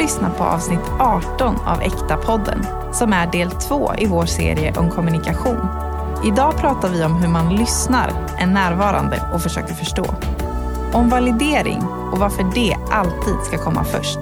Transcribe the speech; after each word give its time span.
lyssnar 0.00 0.30
på 0.30 0.44
avsnitt 0.44 0.80
18 0.98 1.56
av 1.66 1.80
Äkta-podden 1.82 2.66
som 2.92 3.12
är 3.12 3.32
del 3.32 3.50
två 3.50 3.94
i 3.98 4.06
vår 4.06 4.26
serie 4.26 4.74
om 4.78 4.90
kommunikation. 4.90 5.66
Idag 6.24 6.56
pratar 6.56 6.88
vi 6.88 7.04
om 7.04 7.14
hur 7.14 7.28
man 7.28 7.56
lyssnar, 7.56 8.12
är 8.38 8.46
närvarande 8.46 9.30
och 9.34 9.42
försöker 9.42 9.74
förstå. 9.74 10.14
Om 10.92 11.08
validering 11.08 11.82
och 12.12 12.18
varför 12.18 12.50
det 12.54 12.76
alltid 12.90 13.36
ska 13.44 13.58
komma 13.58 13.84
först. 13.84 14.18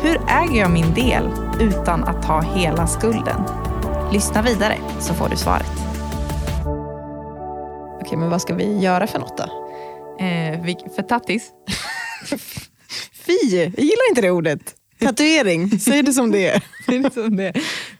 Hur 0.00 0.20
äger 0.28 0.60
jag 0.60 0.70
min 0.70 0.94
del 0.94 1.30
utan 1.60 2.04
att 2.04 2.22
ta 2.22 2.40
hela 2.40 2.86
skulden? 2.86 3.42
Lyssna 4.12 4.42
vidare 4.42 4.76
så 5.00 5.14
får 5.14 5.28
du 5.28 5.36
svaret. 5.36 5.72
Okej, 8.00 8.18
men 8.18 8.30
vad 8.30 8.42
ska 8.42 8.54
vi 8.54 8.78
göra 8.78 9.06
för 9.06 9.18
något 9.18 9.36
då? 9.36 9.44
Eh, 10.24 10.62
för 10.96 11.02
tattis? 11.02 11.50
Fy, 13.26 13.56
jag 13.56 13.78
gillar 13.78 14.08
inte 14.10 14.20
det 14.20 14.30
ordet. 14.30 14.75
Tatuering, 14.98 15.80
säg 15.80 16.02
det 16.02 16.12
som 16.12 16.32
det 16.32 16.48
är. 16.48 16.62
det, 16.86 16.96
är 16.96 17.10
som 17.10 17.36
det. 17.36 17.52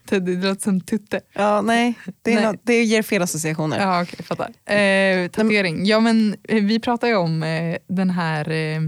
det 0.05 0.49
låter 0.49 0.63
som 0.63 0.81
tutte. 0.81 1.21
Ja, 1.33 1.61
nej, 1.61 1.95
det, 2.23 2.33
är 2.33 2.35
nej. 2.35 2.45
Något, 2.45 2.61
det 2.63 2.85
ger 2.85 3.03
fel 3.03 3.23
associationer. 3.23 3.81
Ja, 3.81 4.03
okej, 4.03 4.25
fattar. 4.25 4.75
Eh, 4.75 5.29
tatuering. 5.29 5.87
Ja, 5.87 6.01
men 6.01 6.37
eh, 6.49 6.65
vi 6.65 6.81
pratar 6.81 7.09
ju 7.09 7.15
om 7.17 7.43
eh, 7.43 7.77
den 7.89 8.11
här 8.11 8.51
eh, 8.51 8.81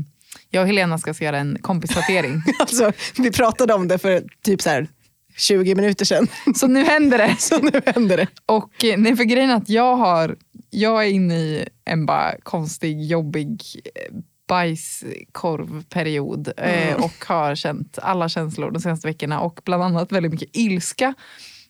jag 0.51 0.61
och 0.61 0.67
Helena 0.67 0.99
ska 0.99 1.15
göra 1.21 1.39
en 1.39 1.59
kompistatuering. 1.61 2.43
alltså, 2.59 2.93
vi 3.19 3.31
pratade 3.31 3.75
om 3.75 3.89
det 3.89 3.99
för 3.99 4.25
typ 4.43 4.63
så 4.63 4.71
här 4.71 4.89
20 5.37 5.75
minuter 5.75 6.05
sedan. 6.05 6.29
Så 6.55 6.67
nu 6.67 6.85
händer 6.85 7.19
det. 7.19 7.37
Så 7.39 7.59
nu 7.59 7.81
händer 7.87 8.17
det. 8.17 8.27
Och 8.47 8.85
eh, 8.85 8.99
nej, 8.99 9.17
för 9.17 9.25
grejen 9.25 9.51
är 9.51 9.57
att 9.57 9.69
jag 9.69 9.97
har, 9.97 10.37
jag 10.71 11.05
är 11.05 11.09
inne 11.09 11.39
i 11.39 11.69
en 11.85 12.07
bara 12.07 12.35
konstig, 12.43 13.03
jobbig 13.03 13.61
eh, 13.95 14.17
bajskorvperiod 14.49 16.53
mm. 16.57 16.89
eh, 16.89 16.95
och 17.05 17.25
har 17.27 17.55
känt 17.55 17.99
alla 18.03 18.29
känslor 18.29 18.71
de 18.71 18.81
senaste 18.81 19.09
veckorna 19.09 19.41
och 19.41 19.61
bland 19.65 19.83
annat 19.83 20.13
väldigt 20.13 20.33
mycket 20.33 20.51
ilska. 20.53 21.15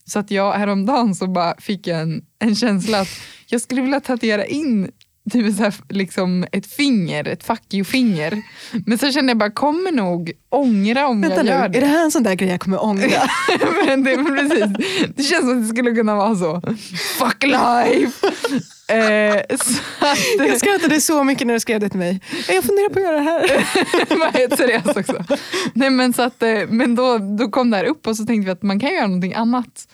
Så 0.04 0.18
att 0.18 0.30
jag 0.30 0.52
häromdagen 0.52 1.14
så 1.14 1.26
bara 1.26 1.54
fick 1.58 1.86
jag 1.86 2.00
en, 2.00 2.24
en 2.38 2.54
känsla 2.54 3.00
att 3.00 3.08
jag 3.46 3.60
skulle 3.60 3.82
vilja 3.82 4.00
tatuera 4.00 4.46
in 4.46 4.90
typ 5.30 5.56
så 5.56 5.62
här, 5.62 5.74
liksom 5.88 6.46
ett 6.52 6.66
finger, 6.66 7.28
ett 7.28 7.44
fuck 7.44 7.74
you-finger. 7.74 8.42
Men 8.86 8.98
så 8.98 9.12
kände 9.12 9.30
jag 9.30 9.38
bara, 9.38 9.50
kommer 9.50 9.92
nog 9.92 10.32
ångra 10.48 11.06
om 11.06 11.20
Vänta 11.20 11.36
jag 11.36 11.44
nu, 11.44 11.50
gör 11.50 11.68
det. 11.68 11.78
Är 11.78 11.82
det 11.82 11.86
här 11.86 12.04
en 12.04 12.10
sån 12.10 12.22
där 12.22 12.34
grej 12.34 12.48
jag 12.48 12.60
kommer 12.60 12.84
ångra? 12.84 13.22
men 13.86 14.04
det, 14.04 14.16
precis. 14.16 14.86
det 15.16 15.22
känns 15.22 15.40
som 15.40 15.58
att 15.58 15.62
det 15.62 15.68
skulle 15.68 15.94
kunna 15.94 16.14
vara 16.14 16.36
så. 16.36 16.62
Fuck 17.18 17.42
life! 17.42 18.32
Eh, 18.88 19.36
att, 19.98 20.18
jag 20.38 20.58
skrattade 20.58 21.00
så 21.00 21.24
mycket 21.24 21.46
när 21.46 21.54
du 21.54 21.60
skrev 21.60 21.80
det 21.80 21.88
till 21.88 21.98
mig. 21.98 22.20
Jag 22.48 22.64
funderar 22.64 22.88
på 22.88 22.98
att 22.98 23.04
göra 23.04 23.16
det 23.16 23.22
här. 23.22 24.18
var 24.18 24.38
helt 24.38 24.56
seriöst 24.56 24.96
också. 24.96 25.24
Nej, 25.72 25.90
men 25.90 26.12
så 26.12 26.22
att, 26.22 26.42
eh, 26.42 26.66
men 26.68 26.94
då, 26.94 27.18
då 27.18 27.48
kom 27.48 27.70
det 27.70 27.76
här 27.76 27.84
upp 27.84 28.06
och 28.06 28.16
så 28.16 28.26
tänkte 28.26 28.44
vi 28.44 28.50
att 28.50 28.62
man 28.62 28.80
kan 28.80 28.94
göra 28.94 29.06
någonting 29.06 29.34
annat. 29.34 29.88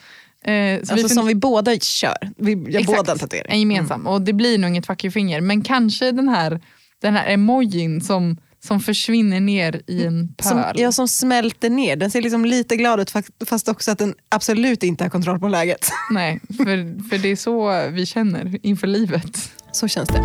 Eh, 0.45 0.75
alltså 0.75 0.95
vi 0.95 1.09
som 1.09 1.27
vi 1.27 1.35
båda 1.35 1.79
kör. 1.79 2.31
Vi 2.37 2.51
gör 2.51 2.79
Exakt, 2.79 2.97
båda 2.97 3.11
en 3.11 3.19
tatuering. 3.19 3.51
En 3.51 3.59
gemensam. 3.59 4.01
Mm. 4.01 4.13
Och 4.13 4.21
det 4.21 4.33
blir 4.33 4.57
nog 4.57 4.69
inget 4.69 4.85
fuck 4.85 5.03
you-finger. 5.03 5.41
Men 5.41 5.61
kanske 5.61 6.11
den 6.11 6.29
här, 6.29 6.61
den 7.01 7.13
här 7.13 7.33
emojin 7.33 8.01
som, 8.01 8.37
som 8.65 8.79
försvinner 8.79 9.39
ner 9.39 9.81
i 9.87 10.05
en 10.05 10.33
pöl. 10.37 10.49
Som, 10.49 10.63
ja, 10.75 10.91
som 10.91 11.07
smälter 11.07 11.69
ner. 11.69 11.95
Den 11.95 12.11
ser 12.11 12.21
liksom 12.21 12.45
lite 12.45 12.75
glad 12.75 12.99
ut 12.99 13.13
fast 13.45 13.67
också 13.67 13.91
att 13.91 13.97
den 13.97 14.15
absolut 14.29 14.83
inte 14.83 15.03
har 15.03 15.09
kontroll 15.09 15.39
på 15.39 15.47
läget. 15.47 15.91
Nej, 16.11 16.39
för, 16.57 17.09
för 17.09 17.17
det 17.17 17.29
är 17.29 17.35
så 17.35 17.87
vi 17.89 18.05
känner 18.05 18.59
inför 18.65 18.87
livet. 18.87 19.51
Så 19.71 19.87
känns 19.87 20.09
det. 20.09 20.19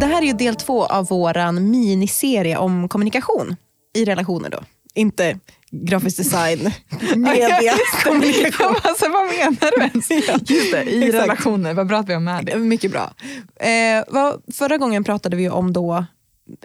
Det 0.00 0.06
här 0.06 0.22
är 0.22 0.26
ju 0.26 0.32
del 0.32 0.56
två 0.56 0.86
av 0.86 1.06
vår 1.06 1.52
miniserie 1.52 2.56
om 2.56 2.88
kommunikation 2.88 3.56
i 3.94 4.04
relationer 4.04 4.50
då. 4.50 4.62
Inte 4.94 5.38
grafisk 5.84 6.16
design, 6.16 6.58
media, 7.16 7.74
kommunikation. 8.04 8.76
alltså, 8.82 9.08
vad 9.08 9.26
menar 9.26 9.78
du 9.78 9.82
ens? 9.82 10.10
Just 10.50 10.72
det, 10.72 10.82
i 10.82 11.04
exakt. 11.04 11.22
relationer, 11.22 11.74
vad 11.74 11.86
bra 11.86 11.98
att 11.98 12.08
vi 12.08 12.12
har 12.12 12.20
med 12.20 12.44
det. 12.44 12.58
Mycket 12.58 12.90
bra. 12.90 13.14
Eh, 13.60 14.04
vad, 14.08 14.42
förra 14.54 14.78
gången 14.78 15.04
pratade 15.04 15.36
vi 15.36 15.48
om 15.48 15.72
då, 15.72 16.04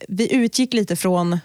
vi 0.07 0.35
utgick 0.35 0.73
lite 0.73 0.95
från 0.95 1.39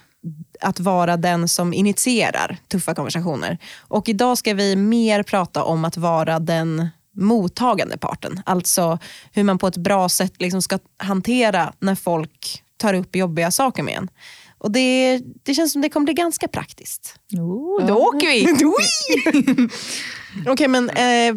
att 0.60 0.80
vara 0.80 1.16
den 1.16 1.48
som 1.48 1.74
initierar 1.74 2.56
tuffa 2.68 2.94
konversationer. 2.94 3.58
Och 3.78 4.08
idag 4.08 4.38
ska 4.38 4.54
vi 4.54 4.76
mer 4.76 5.22
prata 5.22 5.64
om 5.64 5.84
att 5.84 5.96
vara 5.96 6.38
den 6.38 6.88
mottagande 7.16 7.98
parten. 7.98 8.42
Alltså 8.46 8.98
hur 9.32 9.44
man 9.44 9.58
på 9.58 9.66
ett 9.66 9.76
bra 9.76 10.08
sätt 10.08 10.32
liksom 10.38 10.62
ska 10.62 10.78
hantera 10.98 11.72
när 11.78 11.94
folk 11.94 12.62
tar 12.76 12.94
upp 12.94 13.16
jobbiga 13.16 13.50
saker 13.50 13.82
med 13.82 13.94
en. 13.94 14.08
Och 14.58 14.72
det, 14.72 15.20
det 15.42 15.54
känns 15.54 15.72
som 15.72 15.82
det 15.82 15.88
kommer 15.88 16.04
bli 16.04 16.14
ganska 16.14 16.48
praktiskt. 16.48 17.20
Oh, 17.32 17.86
då 17.86 17.88
ja. 17.88 17.96
åker 17.96 18.26
vi! 18.26 18.46
Okej, 20.40 20.52
okay, 20.52 20.68
men 20.68 20.90
eh, 20.90 21.34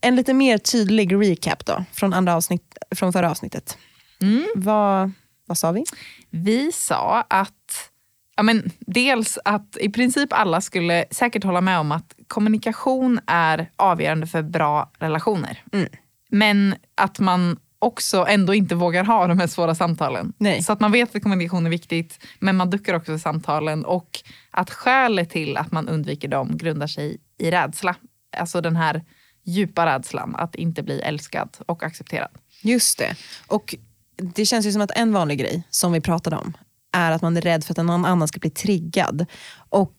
en 0.00 0.16
lite 0.16 0.34
mer 0.34 0.58
tydlig 0.58 1.14
recap 1.14 1.66
då 1.66 1.84
från, 1.92 2.12
andra 2.12 2.34
avsnitt, 2.34 2.78
från 2.94 3.12
förra 3.12 3.30
avsnittet. 3.30 3.78
Mm. 4.22 4.46
Vad, 4.54 5.12
vad 5.46 5.58
sa 5.58 5.72
vi? 5.72 5.84
Vi 6.30 6.72
sa 6.72 7.24
att 7.28 7.90
ja, 8.36 8.42
men 8.42 8.70
dels 8.80 9.38
att 9.44 9.76
i 9.80 9.88
princip 9.88 10.32
alla 10.32 10.60
skulle 10.60 11.04
säkert 11.10 11.44
hålla 11.44 11.60
med 11.60 11.78
om 11.78 11.92
att 11.92 12.14
kommunikation 12.28 13.20
är 13.26 13.70
avgörande 13.76 14.26
för 14.26 14.42
bra 14.42 14.90
relationer. 14.98 15.62
Mm. 15.72 15.88
Men 16.30 16.74
att 16.94 17.18
man 17.18 17.58
också 17.86 18.26
ändå 18.28 18.54
inte 18.54 18.74
vågar 18.74 19.04
ha 19.04 19.26
de 19.26 19.38
här 19.38 19.46
svåra 19.46 19.74
samtalen. 19.74 20.32
Nej. 20.38 20.62
Så 20.62 20.72
att 20.72 20.80
man 20.80 20.92
vet 20.92 21.16
att 21.16 21.22
kommunikation 21.22 21.66
är 21.66 21.70
viktigt, 21.70 22.18
men 22.38 22.56
man 22.56 22.70
duckar 22.70 22.94
också 22.94 23.12
för 23.12 23.18
samtalen. 23.18 23.84
Och 23.84 24.10
att 24.50 24.70
skälet 24.70 25.30
till 25.30 25.56
att 25.56 25.72
man 25.72 25.88
undviker 25.88 26.28
dem 26.28 26.56
grundar 26.56 26.86
sig 26.86 27.18
i 27.38 27.50
rädsla. 27.50 27.96
Alltså 28.36 28.60
den 28.60 28.76
här 28.76 29.04
djupa 29.44 29.86
rädslan 29.86 30.36
att 30.36 30.54
inte 30.54 30.82
bli 30.82 31.00
älskad 31.00 31.56
och 31.66 31.82
accepterad. 31.82 32.30
Just 32.62 32.98
det. 32.98 33.16
Och 33.46 33.74
det 34.16 34.46
känns 34.46 34.66
ju 34.66 34.72
som 34.72 34.82
att 34.82 34.90
en 34.90 35.12
vanlig 35.12 35.38
grej 35.38 35.62
som 35.70 35.92
vi 35.92 36.00
pratade 36.00 36.36
om 36.36 36.56
är 36.92 37.12
att 37.12 37.22
man 37.22 37.36
är 37.36 37.40
rädd 37.40 37.64
för 37.64 37.72
att 37.72 37.86
någon 37.86 38.04
annan 38.04 38.28
ska 38.28 38.40
bli 38.40 38.50
triggad. 38.50 39.26
Och 39.68 39.98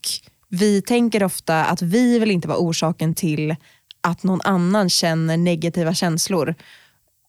vi 0.49 0.81
tänker 0.81 1.23
ofta 1.23 1.65
att 1.65 1.81
vi 1.81 2.19
vill 2.19 2.31
inte 2.31 2.47
vara 2.47 2.57
orsaken 2.57 3.15
till 3.15 3.55
att 4.01 4.23
någon 4.23 4.41
annan 4.41 4.89
känner 4.89 5.37
negativa 5.37 5.93
känslor. 5.93 6.55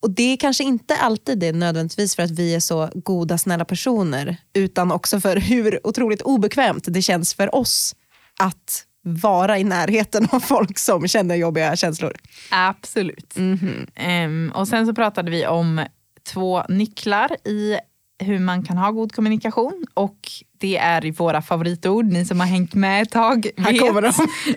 Och 0.03 0.11
det 0.11 0.33
är 0.33 0.37
kanske 0.37 0.65
inte 0.65 0.97
alltid 0.97 1.39
det 1.39 1.53
nödvändigtvis 1.53 2.17
för 2.17 2.23
att 2.23 2.31
vi 2.31 2.55
är 2.55 2.61
så 2.61 2.91
goda, 2.95 3.39
snälla 3.39 3.65
personer, 3.65 4.37
utan 4.53 4.93
också 4.93 5.21
för 5.21 5.37
hur 5.37 5.87
otroligt 5.87 6.23
obekvämt 6.23 6.85
det 6.87 7.03
känns 7.03 7.35
för 7.35 7.55
oss 7.55 7.95
att 8.39 8.85
vara 9.03 9.59
i 9.59 9.65
närheten 9.65 10.29
av 10.31 10.41
folk 10.41 10.79
som 10.79 11.09
känner 11.09 11.35
jobbiga 11.35 11.77
känslor. 11.77 12.13
Absolut. 12.51 13.37
Mm 13.37 13.59
-hmm. 13.59 14.25
um, 14.27 14.53
och 14.53 14.69
sen 14.69 14.87
så 14.87 14.95
pratade 14.95 15.31
vi 15.31 15.47
om 15.47 15.85
två 16.33 16.63
nycklar 16.69 17.37
i 17.45 17.77
hur 18.19 18.39
man 18.39 18.65
kan 18.65 18.79
ha 18.79 18.91
god 18.91 19.13
kommunikation 19.13 19.87
och 19.95 20.19
det 20.61 20.77
är 20.77 21.13
våra 21.13 21.43
favoritord, 21.43 22.05
ni 22.05 22.25
som 22.25 22.41
har 22.41 22.47
hängt 22.47 22.75
med 22.75 23.03
ett 23.03 23.11
tag 23.11 23.43
vet. 23.57 23.67
Här 23.67 23.79
kommer 23.79 24.03
de. 24.03 24.13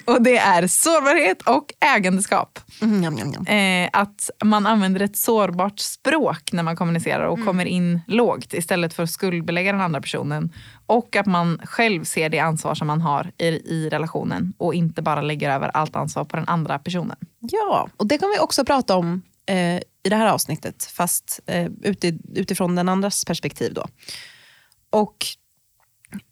Och 0.14 0.22
det 0.22 0.38
är 0.38 0.68
sårbarhet 0.68 1.42
och 1.42 1.74
ägandeskap. 1.96 2.60
Mm, 2.82 3.04
jam, 3.04 3.18
jam, 3.18 3.32
jam. 3.34 3.46
Eh, 3.46 3.90
att 3.94 4.30
man 4.44 4.68
använder 4.68 5.02
ett 5.02 5.18
sårbart 5.18 5.80
språk 5.80 6.52
när 6.52 6.64
man 6.64 6.76
kommunicerar 6.76 7.26
och 7.26 7.36
mm. 7.36 7.48
kommer 7.48 7.66
in 7.66 8.02
lågt 8.08 8.54
istället 8.54 8.94
för 8.94 9.04
att 9.04 9.10
skuldbelägga 9.10 9.72
den 9.72 9.82
andra 9.82 10.02
personen. 10.02 10.54
Och 10.86 11.16
att 11.16 11.26
man 11.26 11.62
själv 11.64 12.04
ser 12.04 12.30
det 12.30 12.40
ansvar 12.40 12.76
som 12.76 12.88
man 12.88 13.02
har 13.02 13.32
i, 13.38 13.46
i 13.46 13.90
relationen 13.92 14.54
och 14.58 14.74
inte 14.74 15.02
bara 15.02 15.22
lägger 15.22 15.52
över 15.52 15.68
allt 15.68 15.96
ansvar 15.96 16.26
på 16.26 16.36
den 16.36 16.48
andra 16.48 16.80
personen. 16.80 17.18
Ja, 17.40 17.90
och 17.98 18.08
det 18.08 18.18
kan 18.18 18.30
vi 18.30 18.40
också 18.40 18.66
prata 18.66 18.96
om 18.96 19.22
eh, 19.52 19.82
i 20.04 20.10
det 20.10 20.16
här 20.16 20.28
avsnittet, 20.28 20.84
fast 20.84 21.40
eh, 21.46 21.68
utifrån 22.36 22.76
den 22.76 22.90
andras 22.90 23.26
perspektiv. 23.26 23.74
Då. 23.74 23.88
Och 24.90 25.26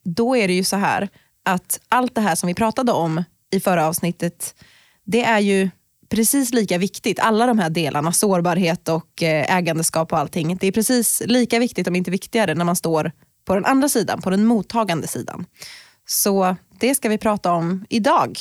då 0.04 0.38
är 0.38 0.48
det 0.48 0.54
ju 0.54 0.64
så 0.64 0.76
här 0.76 1.10
att 1.46 1.80
allt 1.90 2.16
det 2.16 2.22
här 2.22 2.36
som 2.36 2.48
vi 2.48 2.54
pratade 2.54 2.92
om 2.92 3.24
i 3.52 3.60
förra 3.60 3.88
avsnittet, 3.88 4.56
det 5.04 5.24
är 5.24 5.40
ju 5.40 5.70
precis 6.10 6.54
lika 6.54 6.78
viktigt. 6.78 7.20
Alla 7.20 7.46
de 7.46 7.60
här 7.60 7.70
delarna, 7.70 8.12
sårbarhet 8.12 8.90
och 8.90 9.24
eh, 9.24 9.56
ägandeskap 9.58 10.12
och 10.12 10.20
allting. 10.20 10.58
Det 10.58 10.68
är 10.68 10.72
precis 10.72 11.22
lika 11.26 11.60
viktigt, 11.60 11.88
om 11.88 11.96
inte 11.96 12.12
viktigare, 12.12 12.56
när 12.56 12.66
man 12.66 12.76
står 12.76 13.12
på 13.46 13.56
den 13.56 13.66
andra 13.66 13.90
sidan, 13.90 14.22
på 14.22 14.30
den 14.30 14.46
mottagande 14.46 15.08
sidan. 15.08 15.46
Så 16.06 16.56
det 16.80 16.96
ska 16.96 17.10
vi 17.10 17.18
prata 17.18 17.52
om 17.52 17.86
idag. 17.90 18.40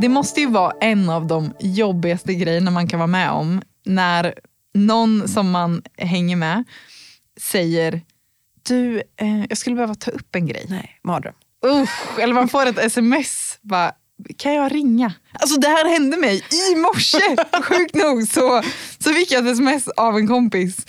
Det 0.00 0.08
måste 0.08 0.40
ju 0.40 0.46
vara 0.46 0.72
en 0.80 1.10
av 1.10 1.26
de 1.26 1.52
jobbigaste 1.60 2.34
grejerna 2.34 2.70
man 2.70 2.88
kan 2.88 2.98
vara 2.98 3.06
med 3.06 3.30
om 3.30 3.62
när 3.84 4.34
någon 4.74 5.28
som 5.28 5.50
man 5.50 5.82
hänger 5.96 6.36
med 6.36 6.64
säger 7.40 8.00
du, 8.62 9.02
eh, 9.16 9.44
jag 9.48 9.58
skulle 9.58 9.76
behöva 9.76 9.94
ta 9.94 10.10
upp 10.10 10.34
en 10.34 10.46
grej. 10.46 10.66
Nej, 10.68 11.00
mardröm. 11.02 11.34
Usch, 11.66 12.18
eller 12.18 12.34
man 12.34 12.48
får 12.48 12.66
ett 12.66 12.78
sms. 12.78 13.58
Bara, 13.62 13.92
kan 14.36 14.54
jag 14.54 14.74
ringa? 14.74 15.12
Alltså 15.32 15.60
det 15.60 15.68
här 15.68 15.88
hände 15.88 16.16
mig 16.16 16.42
i 16.72 16.76
morse. 16.76 17.36
Sjukt 17.62 17.94
nog 17.94 18.28
så, 18.28 18.62
så 18.98 19.12
fick 19.12 19.32
jag 19.32 19.46
ett 19.46 19.52
sms 19.52 19.88
av 19.88 20.16
en 20.16 20.28
kompis 20.28 20.86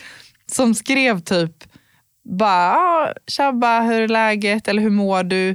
som 0.51 0.75
skrev 0.75 1.19
typ 1.19 1.63
bara, 2.39 2.75
ah, 2.75 3.13
tjabba 3.27 3.81
hur 3.81 4.01
är 4.01 4.07
läget 4.07 4.67
eller 4.67 4.81
hur 4.81 4.89
mår 4.89 5.23
du? 5.23 5.49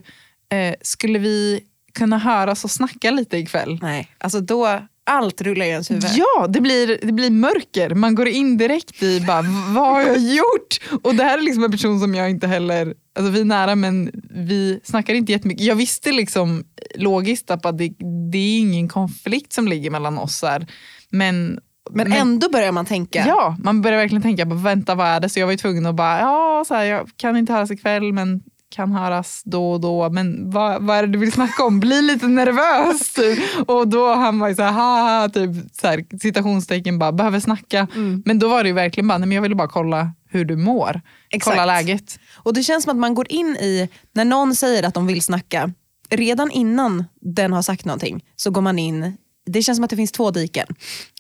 Eh, 0.53 0.75
skulle 0.83 1.19
vi 1.19 1.65
kunna 1.95 2.19
höras 2.19 2.65
och 2.65 2.71
snacka 2.71 3.11
lite 3.11 3.37
ikväll? 3.37 3.79
Nej, 3.83 4.09
alltså 4.19 4.41
då, 4.41 4.81
allt 5.07 5.41
rullar 5.41 5.67
i 5.67 5.69
ens 5.69 5.91
huvud. 5.91 6.11
Ja, 6.15 6.47
det 6.47 6.61
blir, 6.61 6.99
det 7.03 7.13
blir 7.13 7.31
mörker. 7.31 7.95
Man 7.95 8.15
går 8.15 8.29
in 8.29 8.57
direkt 8.57 9.03
i 9.03 9.21
bara, 9.21 9.43
vad 9.75 9.93
har 9.93 10.01
jag 10.01 10.19
gjort? 10.19 11.03
Och 11.03 11.15
det 11.15 11.25
här 11.25 11.39
är 11.39 11.43
liksom 11.43 11.65
en 11.65 11.71
person 11.71 12.01
som 12.01 12.15
jag 12.15 12.31
inte 12.31 12.47
heller, 12.47 12.95
alltså 13.19 13.31
vi 13.33 13.41
är 13.41 13.45
nära 13.45 13.75
men 13.75 14.11
vi 14.31 14.81
snackar 14.85 15.15
inte 15.15 15.33
jättemycket. 15.33 15.67
Jag 15.67 15.77
visste 15.77 16.13
liksom 16.13 16.65
logiskt 16.95 17.51
att 17.51 17.63
det, 17.63 17.93
det 18.33 18.39
är 18.39 18.59
ingen 18.59 18.89
konflikt 18.89 19.53
som 19.53 19.69
ligger 19.69 19.91
mellan 19.91 20.19
oss 20.19 20.43
här. 20.43 20.67
Men 21.11 21.61
men, 21.91 22.13
ändå 22.13 22.49
börjar 22.49 22.73
man 22.73 22.87
tänka. 22.87 23.25
Ja, 23.29 23.57
man 23.63 23.83
börjar 23.83 23.99
verkligen 23.99 24.23
tänka, 24.23 24.47
på, 24.47 24.55
vänta 24.55 24.95
vad 24.95 25.07
är 25.07 25.21
det? 25.21 25.29
Så 25.29 25.41
jag 25.41 25.47
var 25.47 25.53
ju 25.53 25.59
tvungen 25.59 25.87
att 25.87 25.95
bara, 25.95 26.21
ja, 26.21 26.65
så 26.69 26.75
här, 26.75 26.85
jag 26.85 27.11
kan 27.17 27.37
inte 27.37 27.53
höras 27.53 27.71
ikväll 27.71 28.13
men 28.13 28.43
kan 28.75 28.93
höras 28.93 29.43
då 29.45 29.73
och 29.73 29.81
då. 29.81 30.11
Men 30.11 30.51
vad, 30.51 30.83
vad 30.83 30.97
är 30.97 31.03
det 31.03 31.13
du 31.13 31.19
vill 31.19 31.33
snacka 31.33 31.65
om? 31.65 31.81
Bli 31.81 32.03
lite 32.03 32.27
nervös. 32.27 33.13
Typ. 33.13 33.69
Och 33.69 33.89
då 33.89 34.15
han 34.15 34.39
var 34.39 34.49
ju 34.49 34.55
så 34.55 34.63
här, 34.63 34.73
haha, 34.73 35.29
typ, 35.29 35.51
så 35.81 35.87
här, 35.87 36.19
citationstecken, 36.19 36.99
bara 36.99 37.13
behöver 37.13 37.41
snacka. 37.41 37.89
Mm. 37.95 38.23
Men 38.27 38.39
då 38.39 38.49
var 38.49 38.63
det 38.63 38.69
ju 38.69 38.75
verkligen 38.75 39.09
bara, 39.09 39.19
nej, 39.19 39.29
men 39.29 39.35
jag 39.35 39.43
ville 39.43 39.55
bara 39.55 39.69
kolla 39.69 40.13
hur 40.29 40.45
du 40.45 40.57
mår. 40.57 41.01
Exakt. 41.31 41.57
Kolla 41.57 41.67
läget. 41.67 42.19
Och 42.35 42.55
det 42.55 42.63
känns 42.63 42.85
som 42.85 42.91
att 42.91 42.97
man 42.97 43.15
går 43.15 43.33
in 43.33 43.47
i, 43.47 43.89
när 44.13 44.25
någon 44.25 44.55
säger 44.55 44.83
att 44.83 44.95
de 44.95 45.07
vill 45.07 45.23
snacka, 45.23 45.73
redan 46.11 46.51
innan 46.51 47.05
den 47.21 47.53
har 47.53 47.63
sagt 47.63 47.85
någonting 47.85 48.25
så 48.37 48.51
går 48.51 48.61
man 48.61 48.79
in 48.79 49.17
det 49.47 49.63
känns 49.63 49.77
som 49.77 49.85
att 49.85 49.91
det 49.91 49.97
finns 49.97 50.13
två 50.13 50.31
diken. 50.31 50.67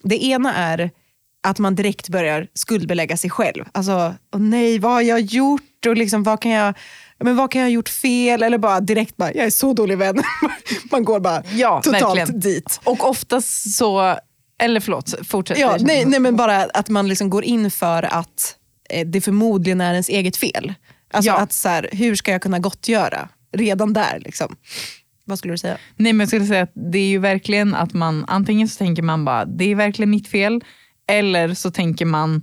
Det 0.02 0.24
ena 0.24 0.54
är 0.54 0.90
att 1.42 1.58
man 1.58 1.74
direkt 1.74 2.08
börjar 2.08 2.48
skuldbelägga 2.54 3.16
sig 3.16 3.30
själv. 3.30 3.64
Alltså, 3.72 4.14
nej, 4.36 4.78
vad 4.78 4.92
har 4.92 5.02
jag 5.02 5.20
gjort? 5.20 5.86
Och 5.86 5.96
liksom, 5.96 6.22
vad, 6.22 6.40
kan 6.40 6.50
jag, 6.50 6.74
men 7.24 7.36
vad 7.36 7.50
kan 7.50 7.60
jag 7.60 7.66
ha 7.66 7.72
gjort 7.72 7.88
fel? 7.88 8.42
Eller 8.42 8.58
bara 8.58 8.80
direkt 8.80 9.16
bara, 9.16 9.32
jag 9.34 9.46
är 9.46 9.50
så 9.50 9.72
dålig 9.72 9.98
vän. 9.98 10.22
man 10.90 11.04
går 11.04 11.20
bara 11.20 11.42
ja, 11.54 11.82
totalt 11.82 12.18
verkligen. 12.18 12.40
dit. 12.40 12.80
Och 12.84 13.08
oftast 13.08 13.76
så, 13.76 14.18
eller 14.58 14.80
förlåt, 14.80 15.14
fortsätt. 15.26 15.58
Ja, 15.58 15.76
nej, 15.80 16.04
nej, 16.04 16.20
men 16.20 16.36
bara 16.36 16.64
att 16.64 16.88
man 16.88 17.08
liksom 17.08 17.30
går 17.30 17.44
in 17.44 17.70
för 17.70 18.02
att 18.02 18.56
eh, 18.90 19.06
det 19.06 19.20
förmodligen 19.20 19.80
är 19.80 19.92
ens 19.92 20.08
eget 20.08 20.36
fel. 20.36 20.74
Alltså 21.12 21.30
ja. 21.30 21.36
att 21.36 21.52
så 21.52 21.68
här, 21.68 21.88
hur 21.92 22.14
ska 22.14 22.32
jag 22.32 22.42
kunna 22.42 22.58
gottgöra? 22.58 23.28
Redan 23.52 23.92
där. 23.92 24.20
Liksom. 24.24 24.56
Vad 25.24 25.38
skulle 25.38 25.54
du 25.54 25.58
säga? 25.58 25.78
Nej 25.96 26.12
men 26.12 26.20
jag 26.20 26.28
skulle 26.28 26.46
säga 26.46 26.62
att 26.62 26.72
det 26.74 26.98
är 26.98 27.08
ju 27.08 27.18
verkligen 27.18 27.74
att 27.74 27.92
man, 27.92 28.24
antingen 28.28 28.68
så 28.68 28.78
tänker 28.78 29.02
man 29.02 29.24
bara 29.24 29.44
det 29.44 29.64
är 29.64 29.74
verkligen 29.74 30.10
mitt 30.10 30.28
fel. 30.28 30.64
Eller 31.08 31.54
så 31.54 31.70
tänker 31.70 32.04
man 32.04 32.42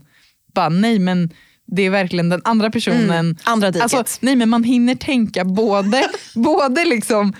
bara 0.53 0.69
nej 0.69 0.99
men 0.99 1.29
det 1.71 1.81
är 1.85 1.89
verkligen 1.89 2.29
den 2.29 2.41
andra 2.43 2.69
personen. 2.69 3.09
Mm, 3.09 3.37
andra 3.43 3.71
diket. 3.71 3.93
Alltså, 3.93 4.17
nej 4.19 4.35
men 4.35 4.49
man 4.49 4.63
hinner 4.63 4.95
tänka 4.95 5.45
både, 5.45 6.09
både 6.35 6.85
liksom 6.85 7.33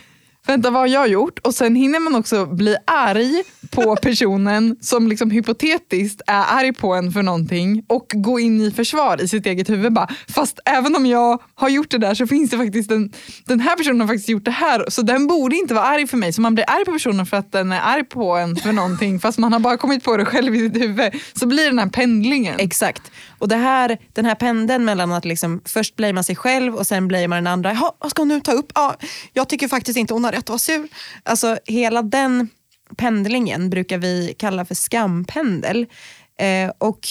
vänta 0.47 0.69
vad 0.69 0.81
har 0.81 0.87
jag 0.87 1.07
gjort? 1.07 1.39
Och 1.39 1.55
sen 1.55 1.75
hinner 1.75 1.99
man 1.99 2.15
också 2.15 2.45
bli 2.45 2.75
arg 2.87 3.43
på 3.69 3.95
personen 4.01 4.77
som 4.81 5.07
liksom 5.07 5.31
hypotetiskt 5.31 6.21
är 6.27 6.43
arg 6.57 6.73
på 6.73 6.93
en 6.93 7.11
för 7.11 7.23
någonting 7.23 7.83
och 7.87 8.11
gå 8.15 8.39
in 8.39 8.61
i 8.61 8.71
försvar 8.71 9.21
i 9.21 9.27
sitt 9.27 9.45
eget 9.45 9.69
huvud. 9.69 9.93
Bara, 9.93 10.09
fast 10.27 10.59
även 10.65 10.95
om 10.95 11.05
jag 11.05 11.41
har 11.55 11.69
gjort 11.69 11.91
det 11.91 11.97
där 11.97 12.13
så 12.13 12.27
finns 12.27 12.49
det 12.49 12.57
faktiskt 12.57 12.91
en, 12.91 13.13
den 13.45 13.59
här 13.59 13.75
personen 13.75 14.01
har 14.01 14.07
faktiskt 14.07 14.29
gjort 14.29 14.45
det 14.45 14.51
här 14.51 14.85
så 14.87 15.01
den 15.01 15.27
borde 15.27 15.55
inte 15.55 15.73
vara 15.73 15.85
arg 15.85 16.07
för 16.07 16.17
mig. 16.17 16.33
Så 16.33 16.41
man 16.41 16.55
blir 16.55 16.65
arg 16.69 16.85
på 16.85 16.91
personen 16.91 17.25
för 17.25 17.37
att 17.37 17.51
den 17.51 17.71
är 17.71 17.81
arg 17.81 18.03
på 18.03 18.35
en 18.35 18.55
för 18.55 18.71
någonting 18.71 19.19
fast 19.19 19.37
man 19.37 19.53
har 19.53 19.59
bara 19.59 19.77
kommit 19.77 20.03
på 20.03 20.17
det 20.17 20.25
själv 20.25 20.55
i 20.55 20.59
sitt 20.59 20.81
huvud. 20.81 21.13
Så 21.33 21.47
blir 21.47 21.63
det 21.63 21.69
den 21.69 21.79
här 21.79 21.89
pendlingen. 21.89 22.55
Exakt. 22.59 23.11
Och 23.41 23.47
det 23.47 23.55
här, 23.55 23.97
den 24.13 24.25
här 24.25 24.35
pendeln 24.35 24.85
mellan 24.85 25.11
att 25.11 25.25
liksom 25.25 25.61
först 25.65 25.95
man 26.13 26.23
sig 26.23 26.35
själv 26.35 26.75
och 26.75 26.88
sen 26.88 27.07
man 27.27 27.38
den 27.38 27.47
andra. 27.47 27.73
jaha 27.73 27.91
vad 27.99 28.11
ska 28.11 28.21
hon 28.21 28.27
nu 28.27 28.41
ta 28.41 28.51
upp? 28.51 28.71
Ja, 28.75 28.95
jag 29.33 29.49
tycker 29.49 29.67
faktiskt 29.67 29.97
inte 29.97 30.13
hon 30.13 30.23
har 30.23 30.31
rätt 30.31 30.39
att 30.39 30.49
vara 30.49 30.59
sur. 30.59 30.88
Alltså 31.23 31.57
hela 31.65 32.01
den 32.01 32.49
pendlingen 32.97 33.69
brukar 33.69 33.97
vi 33.97 34.35
kalla 34.38 34.65
för 34.65 34.75
skampendel. 34.75 35.85
Eh, 36.39 36.71
och 36.77 37.07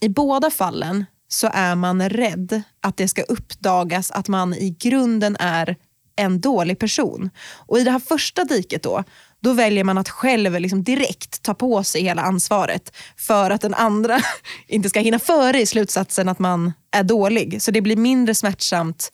i 0.00 0.08
båda 0.08 0.50
fallen 0.50 1.04
så 1.28 1.50
är 1.52 1.74
man 1.74 2.08
rädd 2.08 2.62
att 2.80 2.96
det 2.96 3.08
ska 3.08 3.22
uppdagas 3.22 4.10
att 4.10 4.28
man 4.28 4.54
i 4.54 4.70
grunden 4.70 5.36
är 5.40 5.76
en 6.16 6.40
dålig 6.40 6.78
person. 6.78 7.30
Och 7.66 7.78
i 7.78 7.84
det 7.84 7.90
här 7.90 7.98
första 7.98 8.44
diket 8.44 8.82
då, 8.82 9.04
då 9.42 9.52
väljer 9.52 9.84
man 9.84 9.98
att 9.98 10.08
själv 10.08 10.60
liksom 10.60 10.82
direkt 10.82 11.42
ta 11.42 11.54
på 11.54 11.84
sig 11.84 12.02
hela 12.02 12.22
ansvaret 12.22 12.96
för 13.16 13.50
att 13.50 13.60
den 13.60 13.74
andra 13.74 14.20
inte 14.68 14.88
ska 14.88 15.00
hinna 15.00 15.18
före 15.18 15.60
i 15.60 15.66
slutsatsen 15.66 16.28
att 16.28 16.38
man 16.38 16.72
är 16.90 17.02
dålig. 17.02 17.62
Så 17.62 17.70
det 17.70 17.80
blir 17.80 17.96
mindre 17.96 18.34
smärtsamt 18.34 19.12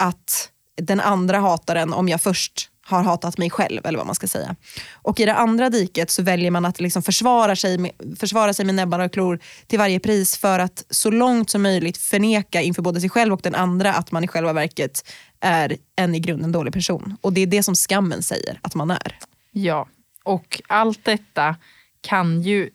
att 0.00 0.50
den 0.82 1.00
andra 1.00 1.38
hatar 1.38 1.76
en 1.76 1.92
om 1.92 2.08
jag 2.08 2.20
först 2.20 2.70
har 2.88 3.02
hatat 3.02 3.38
mig 3.38 3.50
själv 3.50 3.86
eller 3.86 3.98
vad 3.98 4.06
man 4.06 4.14
ska 4.14 4.26
säga. 4.26 4.56
Och 4.92 5.20
i 5.20 5.24
det 5.24 5.34
andra 5.34 5.70
diket 5.70 6.10
så 6.10 6.22
väljer 6.22 6.50
man 6.50 6.64
att 6.64 6.80
liksom 6.80 7.02
försvara, 7.02 7.56
sig 7.56 7.78
med, 7.78 7.90
försvara 8.18 8.54
sig 8.54 8.64
med 8.64 8.74
näbbar 8.74 8.98
och 8.98 9.12
klor 9.12 9.40
till 9.66 9.78
varje 9.78 10.00
pris 10.00 10.36
för 10.36 10.58
att 10.58 10.84
så 10.90 11.10
långt 11.10 11.50
som 11.50 11.62
möjligt 11.62 11.96
förneka 11.96 12.62
inför 12.62 12.82
både 12.82 13.00
sig 13.00 13.10
själv 13.10 13.32
och 13.32 13.40
den 13.42 13.54
andra 13.54 13.94
att 13.94 14.12
man 14.12 14.24
i 14.24 14.28
själva 14.28 14.52
verket 14.52 15.08
är 15.40 15.76
en 15.96 16.14
i 16.14 16.20
grunden 16.20 16.52
dålig 16.52 16.72
person. 16.72 17.16
Och 17.20 17.32
det 17.32 17.40
är 17.40 17.46
det 17.46 17.62
som 17.62 17.74
skammen 17.74 18.22
säger 18.22 18.60
att 18.62 18.74
man 18.74 18.90
är. 18.90 19.18
Ja, 19.50 19.88
och 20.24 20.60
allt 20.68 21.04
detta 21.04 21.56
kan 22.00 22.42
ju 22.42 22.70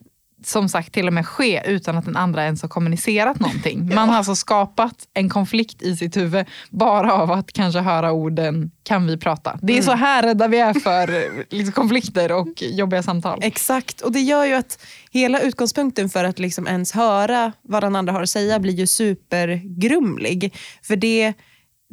som 0.45 0.69
sagt 0.69 0.93
till 0.93 1.07
och 1.07 1.13
med 1.13 1.27
ske 1.27 1.61
utan 1.65 1.97
att 1.97 2.05
den 2.05 2.15
andra 2.15 2.43
ens 2.43 2.61
har 2.61 2.69
kommunicerat 2.69 3.39
någonting. 3.39 3.87
Man 3.95 4.09
har 4.09 4.17
alltså 4.17 4.35
skapat 4.35 5.07
en 5.13 5.29
konflikt 5.29 5.81
i 5.81 5.95
sitt 5.95 6.17
huvud 6.17 6.45
bara 6.69 7.13
av 7.13 7.31
att 7.31 7.53
kanske 7.53 7.79
höra 7.79 8.11
orden 8.11 8.71
kan 8.83 9.07
vi 9.07 9.17
prata. 9.17 9.59
Det 9.61 9.73
är 9.73 9.77
mm. 9.77 9.85
så 9.85 9.91
här 9.91 10.23
rädda 10.23 10.47
vi 10.47 10.59
är 10.59 10.73
för 10.73 11.31
liksom, 11.49 11.73
konflikter 11.73 12.31
och 12.31 12.61
jobbiga 12.61 13.03
samtal. 13.03 13.39
Exakt, 13.41 14.01
och 14.01 14.11
det 14.11 14.19
gör 14.19 14.45
ju 14.45 14.53
att 14.53 14.85
hela 15.11 15.39
utgångspunkten 15.39 16.09
för 16.09 16.23
att 16.23 16.39
liksom 16.39 16.67
ens 16.67 16.91
höra 16.91 17.51
vad 17.61 17.83
den 17.83 17.95
andra 17.95 18.13
har 18.13 18.23
att 18.23 18.29
säga 18.29 18.59
blir 18.59 18.73
ju 18.73 18.87
supergrumlig. 18.87 20.55
För 20.81 20.95
det 20.95 21.33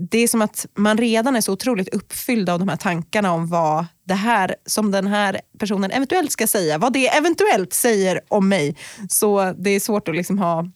det 0.01 0.19
är 0.19 0.29
som 0.29 0.43
att 0.43 0.67
man 0.77 0.99
redan 0.99 1.37
är 1.37 1.41
så 1.41 1.53
otroligt 1.53 1.95
uppfylld 1.95 2.49
av 2.49 2.59
de 2.59 2.69
här 2.69 2.77
tankarna 2.77 3.33
om 3.33 3.47
vad 3.47 3.87
det 4.05 4.15
här 4.15 4.57
som 4.67 4.91
den 4.91 5.07
här 5.07 5.41
personen 5.59 5.91
eventuellt 5.91 6.33
ska 6.33 6.47
säga, 6.47 6.79
vad 6.79 6.93
det 6.93 7.09
eventuellt 7.09 7.73
säger 7.73 8.21
om 8.29 8.49
mig. 8.49 8.77
Så 9.09 9.53
det 9.59 9.71
är 9.71 9.81
svårt 9.81 10.09
att 10.09 10.17
liksom 10.17 10.39
ha 10.39 10.67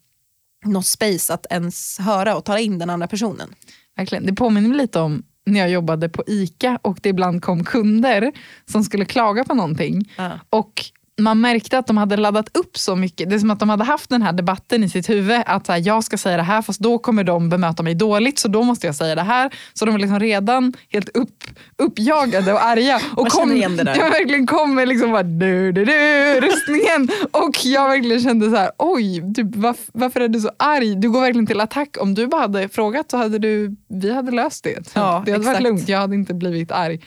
något 0.65 0.87
space 0.87 1.35
att 1.35 1.47
ens 1.51 1.99
höra 1.99 2.37
och 2.37 2.45
ta 2.45 2.59
in 2.59 2.79
den 2.79 2.91
andra 2.91 3.07
personen. 3.07 3.55
Verkligen. 3.97 4.27
Det 4.27 4.33
påminner 4.33 4.69
mig 4.69 4.79
lite 4.79 5.01
om 5.01 5.23
när 5.47 5.61
jag 5.61 5.71
jobbade 5.71 6.09
på 6.09 6.25
ICA 6.27 6.79
och 6.83 6.99
det 7.03 7.09
ibland 7.09 7.43
kom 7.43 7.65
kunder 7.65 8.33
som 8.71 8.85
skulle 8.85 9.05
klaga 9.05 9.45
på 9.45 9.55
någonting. 9.55 10.13
Uh. 10.19 10.35
Och 10.51 10.85
man 11.19 11.41
märkte 11.41 11.79
att 11.79 11.87
de 11.87 11.97
hade 11.97 12.17
laddat 12.17 12.57
upp 12.57 12.79
så 12.79 12.97
mycket. 12.97 13.31
Det 13.31 13.35
är 13.35 13.39
som 13.39 13.51
att 13.51 13.59
de 13.59 13.69
hade 13.69 13.85
haft 13.85 14.11
den 14.11 14.23
här 14.23 14.33
debatten 14.33 14.85
i 14.85 14.89
sitt 14.89 15.11
huvud. 15.11 15.43
Att 15.47 15.67
så 15.67 15.73
här, 15.73 15.83
jag 15.87 16.05
ska 16.05 16.19
säga 16.19 16.37
det 16.37 16.43
här 16.43 16.63
fast 16.63 16.81
då 16.81 16.99
kommer 16.99 17.25
de 17.25 17.49
bemöta 17.49 17.83
mig 17.83 17.95
dåligt 17.95 18.39
så 18.39 18.49
då 18.49 18.63
måste 18.63 18.87
jag 18.87 18.95
säga 18.95 19.15
det 19.15 19.23
här. 19.23 19.55
Så 19.75 19.85
de 19.85 19.91
var 19.93 19.99
liksom 19.99 20.21
redan 20.21 20.73
helt 20.89 21.09
upp, 21.09 21.45
uppjagade 21.77 22.53
och 22.53 22.65
arga. 22.65 23.01
Och 23.17 23.29
kom, 23.29 23.53
igen 23.53 23.77
det 23.77 23.85
där. 23.85 23.97
Jag 23.97 24.11
verkligen 24.11 24.47
kom 24.47 24.75
med 24.75 24.89
liksom 24.89 25.13
bara, 25.13 25.23
du, 25.23 25.73
du, 25.73 25.85
du, 25.85 25.93
röstningen. 26.41 27.09
och 27.31 27.65
jag 27.65 27.89
verkligen 27.89 28.21
kände 28.21 28.51
så 28.51 28.57
här, 28.57 28.71
oj, 28.79 29.35
typ, 29.35 29.57
varför, 29.57 29.85
varför 29.93 30.21
är 30.21 30.29
du 30.29 30.41
så 30.41 30.51
arg? 30.57 30.97
Du 30.97 31.11
går 31.11 31.21
verkligen 31.21 31.47
till 31.47 31.61
attack. 31.61 31.97
Om 32.01 32.15
du 32.15 32.27
bara 32.27 32.41
hade 32.41 32.69
frågat 32.69 33.11
så 33.11 33.17
hade 33.17 33.39
du, 33.39 33.77
vi 33.89 34.15
hade 34.15 34.33
löst 34.33 34.65
det. 34.65 34.95
Ja, 34.95 35.23
det 35.27 35.33
hade 35.33 35.41
exakt. 35.41 35.47
varit 35.47 35.63
lugnt, 35.63 35.89
jag 35.89 35.99
hade 35.99 36.15
inte 36.15 36.35
blivit 36.35 36.73
arg. 36.73 37.01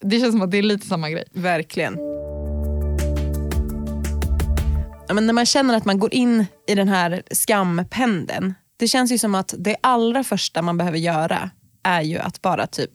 Det 0.00 0.20
känns 0.20 0.32
som 0.32 0.42
att 0.42 0.50
det 0.50 0.58
är 0.58 0.62
lite 0.62 0.86
samma 0.86 1.10
grej. 1.10 1.24
Verkligen 1.32 1.96
men 5.14 5.26
när 5.26 5.32
man 5.32 5.46
känner 5.46 5.76
att 5.76 5.84
man 5.84 5.98
går 5.98 6.14
in 6.14 6.46
i 6.66 6.74
den 6.74 6.88
här 6.88 7.22
skampendeln. 7.30 8.54
Det 8.76 8.88
känns 8.88 9.12
ju 9.12 9.18
som 9.18 9.34
att 9.34 9.54
det 9.58 9.76
allra 9.80 10.24
första 10.24 10.62
man 10.62 10.76
behöver 10.76 10.98
göra 10.98 11.50
är 11.82 12.02
ju 12.02 12.18
att 12.18 12.42
bara 12.42 12.66
typ 12.66 12.90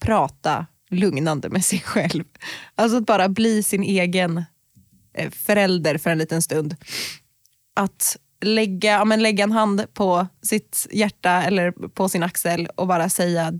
prata 0.00 0.66
lugnande 0.90 1.48
med 1.48 1.64
sig 1.64 1.80
själv. 1.80 2.24
Alltså 2.74 2.98
att 2.98 3.06
bara 3.06 3.28
bli 3.28 3.62
sin 3.62 3.82
egen 3.82 4.44
eh, 5.14 5.30
förälder 5.30 5.98
för 5.98 6.10
en 6.10 6.18
liten 6.18 6.42
stund. 6.42 6.76
Att 7.74 8.16
lägga, 8.40 8.92
ja, 8.92 9.04
men 9.04 9.22
lägga 9.22 9.44
en 9.44 9.52
hand 9.52 9.94
på 9.94 10.26
sitt 10.42 10.86
hjärta 10.92 11.42
eller 11.42 11.70
på 11.88 12.08
sin 12.08 12.22
axel 12.22 12.66
och 12.66 12.86
bara 12.86 13.08
säga 13.08 13.52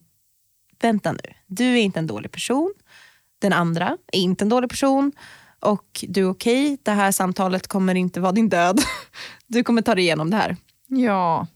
vänta 0.80 1.12
nu, 1.12 1.34
du 1.46 1.64
är 1.64 1.82
inte 1.82 1.98
en 1.98 2.06
dålig 2.06 2.32
person. 2.32 2.74
Den 3.38 3.52
andra 3.52 3.96
är 4.12 4.18
inte 4.18 4.44
en 4.44 4.48
dålig 4.48 4.70
person 4.70 5.12
och 5.64 6.04
du 6.08 6.20
är 6.20 6.30
okej, 6.30 6.64
okay. 6.64 6.76
det 6.82 6.90
här 6.90 7.12
samtalet 7.12 7.66
kommer 7.66 7.94
inte 7.94 8.20
vara 8.20 8.32
din 8.32 8.48
död. 8.48 8.80
Du 9.46 9.62
kommer 9.62 9.82
ta 9.82 9.94
dig 9.94 10.04
igenom 10.04 10.30
det 10.30 10.36
här. 10.36 10.56
Ja. 10.86 11.46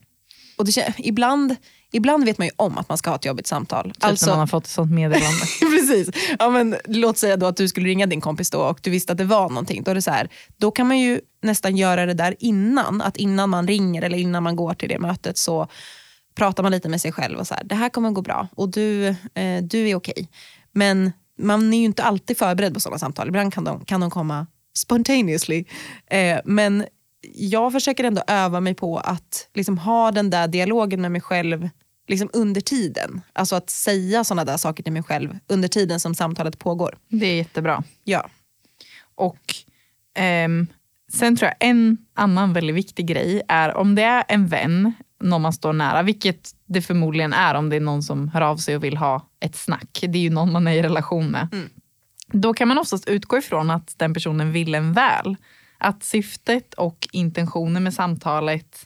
Och 0.57 0.65
det, 0.65 0.93
ibland, 0.97 1.55
ibland 1.91 2.25
vet 2.25 2.37
man 2.37 2.47
ju 2.47 2.53
om 2.55 2.77
att 2.77 2.89
man 2.89 2.97
ska 2.97 3.09
ha 3.09 3.15
ett 3.15 3.25
jobbigt 3.25 3.47
samtal. 3.47 3.91
Typ 3.91 4.03
alltså, 4.03 4.25
när 4.25 4.33
man 4.33 4.39
har 4.39 4.47
fått 4.47 4.63
ett 4.63 4.71
sånt 4.71 4.91
meddelande. 4.91 5.45
precis. 5.59 6.09
Ja, 6.39 6.49
men, 6.49 6.75
låt 6.85 7.17
säga 7.17 7.37
då 7.37 7.45
att 7.45 7.57
du 7.57 7.67
skulle 7.67 7.89
ringa 7.89 8.05
din 8.05 8.21
kompis 8.21 8.49
då 8.49 8.59
och 8.59 8.79
du 8.83 8.89
visste 8.89 9.11
att 9.11 9.17
det 9.17 9.23
var 9.23 9.49
någonting. 9.49 9.83
Då, 9.83 9.91
är 9.91 9.95
det 9.95 10.01
så 10.01 10.11
här, 10.11 10.29
då 10.57 10.71
kan 10.71 10.87
man 10.87 10.99
ju 10.99 11.21
nästan 11.41 11.77
göra 11.77 12.05
det 12.05 12.13
där 12.13 12.35
innan. 12.39 13.01
Att 13.01 13.17
innan 13.17 13.49
man 13.49 13.67
ringer 13.67 14.01
eller 14.01 14.17
innan 14.17 14.43
man 14.43 14.55
går 14.55 14.73
till 14.73 14.89
det 14.89 14.99
mötet 14.99 15.37
så 15.37 15.67
pratar 16.35 16.63
man 16.63 16.71
lite 16.71 16.89
med 16.89 17.01
sig 17.01 17.11
själv 17.11 17.39
och 17.39 17.47
så 17.47 17.53
här, 17.53 17.63
det 17.63 17.75
här 17.75 17.89
kommer 17.89 18.11
gå 18.11 18.21
bra 18.21 18.47
och 18.55 18.69
du, 18.69 19.07
eh, 19.33 19.63
du 19.63 19.89
är 19.89 19.95
okej. 19.95 20.29
Men 20.71 21.11
man 21.39 21.73
är 21.73 21.77
ju 21.77 21.85
inte 21.85 22.03
alltid 22.03 22.37
förberedd 22.37 22.73
på 22.73 22.79
sådana 22.79 22.99
samtal. 22.99 23.27
Ibland 23.27 23.53
kan 23.53 23.63
de, 23.63 23.85
kan 23.85 24.01
de 24.01 24.09
komma 24.09 24.47
spontaneously. 24.73 25.65
Eh, 26.07 26.39
men 26.45 26.85
jag 27.33 27.71
försöker 27.71 28.03
ändå 28.03 28.23
öva 28.27 28.59
mig 28.59 28.73
på 28.73 28.97
att 28.97 29.49
liksom 29.53 29.77
ha 29.77 30.11
den 30.11 30.29
där 30.29 30.47
dialogen 30.47 31.01
med 31.01 31.11
mig 31.11 31.21
själv 31.21 31.69
liksom 32.07 32.29
under 32.33 32.61
tiden. 32.61 33.21
Alltså 33.33 33.55
att 33.55 33.69
säga 33.69 34.23
sådana 34.23 34.45
där 34.45 34.57
saker 34.57 34.83
till 34.83 34.93
mig 34.93 35.03
själv 35.03 35.37
under 35.47 35.67
tiden 35.67 35.99
som 35.99 36.15
samtalet 36.15 36.59
pågår. 36.59 36.97
Det 37.07 37.25
är 37.25 37.35
jättebra. 37.35 37.83
Ja. 38.03 38.29
Och 39.15 39.55
ehm, 40.15 40.67
sen 41.13 41.35
tror 41.35 41.47
jag 41.47 41.69
en 41.69 41.97
annan 42.13 42.53
väldigt 42.53 42.75
viktig 42.75 43.07
grej 43.07 43.41
är 43.47 43.77
om 43.77 43.95
det 43.95 44.03
är 44.03 44.23
en 44.27 44.47
vän, 44.47 44.93
någon 45.19 45.41
man 45.41 45.53
står 45.53 45.73
nära, 45.73 46.01
vilket 46.01 46.49
det 46.65 46.81
förmodligen 46.81 47.33
är 47.33 47.55
om 47.55 47.69
det 47.69 47.75
är 47.75 47.79
någon 47.79 48.03
som 48.03 48.29
hör 48.29 48.41
av 48.41 48.57
sig 48.57 48.75
och 48.75 48.83
vill 48.83 48.97
ha 48.97 49.29
ett 49.39 49.55
snack. 49.55 49.99
Det 50.01 50.17
är 50.17 50.23
ju 50.23 50.29
någon 50.29 50.51
man 50.51 50.67
är 50.67 50.73
i 50.73 50.81
relation 50.81 51.27
med. 51.27 51.47
Mm. 51.51 51.69
Då 52.31 52.53
kan 52.53 52.67
man 52.67 52.77
oftast 52.77 53.07
utgå 53.07 53.37
ifrån 53.37 53.69
att 53.69 53.93
den 53.97 54.13
personen 54.13 54.51
vill 54.51 54.75
en 54.75 54.93
väl. 54.93 55.35
Att 55.77 56.03
syftet 56.03 56.73
och 56.73 57.07
intentionen 57.11 57.83
med 57.83 57.93
samtalet 57.93 58.85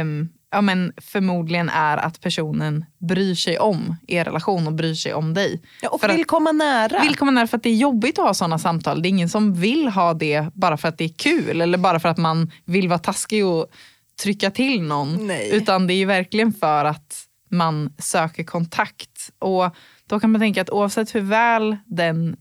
um, 0.00 0.28
ja, 0.52 0.60
men 0.60 0.92
förmodligen 0.96 1.68
är 1.68 1.96
att 1.96 2.20
personen 2.20 2.84
bryr 2.98 3.34
sig 3.34 3.58
om 3.58 3.96
er 4.06 4.24
relation 4.24 4.66
och 4.66 4.72
bryr 4.72 4.94
sig 4.94 5.14
om 5.14 5.34
dig. 5.34 5.62
Ja, 5.82 5.88
och 5.88 6.00
för 6.00 6.08
vill 6.08 6.20
att, 6.20 6.26
komma 6.26 6.52
nära. 6.52 7.02
Vill 7.02 7.16
komma 7.16 7.30
nära 7.30 7.46
för 7.46 7.56
att 7.56 7.62
det 7.62 7.68
är 7.70 7.76
jobbigt 7.76 8.18
att 8.18 8.24
ha 8.24 8.34
sådana 8.34 8.58
samtal. 8.58 9.02
Det 9.02 9.08
är 9.08 9.10
ingen 9.10 9.28
som 9.28 9.54
vill 9.54 9.88
ha 9.88 10.14
det 10.14 10.46
bara 10.54 10.76
för 10.76 10.88
att 10.88 10.98
det 10.98 11.04
är 11.04 11.14
kul 11.16 11.60
eller 11.60 11.78
bara 11.78 12.00
för 12.00 12.08
att 12.08 12.18
man 12.18 12.50
vill 12.64 12.88
vara 12.88 12.98
taskig 12.98 13.46
och 13.46 13.66
trycka 14.22 14.50
till 14.50 14.82
någon. 14.82 15.26
Nej. 15.26 15.50
Utan 15.52 15.86
det 15.86 15.94
är 15.94 16.06
verkligen 16.06 16.52
för 16.52 16.84
att 16.84 17.26
man 17.50 17.94
söker 17.98 18.44
kontakt. 18.44 19.30
Och 19.38 19.76
Då 20.06 20.20
kan 20.20 20.30
man 20.30 20.40
tänka 20.40 20.62
att 20.62 20.70
oavsett 20.70 21.14
hur 21.14 21.20
väl 21.20 21.76
den 21.86 22.36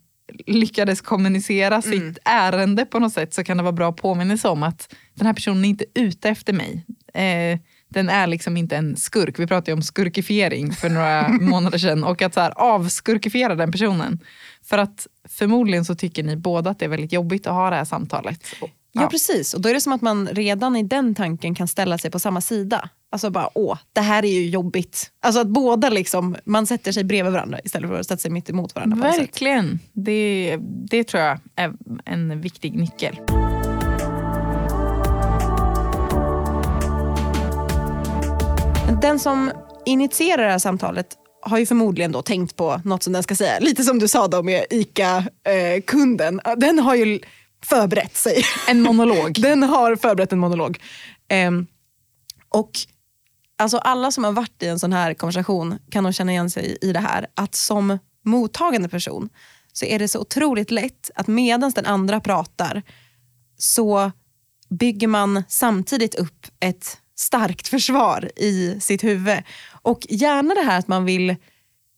lyckades 0.48 1.02
kommunicera 1.02 1.76
mm. 1.76 1.82
sitt 1.82 2.18
ärende 2.26 2.86
på 2.86 3.00
något 3.00 3.14
sätt 3.14 3.34
så 3.34 3.44
kan 3.44 3.58
det 3.58 3.64
vara 3.64 3.74
bra 3.74 3.92
påminnelse 3.92 4.50
om 4.50 4.64
att 4.64 4.96
den 5.14 5.28
här 5.28 5.34
personen 5.34 5.66
är 5.66 5.70
inte 5.70 5.86
ute 5.94 6.30
efter 6.30 6.54
mig. 6.54 6.86
Eh, 7.14 7.60
den 7.90 8.10
är 8.10 8.28
liksom 8.28 8.58
inte 8.58 8.78
en 8.78 8.98
skurk. 8.98 9.40
Vi 9.40 9.48
pratade 9.48 9.74
om 9.74 9.82
skurkifiering 9.82 10.74
för 10.74 10.90
några 10.90 11.28
månader 11.42 11.78
sedan 11.78 12.04
och 12.04 12.22
att 12.22 12.34
så 12.34 12.40
här, 12.40 12.54
avskurkifiera 12.56 13.56
den 13.56 13.72
personen. 13.72 14.20
För 14.64 14.78
att 14.78 15.08
förmodligen 15.30 15.86
så 15.86 15.96
tycker 15.96 16.24
ni 16.24 16.36
båda 16.36 16.70
att 16.70 16.80
det 16.80 16.86
är 16.86 16.90
väldigt 16.90 17.14
jobbigt 17.14 17.48
att 17.48 17.54
ha 17.54 17.70
det 17.70 17.76
här 17.76 17.86
samtalet. 17.86 18.46
Ja. 18.93 19.01
ja. 19.01 19.07
precis, 19.07 19.53
och 19.53 19.62
då 19.62 19.69
är 19.69 19.74
det 19.74 19.81
som 19.81 19.93
att 19.93 20.01
man 20.01 20.27
redan 20.27 20.75
i 20.75 20.83
den 20.83 21.15
tanken 21.15 21.55
kan 21.55 21.67
ställa 21.67 21.98
sig 21.98 22.12
på 22.12 22.19
samma 22.19 22.41
sida. 22.41 22.89
Alltså 23.12 23.29
bara, 23.29 23.50
åh, 23.53 23.77
det 23.93 24.01
här 24.01 24.25
är 24.25 24.31
ju 24.31 24.50
jobbigt. 24.50 25.12
Alltså 25.21 25.41
att 25.41 25.48
båda 25.48 25.89
liksom, 25.89 26.36
man 26.45 26.67
sätter 26.67 26.91
sig 26.91 27.03
bredvid 27.03 27.33
varandra 27.33 27.60
istället 27.63 27.89
för 27.89 28.00
att 28.00 28.07
sätta 28.07 28.17
sig 28.17 28.31
mitt 28.31 28.50
emot 28.50 28.75
varandra. 28.75 28.98
Verkligen, 28.98 29.79
det, 29.93 30.57
det 30.62 31.03
tror 31.03 31.24
jag 31.24 31.39
är 31.55 31.74
en 32.05 32.41
viktig 32.41 32.75
nyckel. 32.75 33.19
Den 39.01 39.19
som 39.19 39.51
initierar 39.86 40.43
det 40.43 40.51
här 40.51 40.60
samtalet 40.60 41.07
har 41.41 41.57
ju 41.57 41.65
förmodligen 41.65 42.12
då 42.12 42.21
tänkt 42.21 42.55
på 42.55 42.81
något 42.86 43.03
som 43.03 43.13
den 43.13 43.24
ska 43.24 43.36
säga. 43.36 43.60
Lite 43.60 43.83
som 43.83 44.00
du 44.00 44.07
sa 44.07 44.27
då 44.27 44.43
med 44.43 44.65
ICA-kunden. 44.69 46.41
Eh, 46.45 46.53
den 46.57 46.79
har 46.79 46.95
ju 46.95 47.19
förberett 47.65 48.18
sig. 48.18 48.44
En 48.68 48.82
monolog. 48.82 49.34
den 49.41 49.63
har 49.63 49.96
förberett 49.96 50.32
en 50.34 50.39
monolog. 50.39 50.80
Um, 51.48 51.68
och 52.50 52.72
alltså 53.58 53.77
alla 53.77 54.12
som 54.12 54.24
har 54.24 54.32
varit 54.32 54.63
i 54.63 54.68
en 54.68 54.80
sån 54.80 54.94
här 54.94 55.13
konversation 55.13 55.80
kan 55.91 56.03
nog 56.03 56.13
känna 56.13 56.32
igen 56.32 56.50
sig 56.50 56.77
i 56.82 56.94
det 56.94 57.00
här. 57.00 57.27
Att 57.36 57.56
som 57.56 58.00
mottagande 58.25 58.89
person 58.89 59.30
så 59.74 59.86
är 59.86 60.00
det 60.00 60.08
så 60.08 60.20
otroligt 60.20 60.72
lätt 60.72 61.12
att 61.15 61.27
medan 61.27 61.72
den 61.72 61.86
andra 61.86 62.20
pratar 62.20 62.84
så 63.58 64.12
bygger 64.70 65.08
man 65.08 65.44
samtidigt 65.48 66.15
upp 66.15 66.48
ett 66.60 66.98
starkt 67.15 67.68
försvar 67.68 68.32
i 68.36 68.80
sitt 68.80 69.03
huvud. 69.03 69.38
Och 69.82 70.08
gärna 70.10 70.53
det 70.53 70.62
här 70.62 70.80
att 70.80 70.88
man 70.88 71.06
vill, 71.06 71.36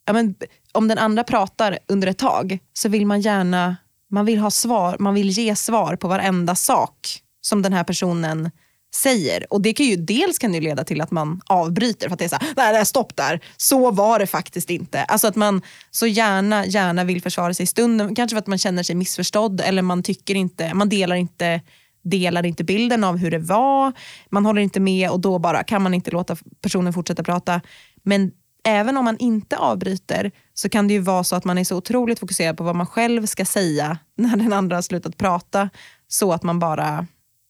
ja 0.06 0.12
men, 0.12 0.34
om 0.72 0.88
den 0.88 0.98
andra 0.98 1.24
pratar 1.24 1.78
under 1.88 2.08
ett 2.08 2.18
tag 2.18 2.58
så 2.72 2.88
vill 2.88 3.06
man 3.06 3.20
gärna 3.20 3.76
man 4.14 4.24
vill 4.24 4.38
ha 4.38 4.50
svar, 4.50 4.96
man 4.98 5.14
vill 5.14 5.30
ge 5.30 5.56
svar 5.56 5.96
på 5.96 6.08
varenda 6.08 6.54
sak 6.54 7.20
som 7.40 7.62
den 7.62 7.72
här 7.72 7.84
personen 7.84 8.50
säger. 8.94 9.52
Och 9.52 9.62
det 9.62 9.72
kan 9.72 9.86
ju, 9.86 9.96
dels 9.96 10.38
kan 10.38 10.52
det 10.52 10.60
leda 10.60 10.84
till 10.84 11.00
att 11.00 11.10
man 11.10 11.40
avbryter 11.46 12.08
för 12.08 12.12
att 12.12 12.18
det 12.18 12.24
är 12.24 12.28
så 12.28 12.36
här, 12.36 12.52
nej, 12.56 12.72
nej 12.72 12.86
stopp 12.86 13.16
där, 13.16 13.40
så 13.56 13.90
var 13.90 14.18
det 14.18 14.26
faktiskt 14.26 14.70
inte. 14.70 15.04
Alltså 15.04 15.26
att 15.26 15.36
man 15.36 15.62
så 15.90 16.06
gärna, 16.06 16.66
gärna 16.66 17.04
vill 17.04 17.22
försvara 17.22 17.54
sig 17.54 17.64
i 17.64 17.66
stunden, 17.66 18.14
kanske 18.14 18.34
för 18.34 18.38
att 18.38 18.46
man 18.46 18.58
känner 18.58 18.82
sig 18.82 18.94
missförstådd 18.94 19.60
eller 19.60 19.82
man 19.82 20.02
tycker 20.02 20.34
inte, 20.34 20.74
man 20.74 20.88
delar 20.88 21.16
inte 21.16 21.60
delar 22.04 22.46
inte 22.46 22.64
bilden 22.64 23.04
av 23.04 23.16
hur 23.16 23.30
det 23.30 23.38
var, 23.38 23.92
man 24.30 24.46
håller 24.46 24.62
inte 24.62 24.80
med 24.80 25.10
och 25.10 25.20
då 25.20 25.38
bara 25.38 25.64
kan 25.64 25.82
man 25.82 25.94
inte 25.94 26.10
låta 26.10 26.36
personen 26.60 26.92
fortsätta 26.92 27.22
prata. 27.22 27.60
Men 28.02 28.30
även 28.64 28.96
om 28.96 29.04
man 29.04 29.18
inte 29.18 29.56
avbryter 29.56 30.30
så 30.54 30.68
kan 30.68 30.88
det 30.88 30.94
ju 30.94 31.00
vara 31.00 31.24
så 31.24 31.36
att 31.36 31.44
man 31.44 31.58
är 31.58 31.64
så 31.64 31.76
otroligt 31.76 32.18
fokuserad 32.18 32.56
på 32.56 32.64
vad 32.64 32.76
man 32.76 32.86
själv 32.86 33.26
ska 33.26 33.44
säga 33.44 33.98
när 34.16 34.36
den 34.36 34.52
andra 34.52 34.76
har 34.76 34.82
slutat 34.82 35.16
prata 35.16 35.70
så 36.08 36.32
att 36.32 36.42
man 36.42 36.58
bara 36.58 37.06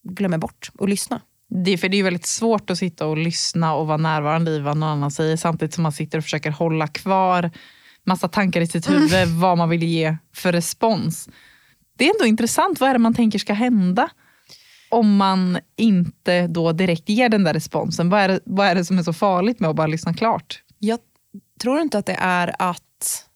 glömmer 0.09 0.39
bort 0.39 0.71
att 0.79 0.89
lyssna. 0.89 1.21
Det, 1.65 1.79
för 1.79 1.89
det 1.89 1.97
är 1.97 2.03
väldigt 2.03 2.27
svårt 2.27 2.71
att 2.71 2.79
sitta 2.79 3.07
och 3.07 3.17
lyssna 3.17 3.75
och 3.75 3.87
vara 3.87 3.97
närvarande 3.97 4.51
i 4.51 4.59
vad 4.59 4.77
någon 4.77 4.89
annan 4.89 5.11
säger 5.11 5.37
samtidigt 5.37 5.75
som 5.75 5.83
man 5.83 5.93
sitter 5.93 6.19
och 6.19 6.25
försöker 6.25 6.51
hålla 6.51 6.87
kvar 6.87 7.51
massa 8.07 8.29
tankar 8.29 8.61
i 8.61 8.67
sitt 8.67 8.91
huvud 8.91 9.15
mm. 9.15 9.41
vad 9.41 9.59
man 9.59 9.69
vill 9.69 9.83
ge 9.83 10.17
för 10.35 10.53
respons. 10.53 11.29
Det 11.99 12.05
är 12.05 12.15
ändå 12.15 12.27
intressant, 12.27 12.81
vad 12.81 12.89
är 12.91 12.93
det 12.93 12.99
man 12.99 13.15
tänker 13.15 13.39
ska 13.39 13.53
hända? 13.53 14.09
Om 14.91 15.17
man 15.17 15.59
inte 15.77 16.47
då 16.47 16.73
direkt 16.73 17.09
ger 17.09 17.29
den 17.29 17.45
där 17.45 17.55
responsen, 17.55 18.11
vad 18.11 18.21
är, 18.21 18.29
det, 18.29 18.41
vad 18.45 18.67
är 18.67 18.75
det 18.75 18.85
som 18.85 18.99
är 18.99 19.03
så 19.03 19.13
farligt 19.13 19.61
med 19.61 19.71
att 19.71 19.77
bara 19.77 19.87
lyssna 19.87 20.15
klart? 20.15 20.64
Jag 20.79 20.99
tror 21.61 21.81
inte 21.81 21.99
att 21.99 22.07
det 22.07 22.17
är 22.21 22.55
att, 22.59 23.29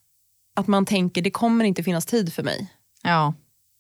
att 0.54 0.66
man 0.66 0.86
tänker 0.86 1.22
det 1.22 1.30
kommer 1.30 1.64
inte 1.64 1.82
finnas 1.82 2.06
tid 2.06 2.32
för 2.32 2.42
mig. 2.42 2.72
Ja. 3.02 3.34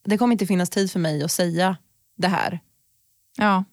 Det 0.04 0.18
kommer 0.18 0.32
inte 0.32 0.46
finnas 0.46 0.70
tid 0.70 0.90
för 0.90 1.00
mig 1.00 1.22
att 1.22 1.32
säga 1.32 1.76
det 2.16 2.28
här. 2.28 2.60
Ja. 3.36 3.64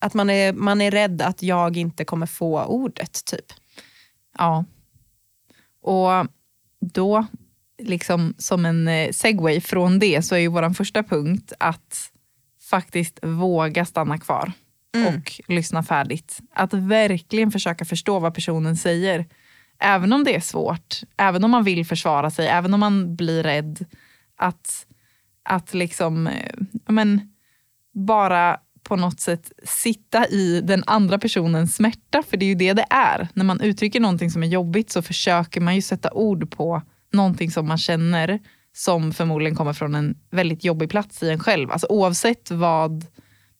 Att 0.00 0.14
man 0.14 0.30
är, 0.30 0.52
man 0.52 0.80
är 0.80 0.90
rädd 0.90 1.22
att 1.22 1.42
jag 1.42 1.76
inte 1.76 2.04
kommer 2.04 2.26
få 2.26 2.64
ordet. 2.64 3.24
typ. 3.24 3.52
Ja. 4.38 4.64
Och 5.80 6.26
då, 6.80 7.26
liksom 7.78 8.34
som 8.38 8.66
en 8.66 8.88
eh, 8.88 9.10
segway 9.10 9.60
från 9.60 9.98
det, 9.98 10.22
så 10.22 10.34
är 10.34 10.38
ju 10.38 10.48
vår 10.48 10.74
första 10.74 11.02
punkt 11.02 11.52
att 11.58 12.10
faktiskt 12.60 13.18
våga 13.22 13.84
stanna 13.84 14.18
kvar 14.18 14.52
mm. 14.94 15.14
och 15.14 15.40
lyssna 15.48 15.82
färdigt. 15.82 16.40
Att 16.54 16.74
verkligen 16.74 17.50
försöka 17.50 17.84
förstå 17.84 18.18
vad 18.18 18.34
personen 18.34 18.76
säger. 18.76 19.26
Även 19.80 20.12
om 20.12 20.24
det 20.24 20.36
är 20.36 20.40
svårt, 20.40 21.00
även 21.16 21.44
om 21.44 21.50
man 21.50 21.64
vill 21.64 21.86
försvara 21.86 22.30
sig, 22.30 22.48
även 22.48 22.74
om 22.74 22.80
man 22.80 23.16
blir 23.16 23.42
rädd. 23.42 23.84
Att, 24.36 24.86
att 25.42 25.74
liksom, 25.74 26.26
eh, 26.26 26.52
men, 26.88 27.32
bara 27.94 28.60
på 28.82 28.96
något 28.96 29.20
sätt 29.20 29.52
sitta 29.64 30.28
i 30.28 30.60
den 30.60 30.84
andra 30.86 31.18
personens 31.18 31.74
smärta, 31.74 32.22
för 32.22 32.36
det 32.36 32.44
är 32.44 32.48
ju 32.48 32.54
det 32.54 32.72
det 32.72 32.86
är. 32.90 33.28
När 33.34 33.44
man 33.44 33.60
uttrycker 33.60 34.00
någonting 34.00 34.30
som 34.30 34.42
är 34.42 34.46
jobbigt 34.46 34.90
så 34.90 35.02
försöker 35.02 35.60
man 35.60 35.74
ju 35.74 35.82
sätta 35.82 36.12
ord 36.12 36.50
på 36.50 36.82
någonting 37.12 37.50
som 37.50 37.68
man 37.68 37.78
känner 37.78 38.40
som 38.72 39.12
förmodligen 39.12 39.56
kommer 39.56 39.72
från 39.72 39.94
en 39.94 40.18
väldigt 40.30 40.64
jobbig 40.64 40.90
plats 40.90 41.22
i 41.22 41.30
en 41.30 41.38
själv. 41.38 41.70
Alltså 41.70 41.86
oavsett 41.90 42.50
vad 42.50 43.06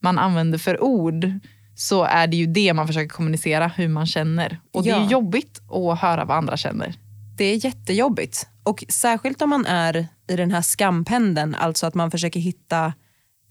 man 0.04 0.18
använder 0.18 0.58
för 0.58 0.82
ord 0.82 1.30
så 1.74 2.04
är 2.04 2.26
det 2.26 2.36
ju 2.36 2.46
det 2.46 2.74
man 2.74 2.86
försöker 2.86 3.08
kommunicera, 3.08 3.68
hur 3.68 3.88
man 3.88 4.06
känner. 4.06 4.60
Och 4.72 4.86
ja. 4.86 4.98
det 4.98 5.04
är 5.04 5.10
jobbigt 5.10 5.60
att 5.70 6.00
höra 6.00 6.24
vad 6.24 6.36
andra 6.36 6.56
känner. 6.56 6.94
Det 7.36 7.44
är 7.44 7.64
jättejobbigt. 7.64 8.46
Och 8.62 8.84
särskilt 8.88 9.42
om 9.42 9.50
man 9.50 9.66
är 9.66 10.06
i 10.28 10.36
den 10.36 10.50
här 10.50 10.62
skampendeln, 10.62 11.54
alltså 11.54 11.86
att 11.86 11.94
man 11.94 12.10
försöker 12.10 12.40
hitta 12.40 12.92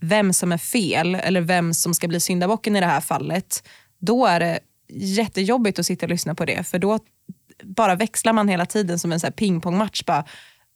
vem 0.00 0.32
som 0.32 0.52
är 0.52 0.58
fel 0.58 1.14
eller 1.14 1.40
vem 1.40 1.74
som 1.74 1.94
ska 1.94 2.08
bli 2.08 2.20
syndabocken 2.20 2.76
i 2.76 2.80
det 2.80 2.86
här 2.86 3.00
fallet. 3.00 3.68
Då 4.00 4.26
är 4.26 4.40
det 4.40 4.58
jättejobbigt 4.88 5.78
att 5.78 5.86
sitta 5.86 6.06
och 6.06 6.10
lyssna 6.10 6.34
på 6.34 6.44
det 6.44 6.66
för 6.66 6.78
då 6.78 6.98
bara 7.62 7.94
växlar 7.94 8.32
man 8.32 8.48
hela 8.48 8.66
tiden 8.66 8.98
som 8.98 9.12
en 9.12 9.20
så 9.20 9.30
pingpongmatch. 9.30 10.04
Bara, 10.04 10.24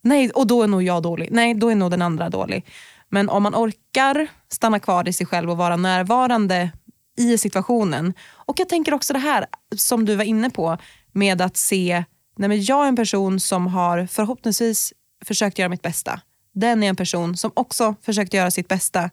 Nej, 0.01 0.29
och 0.29 0.47
då 0.47 0.63
är 0.63 0.67
nog 0.67 0.83
jag 0.83 1.03
dålig. 1.03 1.29
Nej, 1.31 1.53
då 1.53 1.69
är 1.69 1.75
nog 1.75 1.91
den 1.91 2.01
andra 2.01 2.29
dålig. 2.29 2.65
Men 3.09 3.29
om 3.29 3.43
man 3.43 3.55
orkar 3.55 4.27
stanna 4.51 4.79
kvar 4.79 5.07
i 5.07 5.13
sig 5.13 5.25
själv 5.25 5.51
och 5.51 5.57
vara 5.57 5.75
närvarande 5.75 6.71
i 7.17 7.37
situationen. 7.37 8.13
Och 8.31 8.59
jag 8.59 8.69
tänker 8.69 8.93
också 8.93 9.13
det 9.13 9.19
här 9.19 9.45
som 9.77 10.05
du 10.05 10.15
var 10.15 10.23
inne 10.23 10.49
på 10.49 10.77
med 11.11 11.41
att 11.41 11.57
se, 11.57 12.03
nej 12.37 12.49
men 12.49 12.63
jag 12.63 12.83
är 12.83 12.87
en 12.87 12.95
person 12.95 13.39
som 13.39 13.67
har 13.67 14.05
förhoppningsvis 14.05 14.93
försökt 15.25 15.59
göra 15.59 15.69
mitt 15.69 15.81
bästa. 15.81 16.21
Den 16.53 16.83
är 16.83 16.89
en 16.89 16.95
person 16.95 17.37
som 17.37 17.51
också 17.53 17.95
försökt 18.01 18.33
göra 18.33 18.51
sitt 18.51 18.67
bästa. 18.67 19.09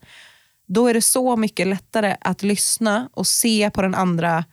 Då 0.66 0.86
är 0.86 0.94
det 0.94 1.02
så 1.02 1.36
mycket 1.36 1.66
lättare 1.66 2.16
att 2.20 2.42
lyssna 2.42 3.08
och 3.12 3.26
se 3.26 3.70
på 3.70 3.82
den 3.82 3.94
andra 3.94 4.44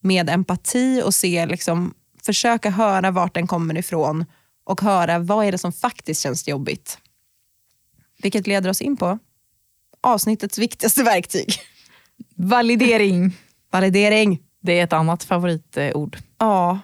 med 0.00 0.30
empati 0.30 1.02
och 1.04 1.14
se, 1.14 1.46
liksom, 1.46 1.94
försöka 2.22 2.70
höra 2.70 3.10
vart 3.10 3.34
den 3.34 3.46
kommer 3.46 3.78
ifrån 3.78 4.24
och 4.64 4.80
höra 4.80 5.18
vad 5.18 5.46
är 5.46 5.52
det 5.52 5.58
som 5.58 5.72
faktiskt 5.72 6.22
känns 6.22 6.48
jobbigt. 6.48 6.98
Vilket 8.22 8.46
leder 8.46 8.70
oss 8.70 8.80
in 8.80 8.96
på 8.96 9.18
avsnittets 10.00 10.58
viktigaste 10.58 11.02
verktyg. 11.02 11.54
Validering. 12.36 13.36
Validering. 13.72 14.40
Det 14.62 14.78
är 14.80 14.84
ett 14.84 14.92
annat 14.92 15.24
favoritord. 15.24 16.16
Ja, 16.38 16.80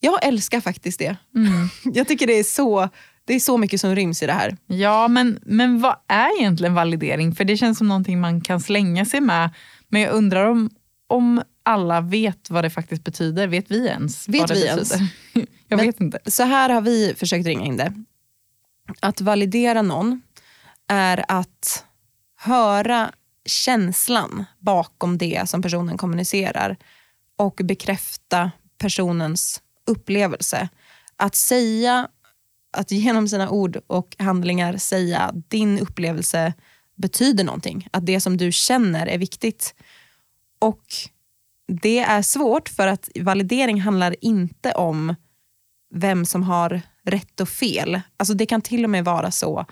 jag 0.00 0.24
älskar 0.26 0.60
faktiskt 0.60 0.98
det. 0.98 1.16
Mm. 1.36 1.68
Jag 1.94 2.08
tycker 2.08 2.26
det 2.26 2.38
är, 2.38 2.44
så, 2.44 2.88
det 3.24 3.34
är 3.34 3.40
så 3.40 3.58
mycket 3.58 3.80
som 3.80 3.94
ryms 3.94 4.22
i 4.22 4.26
det 4.26 4.32
här. 4.32 4.56
Ja, 4.66 5.08
men, 5.08 5.38
men 5.42 5.80
vad 5.80 5.96
är 6.08 6.40
egentligen 6.40 6.74
validering? 6.74 7.34
För 7.34 7.44
det 7.44 7.56
känns 7.56 7.78
som 7.78 7.88
någonting 7.88 8.20
man 8.20 8.40
kan 8.40 8.60
slänga 8.60 9.04
sig 9.04 9.20
med. 9.20 9.50
Men 9.88 10.00
jag 10.00 10.12
undrar 10.12 10.44
om, 10.46 10.70
om 11.06 11.42
alla 11.62 12.00
vet 12.00 12.50
vad 12.50 12.64
det 12.64 12.70
faktiskt 12.70 13.04
betyder. 13.04 13.46
Vet 13.46 13.70
vi 13.70 13.86
ens 13.86 14.28
Vet 14.28 14.40
vad 14.40 14.48
det 14.48 14.54
vi 14.54 14.60
betyder? 14.60 14.76
ens? 14.96 15.10
jag 15.68 15.76
Men- 15.76 15.86
vet 15.86 16.00
inte. 16.00 16.18
Så 16.26 16.42
här 16.42 16.70
har 16.70 16.80
vi 16.80 17.14
försökt 17.16 17.46
ringa 17.46 17.64
in 17.64 17.76
det. 17.76 17.92
Att 19.00 19.20
validera 19.20 19.82
någon 19.82 20.22
är 20.90 21.24
att 21.28 21.84
höra 22.36 23.12
känslan 23.44 24.44
bakom 24.58 25.18
det 25.18 25.48
som 25.48 25.62
personen 25.62 25.98
kommunicerar 25.98 26.76
och 27.36 27.60
bekräfta 27.64 28.50
personens 28.78 29.62
upplevelse. 29.86 30.68
Att 31.16 31.34
säga, 31.34 32.08
att 32.72 32.90
genom 32.90 33.28
sina 33.28 33.50
ord 33.50 33.80
och 33.86 34.16
handlingar 34.18 34.76
säga 34.76 35.18
att 35.18 35.50
din 35.50 35.78
upplevelse 35.78 36.52
betyder 36.96 37.44
någonting. 37.44 37.88
Att 37.90 38.06
det 38.06 38.20
som 38.20 38.36
du 38.36 38.52
känner 38.52 39.06
är 39.06 39.18
viktigt. 39.18 39.74
Och 40.58 40.84
det 41.66 41.98
är 41.98 42.22
svårt 42.22 42.68
för 42.68 42.86
att 42.86 43.08
validering 43.20 43.80
handlar 43.80 44.16
inte 44.20 44.72
om 44.72 45.14
vem 45.94 46.26
som 46.26 46.42
har 46.42 46.80
rätt 47.04 47.40
och 47.40 47.48
fel. 47.48 48.00
Alltså 48.16 48.34
det 48.34 48.46
kan 48.46 48.62
till 48.62 48.84
och 48.84 48.90
med 48.90 49.04
vara 49.04 49.30
så 49.30 49.66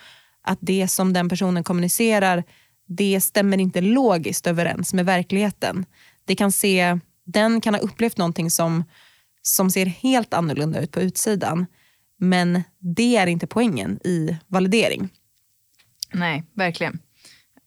att 0.49 0.59
det 0.61 0.89
som 0.89 1.13
den 1.13 1.29
personen 1.29 1.65
kommunicerar 1.65 2.45
det 2.87 3.21
stämmer 3.21 3.59
inte 3.59 3.81
logiskt 3.81 4.47
överens 4.47 4.95
med 4.95 5.07
verkligheten. 5.07 5.85
Det 6.25 6.35
kan 6.35 6.53
se, 6.53 6.99
den 7.25 7.61
kan 7.61 7.75
ha 7.75 7.81
upplevt 7.81 8.17
någonting 8.17 8.51
som, 8.51 8.85
som 9.43 9.71
ser 9.71 9.87
helt 9.87 10.35
annorlunda 10.35 10.81
ut 10.81 10.93
på 10.93 11.01
utsidan 11.01 11.67
men 12.19 12.63
det 12.79 13.17
är 13.17 13.27
inte 13.27 13.47
poängen 13.47 14.01
i 14.05 14.37
validering. 14.47 15.09
Nej, 16.13 16.45
verkligen. 16.55 16.99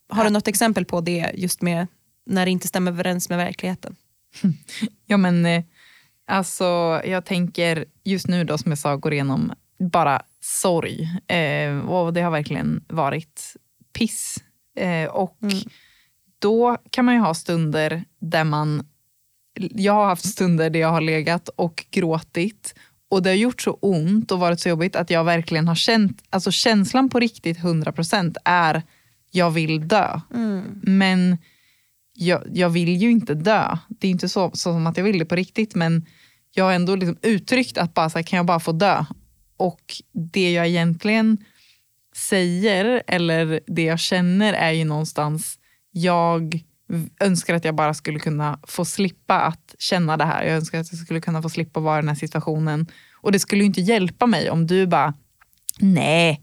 Har 0.09 0.23
du 0.23 0.29
något 0.29 0.47
exempel 0.47 0.85
på 0.85 1.01
det 1.01 1.31
just 1.33 1.61
med 1.61 1.87
när 2.25 2.45
det 2.45 2.51
inte 2.51 2.67
stämmer 2.67 2.91
överens 2.91 3.29
med 3.29 3.37
verkligheten? 3.37 3.95
Ja, 5.05 5.17
men 5.17 5.45
eh, 5.45 5.63
alltså, 6.27 7.01
jag 7.05 7.25
tänker 7.25 7.85
just 8.03 8.27
nu 8.27 8.43
då 8.43 8.57
som 8.57 8.71
jag 8.71 8.77
sa, 8.77 8.95
går 8.95 9.13
igenom 9.13 9.53
bara 9.79 10.21
sorg. 10.41 11.09
Eh, 11.27 11.79
och 11.89 12.13
det 12.13 12.21
har 12.21 12.31
verkligen 12.31 12.83
varit 12.87 13.55
piss. 13.97 14.37
Eh, 14.77 15.09
och 15.09 15.37
Mm. 15.43 15.57
då 16.39 16.77
kan 16.89 17.05
man 17.05 17.13
ju 17.15 17.19
ha 17.21 17.33
stunder 17.33 18.03
där 18.21 18.43
man... 18.43 18.87
Jag 19.59 19.93
har 19.93 20.05
haft 20.05 20.25
stunder 20.29 20.69
där 20.69 20.79
jag 20.79 20.89
har 20.91 21.01
legat 21.01 21.49
och 21.49 21.85
gråtit 21.91 22.75
och 23.09 23.23
det 23.23 23.29
har 23.29 23.35
gjort 23.35 23.61
så 23.61 23.71
ont 23.81 24.31
och 24.31 24.39
varit 24.39 24.59
så 24.59 24.69
jobbigt 24.69 24.95
att 24.95 25.09
jag 25.09 25.23
verkligen 25.23 25.67
har 25.67 25.75
känt, 25.75 26.23
alltså 26.29 26.51
känslan 26.51 27.09
på 27.09 27.19
riktigt 27.19 27.57
100% 27.59 28.35
är 28.45 28.83
jag 29.31 29.51
vill 29.51 29.87
dö. 29.87 30.19
Men 30.81 31.37
jag, 32.13 32.43
jag 32.53 32.69
vill 32.69 32.89
ju 33.01 33.11
inte 33.11 33.33
dö. 33.33 33.77
Det 33.89 34.07
är 34.07 34.11
inte 34.11 34.29
så, 34.29 34.49
så 34.49 34.57
som 34.57 34.87
att 34.87 34.97
jag 34.97 35.03
vill 35.03 35.19
det 35.19 35.25
på 35.25 35.35
riktigt 35.35 35.75
men 35.75 36.05
jag 36.53 36.65
har 36.65 36.71
ändå 36.73 36.95
liksom 36.95 37.17
uttryckt 37.21 37.77
att 37.77 37.93
bara 37.93 38.09
så 38.09 38.17
här, 38.17 38.23
kan 38.23 38.37
jag 38.37 38.45
bara 38.45 38.59
få 38.59 38.71
dö? 38.71 39.05
Och 39.61 40.01
det 40.33 40.51
jag 40.51 40.67
egentligen 40.67 41.37
säger 42.15 43.03
eller 43.07 43.59
det 43.67 43.83
jag 43.83 43.99
känner 43.99 44.53
är 44.53 44.71
ju 44.71 44.85
någonstans 44.85 45.59
jag 45.91 46.63
önskar 47.19 47.53
att 47.53 47.65
jag 47.65 47.75
bara 47.75 47.93
skulle 47.93 48.19
kunna 48.19 48.59
få 48.67 48.85
slippa 48.85 49.39
att 49.39 49.75
känna 49.79 50.17
det 50.17 50.25
här. 50.25 50.43
Jag 50.43 50.55
önskar 50.55 50.79
att 50.79 50.91
jag 50.91 51.01
skulle 51.01 51.21
kunna 51.21 51.41
få 51.41 51.49
slippa 51.49 51.79
vara 51.79 51.99
i 51.99 52.01
den 52.01 52.07
här 52.07 52.15
situationen. 52.15 52.87
Och 53.21 53.31
det 53.31 53.39
skulle 53.39 53.61
ju 53.61 53.67
inte 53.67 53.81
hjälpa 53.81 54.25
mig 54.25 54.49
om 54.49 54.67
du 54.67 54.87
bara, 54.87 55.13
nej, 55.79 56.41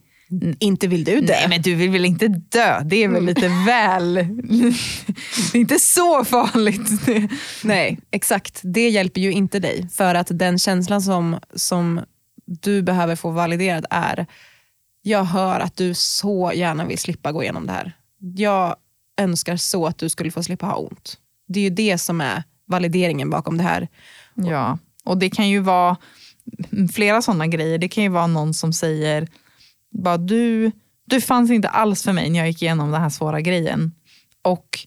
Inte 0.58 0.86
vill 0.86 1.04
du 1.04 1.20
det? 1.20 1.26
Nej 1.26 1.48
men 1.48 1.62
du 1.62 1.74
vill 1.74 1.90
väl 1.90 2.04
inte 2.04 2.28
dö? 2.28 2.80
Det 2.84 3.04
är 3.04 3.08
väl 3.08 3.24
lite 3.24 3.48
väl... 3.66 4.14
det 5.52 5.58
är 5.58 5.60
inte 5.60 5.78
så 5.78 6.24
farligt. 6.24 6.90
Nej, 7.64 7.98
exakt. 8.10 8.60
Det 8.62 8.88
hjälper 8.88 9.20
ju 9.20 9.32
inte 9.32 9.58
dig. 9.58 9.88
För 9.92 10.14
att 10.14 10.28
den 10.30 10.58
känslan 10.58 11.02
som, 11.02 11.38
som 11.54 12.00
du 12.48 12.82
behöver 12.82 13.16
få 13.16 13.30
validerad 13.30 13.86
är, 13.90 14.26
jag 15.02 15.24
hör 15.24 15.60
att 15.60 15.76
du 15.76 15.94
så 15.94 16.52
gärna 16.54 16.84
vill 16.84 16.98
slippa 16.98 17.32
gå 17.32 17.42
igenom 17.42 17.66
det 17.66 17.72
här. 17.72 17.92
Jag 18.18 18.76
önskar 19.20 19.56
så 19.56 19.86
att 19.86 19.98
du 19.98 20.08
skulle 20.08 20.30
få 20.30 20.42
slippa 20.42 20.66
ha 20.66 20.76
ont. 20.76 21.18
Det 21.48 21.60
är 21.60 21.64
ju 21.64 21.70
det 21.70 21.98
som 21.98 22.20
är 22.20 22.42
valideringen 22.66 23.30
bakom 23.30 23.58
det 23.58 23.64
här. 23.64 23.88
Ja, 24.34 24.78
och 25.04 25.18
det 25.18 25.30
kan 25.30 25.48
ju 25.48 25.60
vara 25.60 25.96
flera 26.92 27.22
sådana 27.22 27.46
grejer. 27.46 27.78
Det 27.78 27.88
kan 27.88 28.04
ju 28.04 28.10
vara 28.10 28.26
någon 28.26 28.54
som 28.54 28.72
säger, 28.72 29.28
bara, 29.90 30.16
du, 30.16 30.72
du 31.04 31.20
fanns 31.20 31.50
inte 31.50 31.68
alls 31.68 32.02
för 32.02 32.12
mig 32.12 32.30
när 32.30 32.38
jag 32.38 32.48
gick 32.48 32.62
igenom 32.62 32.90
den 32.90 33.00
här 33.00 33.10
svåra 33.10 33.40
grejen. 33.40 33.94
Och 34.42 34.78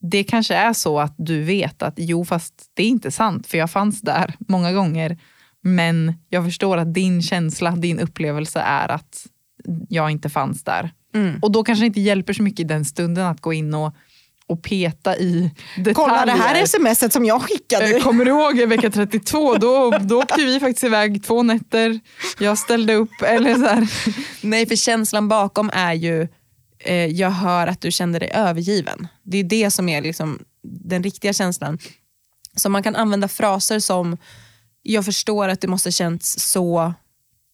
det 0.00 0.24
kanske 0.24 0.54
är 0.54 0.72
så 0.72 1.00
att 1.00 1.14
du 1.18 1.42
vet 1.42 1.82
att 1.82 1.94
jo 1.96 2.24
fast 2.24 2.54
det 2.74 2.82
är 2.82 2.88
inte 2.88 3.10
sant 3.10 3.46
för 3.46 3.58
jag 3.58 3.70
fanns 3.70 4.00
där 4.00 4.34
många 4.38 4.72
gånger. 4.72 5.18
Men 5.62 6.14
jag 6.28 6.44
förstår 6.44 6.76
att 6.76 6.94
din 6.94 7.22
känsla, 7.22 7.70
din 7.70 8.00
upplevelse 8.00 8.60
är 8.60 8.88
att 8.88 9.26
jag 9.88 10.10
inte 10.10 10.28
fanns 10.28 10.64
där. 10.64 10.92
Mm. 11.14 11.38
Och 11.42 11.52
då 11.52 11.64
kanske 11.64 11.82
det 11.82 11.86
inte 11.86 12.00
hjälper 12.00 12.32
så 12.32 12.42
mycket 12.42 12.60
i 12.60 12.64
den 12.64 12.84
stunden 12.84 13.26
att 13.26 13.40
gå 13.40 13.52
in 13.52 13.74
och, 13.74 13.94
och 14.46 14.62
peta 14.62 15.16
i 15.16 15.50
detaljer. 15.76 15.94
Kolla 15.94 16.26
det 16.26 16.32
här 16.32 16.66
smset 16.66 17.12
som 17.12 17.24
jag 17.24 17.36
Eh, 17.40 17.46
skickade. 17.46 18.00
Kommer 18.00 18.24
du 18.24 18.30
ihåg 18.30 18.68
vecka 18.68 18.90
32? 18.90 19.54
Då, 19.54 19.90
då 20.00 20.18
åkte 20.18 20.44
vi 20.44 20.60
faktiskt 20.60 20.84
iväg 20.84 21.24
två 21.24 21.42
nätter. 21.42 22.00
Jag 22.38 22.58
ställde 22.58 22.94
upp. 22.94 23.22
Eller 23.22 23.54
så 23.54 23.66
här. 23.66 23.88
Nej, 24.40 24.66
för 24.66 24.76
känslan 24.76 25.28
bakom 25.28 25.70
är 25.72 25.92
ju, 25.92 26.28
eh, 26.78 27.06
jag 27.06 27.30
hör 27.30 27.66
att 27.66 27.80
du 27.80 27.90
kände 27.90 28.18
dig 28.18 28.30
övergiven. 28.34 29.08
Det 29.22 29.38
är 29.38 29.44
det 29.44 29.70
som 29.70 29.88
är 29.88 30.02
liksom 30.02 30.38
den 30.62 31.02
riktiga 31.02 31.32
känslan. 31.32 31.78
Så 32.56 32.68
man 32.68 32.82
kan 32.82 32.96
använda 32.96 33.28
fraser 33.28 33.78
som, 33.80 34.16
jag 34.82 35.04
förstår 35.04 35.48
att 35.48 35.60
det 35.60 35.68
måste 35.68 35.92
känts 35.92 36.38
så, 36.38 36.94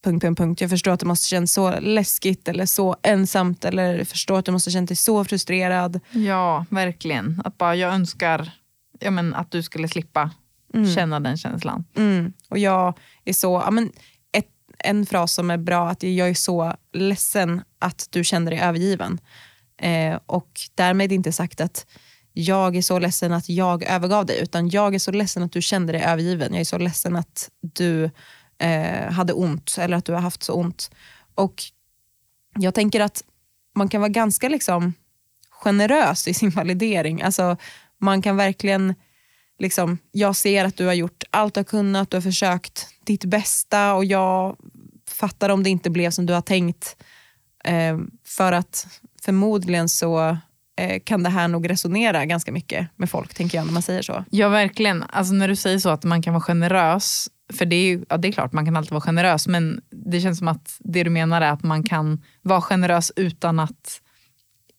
punkt, 0.05 0.23
punkt, 0.23 0.39
punkt. 0.39 0.61
Jag 0.61 0.71
förstår 0.71 0.93
att 0.93 1.01
det 1.01 1.07
måste 1.07 1.29
känns 1.29 1.53
så 1.53 1.81
läskigt 1.81 2.49
eller 2.49 2.67
så 2.67 2.97
ensamt 3.03 3.65
eller 3.65 3.99
jag 3.99 4.09
förstår 4.09 4.39
att 4.39 4.45
du 4.45 4.53
måste 4.53 4.71
känt 4.71 4.89
dig 4.89 4.97
så 4.97 5.25
frustrerad. 5.25 6.01
Ja, 6.11 6.67
verkligen. 6.71 7.43
Att 7.45 7.59
bara, 7.59 7.77
jag 7.77 7.95
önskar 7.95 8.51
ja, 9.01 9.11
men, 9.11 9.35
att 9.35 9.51
du 9.51 9.63
skulle 9.63 9.89
slippa 9.89 10.31
känna 10.95 11.21
den 11.21 11.37
känslan. 11.37 11.85
Mm. 11.97 12.33
Och 12.49 12.59
jag 12.59 12.99
är 13.25 13.33
så, 13.33 13.63
ja, 13.65 13.71
men 13.71 13.93
ett, 14.33 14.49
en 14.79 15.07
fras 15.07 15.33
som 15.33 15.51
är 15.51 15.57
bra, 15.57 15.89
att 15.89 16.03
jag 16.03 16.29
är 16.29 16.35
så 16.35 16.75
ledsen 16.93 17.63
att 17.79 18.09
du 18.11 18.25
kände 18.25 18.51
dig 18.51 18.61
övergiven. 18.61 19.21
Eh, 19.79 20.19
och 20.27 20.61
därmed 20.75 21.13
inte 21.13 21.33
sagt 21.33 21.61
att 21.61 21.87
jag 22.39 22.77
är 22.77 22.83
så 22.83 22.99
ledsen 22.99 23.33
att 23.33 23.49
jag 23.49 23.83
övergav 23.83 24.27
dig, 24.27 24.41
utan 24.43 24.69
jag 24.69 24.95
är 24.95 24.99
så 24.99 25.13
ledsen 25.13 25.43
att 25.43 25.53
du 25.53 25.63
kände 25.63 25.93
dig 25.93 26.03
övergiven. 26.03 26.53
Jag 26.53 26.61
är 26.61 26.65
så 26.65 26.79
ledsen 26.79 27.17
att 27.17 27.51
du 27.61 28.11
eh, 28.59 29.11
hade 29.13 29.33
ont 29.33 29.77
eller 29.79 29.97
att 29.97 30.05
du 30.05 30.13
har 30.13 30.21
haft 30.21 30.43
så 30.43 30.53
ont. 30.53 30.91
Och 31.35 31.63
jag 32.59 32.75
tänker 32.75 33.01
att 33.01 33.25
man 33.75 33.89
kan 33.89 34.01
vara 34.01 34.09
ganska 34.09 34.49
liksom 34.49 34.95
generös 35.51 36.29
i 36.29 36.35
sin 36.35 36.51
validering. 36.57 37.23
Alltså, 37.23 37.57
man 37.99 38.23
kan 38.23 38.37
verkligen 38.37 38.95
liksom, 39.59 39.99
jag 40.13 40.37
ser 40.37 40.65
att 40.65 40.77
du 40.77 40.87
har 40.87 40.95
gjort 40.95 41.25
allt 41.31 41.55
du 41.55 41.61
har 41.61 41.65
kunnat, 41.65 42.11
du 42.11 42.17
har 42.17 42.23
försökt 42.23 42.89
ditt 43.05 43.25
bästa 43.25 43.95
och 43.95 44.05
jag 44.05 44.57
fattar 45.09 45.49
om 45.49 45.63
det 45.63 45.71
inte 45.71 45.91
blev 45.91 46.11
som 46.11 46.27
du 46.27 46.33
har 46.33 46.43
tänkt. 46.43 46.97
Eh, 47.65 47.99
för 48.25 48.53
att 48.53 49.01
förmodligen 49.23 49.89
så 49.89 50.37
kan 51.05 51.23
det 51.23 51.31
här 51.31 51.49
nog 51.49 51.71
resonera 51.71 52.25
ganska 52.25 52.53
mycket 52.53 52.89
med 52.97 53.11
folk, 53.11 53.35
tänker 53.35 53.59
jag 53.59 53.67
när 53.67 53.73
man 53.73 53.83
säger 53.83 54.03
så. 54.03 54.25
Ja, 54.31 54.49
verkligen. 54.49 55.05
Alltså, 55.09 55.35
när 55.35 55.49
du 55.49 55.57
säger 55.57 55.79
så 55.79 55.91
att 55.91 56.05
man 56.05 56.23
kan 56.23 56.33
vara 56.35 56.43
generös, 56.43 57.29
för 57.53 57.67
det 57.67 57.77
är, 57.77 57.85
ju, 57.85 58.05
ja, 58.09 58.17
det 58.17 58.29
är 58.29 58.33
klart 58.33 58.53
man 58.53 58.65
kan 58.65 58.77
alltid 58.77 58.91
vara 58.93 59.01
generös, 59.01 59.49
men 59.49 59.81
det 59.91 60.21
känns 60.21 60.39
som 60.39 60.49
att 60.49 60.77
det 60.81 61.03
du 61.05 61.11
menar 61.11 61.41
är 61.41 61.51
att 61.51 61.63
man 61.63 61.83
kan 61.83 62.23
vara 62.43 62.61
generös 62.63 63.13
utan 63.17 63.61
att 63.61 64.01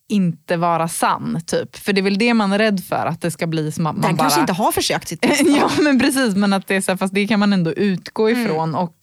inte 0.10 0.58
vara 0.58 0.88
sann. 0.88 1.42
Typ. 1.48 1.76
För 1.76 1.94
det 1.94 2.02
är 2.02 2.04
väl 2.04 2.18
det 2.18 2.34
man 2.34 2.54
är 2.54 2.58
rädd 2.58 2.84
för, 2.84 3.06
att 3.06 3.22
det 3.22 3.32
ska 3.32 3.48
bli 3.48 3.72
som 3.72 3.88
att 3.88 3.96
man 3.96 4.02
Den 4.02 4.16
bara... 4.16 4.24
kanske 4.24 4.40
inte 4.42 4.54
har 4.54 4.72
försökt 4.72 5.08
sitt 5.08 5.22
bästa. 5.30 5.46
ja 5.50 5.70
men 5.82 6.00
precis, 6.00 6.36
men 6.36 6.54
att 6.54 6.68
det 6.68 6.76
är 6.76 6.82
så 6.82 6.92
här, 6.92 6.98
fast 6.98 7.14
det 7.14 7.28
kan 7.28 7.40
man 7.40 7.54
ändå 7.54 7.74
utgå 7.74 8.28
Mm. 8.30 8.44
ifrån. 8.46 8.76
Och 8.76 8.98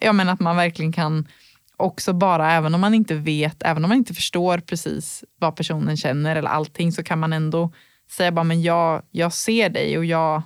jag 0.00 0.14
menar 0.14 0.32
att 0.32 0.40
man 0.40 0.56
verkligen 0.56 0.92
kan 0.92 1.28
också 1.78 2.12
bara, 2.12 2.52
även 2.52 2.74
om 2.74 2.80
man 2.80 2.94
inte 2.94 3.14
vet, 3.14 3.62
även 3.62 3.84
om 3.84 3.88
man 3.88 3.98
inte 3.98 4.14
förstår 4.14 4.58
precis 4.58 5.24
vad 5.38 5.56
personen 5.56 5.96
känner 5.96 6.36
eller 6.36 6.48
allting, 6.48 6.92
så 6.92 7.02
kan 7.02 7.18
man 7.18 7.32
ändå 7.32 7.72
säga 8.10 8.32
bara, 8.32 8.44
men 8.44 8.62
jag, 8.62 9.02
jag 9.10 9.32
ser 9.32 9.68
dig 9.68 9.98
och 9.98 10.04
jag, 10.04 10.42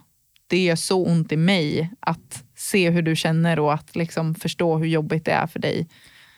det 0.46 0.64
gör 0.64 0.76
så 0.76 1.06
ont 1.06 1.32
i 1.32 1.36
mig 1.36 1.90
att 2.00 2.44
se 2.56 2.90
hur 2.90 3.02
du 3.02 3.16
känner 3.16 3.58
och 3.58 3.74
att 3.74 3.96
liksom 3.96 4.34
förstå 4.34 4.78
hur 4.78 4.86
jobbigt 4.86 5.24
det 5.24 5.32
är 5.32 5.46
för 5.46 5.58
dig. 5.58 5.88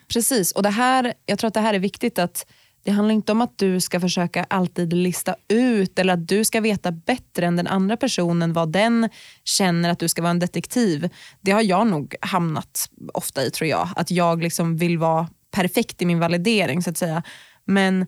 Precis, 0.09 0.53
och 0.53 0.63
det 0.63 0.71
här, 0.71 1.15
jag 1.27 1.39
tror 1.39 1.49
att 1.49 1.55
det 1.55 1.61
här 1.61 1.75
är 1.75 1.79
viktigt 1.79 2.19
att 2.19 2.47
det 2.85 2.91
handlar 2.91 3.15
inte 3.15 3.33
om 3.33 3.41
att 3.41 3.59
du 3.59 3.81
ska 3.81 4.01
försöka 4.01 4.45
alltid 4.45 4.93
lista 4.93 5.37
ut 5.49 5.99
eller 5.99 6.15
att 6.15 6.29
du 6.29 6.45
ska 6.45 6.61
veta 6.61 6.93
bättre 6.93 7.47
än 7.47 7.57
den 7.57 7.67
andra 7.67 7.97
personen 7.97 8.53
vad 8.53 8.73
den 8.73 9.09
känner 9.45 9.91
att 9.91 9.99
du 9.99 10.09
ska 10.09 10.23
vara 10.23 10.31
en 10.31 10.39
detektiv. 10.39 11.11
Det 11.41 11.51
har 11.51 11.63
jag 11.63 11.87
nog 11.87 12.15
hamnat 12.21 12.91
ofta 13.15 13.43
i 13.43 13.51
tror 13.51 13.71
jag. 13.71 13.89
Att 13.97 14.11
jag 14.11 14.43
liksom 14.43 14.77
vill 14.77 14.99
vara 14.99 15.29
perfekt 15.51 16.03
i 16.03 16.07
min 16.07 16.19
validering 16.19 16.83
så 16.83 16.91
att 16.91 16.99
säga. 16.99 17.23
Men 17.65 18.07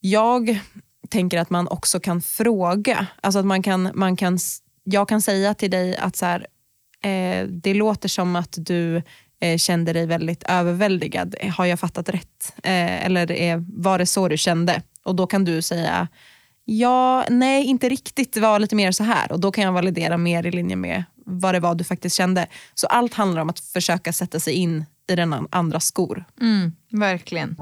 jag 0.00 0.60
tänker 1.08 1.38
att 1.38 1.50
man 1.50 1.68
också 1.68 2.00
kan 2.00 2.22
fråga. 2.22 3.06
Alltså 3.20 3.38
att 3.38 3.46
man 3.46 3.62
kan, 3.62 3.90
man 3.94 4.16
kan, 4.16 4.38
jag 4.84 5.08
kan 5.08 5.22
säga 5.22 5.54
till 5.54 5.70
dig 5.70 5.96
att 5.96 6.16
så 6.16 6.26
här, 6.26 6.46
eh, 7.02 7.46
det 7.46 7.74
låter 7.74 8.08
som 8.08 8.36
att 8.36 8.54
du 8.58 9.02
eh, 9.42 9.56
kände 9.56 9.92
dig 9.92 10.06
väldigt 10.06 10.42
överväldigad. 10.42 11.34
Har 11.56 11.64
jag 11.64 11.80
fattat 11.80 12.08
rätt? 12.08 12.54
Eh, 12.56 13.06
eller 13.06 13.32
är, 13.32 13.64
var 13.82 13.98
det 13.98 14.06
så 14.06 14.28
du 14.28 14.36
kände? 14.36 14.82
Och 15.04 15.14
då 15.14 15.26
kan 15.26 15.44
du 15.44 15.62
säga 15.62 16.08
ja, 16.64 17.24
nej 17.30 17.64
inte 17.64 17.88
riktigt, 17.88 18.32
det 18.32 18.40
var 18.40 18.58
lite 18.58 18.74
mer 18.74 18.92
så 18.92 19.04
här. 19.04 19.32
Och 19.32 19.40
då 19.40 19.52
kan 19.52 19.64
jag 19.64 19.72
validera 19.72 20.16
mer 20.16 20.46
i 20.46 20.50
linje 20.50 20.76
med 20.76 21.04
vad 21.26 21.54
det 21.54 21.60
var 21.60 21.74
du 21.74 21.84
faktiskt 21.84 22.16
kände. 22.16 22.46
Så 22.74 22.86
allt 22.86 23.14
handlar 23.14 23.42
om 23.42 23.50
att 23.50 23.60
försöka 23.60 24.12
sätta 24.12 24.40
sig 24.40 24.54
in 24.54 24.84
i 25.10 25.16
den 25.16 25.46
andras 25.50 25.84
skor. 25.84 26.24
Mm, 26.40 26.72
verkligen. 26.90 27.56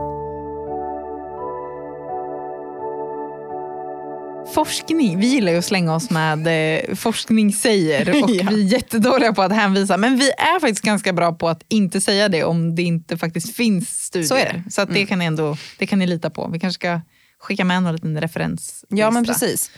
Forskning, 4.55 5.21
vi 5.21 5.27
gillar 5.27 5.53
ju 5.53 5.59
att 5.59 5.65
slänga 5.65 5.95
oss 5.95 6.11
med 6.11 6.47
eh, 6.47 6.95
forskning 6.95 7.53
säger 7.53 8.11
och 8.25 8.31
Ja. 8.31 8.47
vi 8.51 8.61
är 8.63 8.73
jättedåliga 8.73 9.33
på 9.33 9.43
att 9.43 9.53
hänvisa. 9.53 9.97
Men 9.97 10.17
vi 10.17 10.31
är 10.31 10.61
faktiskt 10.61 10.85
ganska 10.85 11.13
bra 11.13 11.33
på 11.33 11.49
att 11.49 11.63
inte 11.69 12.01
säga 12.01 12.29
det 12.29 12.45
om 12.45 12.75
det 12.75 12.83
inte 12.83 13.19
faktiskt 13.19 13.57
finns 13.57 14.05
studier. 14.05 14.29
Så 14.29 14.35
är 14.35 14.45
det. 14.45 14.51
Mm. 14.51 14.71
Så 14.71 14.83
att 14.83 14.95
det, 14.95 15.07
kan 15.07 15.19
ni 15.19 15.25
ändå, 15.25 15.57
det 15.79 15.87
kan 15.87 15.99
ni 15.99 16.07
lita 16.07 16.31
på. 16.31 16.51
Vi 16.53 16.61
kanske 16.61 16.81
ska 16.81 17.01
skicka 17.41 17.65
med 17.65 17.77
en 17.77 17.93
liten 17.93 18.21
referens. 18.21 18.85
Ja 18.89 19.11
men 19.11 19.25
precis. 19.25 19.71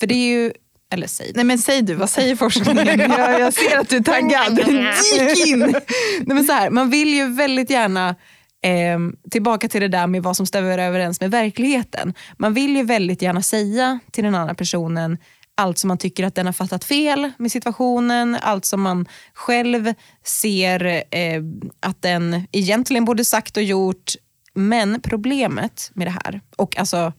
För 0.00 0.06
det 0.06 0.14
är 0.14 0.28
ju, 0.28 0.52
eller 0.92 1.06
säg 1.06 1.32
Nej 1.34 1.44
men 1.44 1.58
säg 1.58 1.82
du, 1.82 1.94
vad 1.94 2.10
säger 2.10 2.36
forskningen? 2.36 2.86
jag, 3.10 3.40
jag 3.40 3.54
ser 3.54 3.78
att 3.78 3.88
du 3.88 3.96
är 3.96 4.02
taggad. 4.02 4.58
Gick 5.36 5.46
in! 5.46 5.58
Nej, 5.58 6.36
men 6.36 6.44
så 6.44 6.52
här, 6.52 6.70
man 6.70 6.90
vill 6.90 7.14
ju 7.14 7.26
väldigt 7.34 7.70
gärna 7.70 8.16
eh, 8.62 8.98
tillbaka 9.30 9.68
till 9.68 9.80
det 9.80 9.88
där 9.88 10.06
med 10.06 10.22
vad 10.22 10.36
som 10.36 10.46
stämmer 10.46 10.78
överens 10.78 11.20
med 11.20 11.30
verkligheten. 11.30 12.14
Man 12.38 12.54
vill 12.54 12.76
ju 12.76 12.82
väldigt 12.82 13.22
gärna 13.22 13.42
säga 13.42 13.98
till 14.10 14.24
den 14.24 14.34
andra 14.34 14.54
personen 14.54 15.18
allt 15.60 15.78
som 15.78 15.88
man 15.88 15.98
tycker 15.98 16.24
att 16.24 16.34
den 16.34 16.46
har 16.46 16.52
fattat 16.52 16.84
fel 16.84 17.30
med 17.38 17.52
situationen, 17.52 18.36
allt 18.42 18.64
som 18.64 18.82
man 18.82 19.08
själv 19.34 19.94
ser 20.24 20.84
eh, 21.10 21.42
att 21.80 22.02
den 22.02 22.46
egentligen 22.52 23.04
borde 23.04 23.24
sagt 23.24 23.56
och 23.56 23.62
gjort. 23.62 24.14
Men 24.54 25.00
problemet 25.00 25.90
med 25.94 26.06
det 26.06 26.16
här, 26.24 26.40
och 26.56 26.76
alltså 26.76 27.12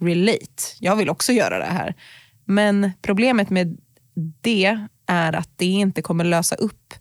relate, 0.00 0.62
jag 0.78 0.96
vill 0.96 1.10
också 1.10 1.32
göra 1.32 1.58
det 1.58 1.64
här. 1.64 1.94
Men 2.44 2.90
problemet 3.02 3.50
med 3.50 3.78
det 4.40 4.86
är 5.06 5.32
att 5.32 5.50
det 5.56 5.66
inte 5.66 6.02
kommer 6.02 6.24
lösa 6.24 6.54
upp 6.54 6.94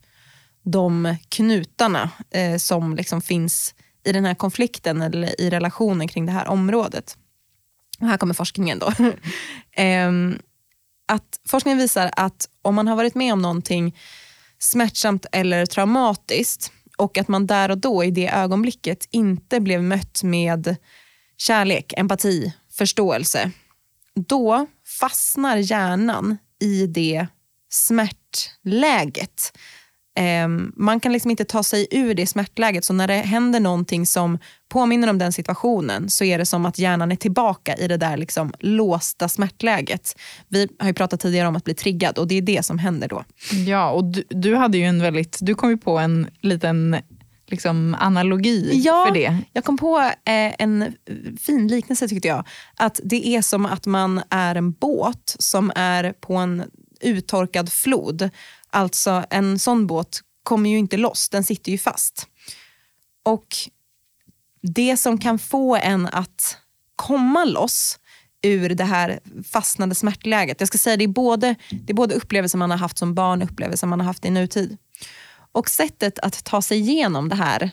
de 0.64 1.16
knutarna 1.30 2.10
eh, 2.32 2.58
som 2.58 2.96
liksom 2.96 3.22
finns 3.22 3.76
i 4.04 4.12
den 4.12 4.26
här 4.26 4.36
konflikten 4.36 5.02
eller 5.02 5.42
i 5.42 5.50
relationen 5.50 6.08
kring 6.08 6.26
det 6.26 6.32
här 6.32 6.48
området. 6.48 7.18
Och 8.00 8.08
här 8.08 8.18
kommer 8.18 8.34
forskningen 8.34 8.80
då. 8.80 8.94
Ehm, 9.72 10.40
att 11.08 11.40
forskningen 11.48 11.78
visar 11.78 12.10
att 12.14 12.50
om 12.62 12.76
man 12.76 12.88
har 12.88 12.96
varit 12.96 13.16
med 13.16 13.34
om 13.34 13.42
någonting 13.42 13.96
smärtsamt 14.60 15.26
eller 15.32 15.66
traumatiskt 15.66 16.72
och 16.98 17.18
att 17.18 17.28
man 17.28 17.48
där 17.48 17.72
och 17.72 17.78
då 17.78 18.04
i 18.04 18.12
det 18.12 18.30
ögonblicket 18.30 19.08
inte 19.12 19.60
blev 19.60 19.84
mött 19.84 20.24
med 20.24 20.76
kärlek, 21.38 21.94
empati, 21.98 22.54
förståelse, 22.72 23.52
då 24.16 24.68
fastnar 25.00 25.58
hjärnan 25.58 26.38
i 26.60 26.88
det 26.88 27.28
smärtläget. 27.70 29.58
Ehm, 30.20 30.72
man 30.76 31.00
kan 31.00 31.14
liksom 31.14 31.32
inte 31.32 31.46
ta 31.46 31.64
sig 31.64 31.88
ur 31.92 32.14
det 32.14 32.28
smärtläget. 32.28 32.86
Så 32.86 32.94
när 32.94 33.08
det 33.08 33.14
händer 33.14 33.60
någonting 33.60 34.06
som 34.06 34.40
påminner 34.70 35.10
om 35.10 35.18
den 35.18 35.34
situationen 35.34 36.10
så 36.10 36.24
är 36.24 36.38
det 36.38 36.46
som 36.46 36.66
att 36.66 36.80
hjärnan 36.80 37.12
är 37.12 37.16
tillbaka 37.16 37.76
i 37.76 37.88
det 37.88 37.98
där 37.98 38.18
liksom 38.18 38.54
låsta 38.60 39.30
smärtläget. 39.30 40.16
Vi 40.48 40.68
har 40.80 40.88
ju 40.88 40.94
pratat 40.94 41.20
tidigare 41.20 41.48
om 41.48 41.56
att 41.56 41.64
bli 41.64 41.74
triggad 41.74 42.18
och 42.18 42.28
det 42.28 42.38
är 42.38 42.42
det 42.42 42.66
som 42.66 42.80
händer 42.80 43.08
då. 43.08 43.24
Ja, 43.68 43.92
och 43.92 44.04
du, 44.04 44.24
du 44.30 44.56
hade 44.56 44.78
ju 44.78 44.84
en 44.84 45.02
väldigt, 45.02 45.38
du 45.42 45.56
kom 45.56 45.70
ju 45.70 45.78
på 45.78 45.98
en 45.98 46.28
liten 46.42 46.96
liksom, 47.48 47.96
analogi 48.00 48.72
Ja. 48.86 49.06
för 49.08 49.14
det. 49.14 49.38
Jag 49.54 49.64
kom 49.64 49.78
på 49.78 50.00
eh, 50.00 50.54
en 50.60 50.94
fin 51.42 51.68
liknelse 51.68 52.08
tyckte 52.08 52.28
jag. 52.28 52.48
Att 52.78 53.00
det 53.04 53.28
är 53.28 53.42
som 53.42 53.66
att 53.66 53.86
man 53.86 54.22
är 54.30 54.56
en 54.56 54.72
båt 54.72 55.36
som 55.40 55.72
är 55.76 56.14
på 56.14 56.36
en 56.36 56.64
uttorkad 57.02 57.72
flod. 57.72 58.30
Alltså 58.70 59.26
en 59.30 59.60
sån 59.60 59.88
båt 59.88 60.22
kommer 60.44 60.70
ju 60.70 60.78
inte 60.78 60.98
loss, 60.98 61.30
den 61.30 61.44
sitter 61.44 61.72
ju 61.72 61.78
fast. 61.78 62.28
Och 63.24 63.48
det 64.62 64.98
som 64.98 65.18
kan 65.18 65.40
få 65.40 65.76
en 65.76 66.06
att 66.06 66.58
komma 66.96 67.46
loss 67.46 68.00
ur 68.42 68.70
det 68.70 68.84
här 68.84 69.20
fastnade 69.52 69.96
smärtläget. 69.96 70.60
Jag 70.60 70.68
ska 70.68 70.78
säga 70.78 70.98
det 70.98 71.04
är 71.04 71.08
både, 71.08 71.56
det 71.70 71.94
är 71.94 71.96
både 71.96 72.16
upplevelser 72.16 72.58
man 72.58 72.72
har 72.72 72.78
haft 72.78 72.98
som 72.98 73.14
barn 73.14 73.42
och 73.42 73.52
upplevelser 73.52 73.88
man 73.88 74.00
har 74.00 74.08
haft 74.08 74.26
i 74.26 74.30
nutid. 74.30 74.78
Och 75.52 75.70
sättet 75.70 76.20
att 76.20 76.44
ta 76.44 76.62
sig 76.62 76.80
igenom 76.80 77.30
det 77.30 77.36
här 77.36 77.72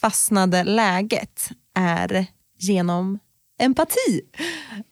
fastnade 0.00 0.64
läget 0.64 1.48
är 1.74 2.26
genom 2.58 3.18
empati. 3.58 4.20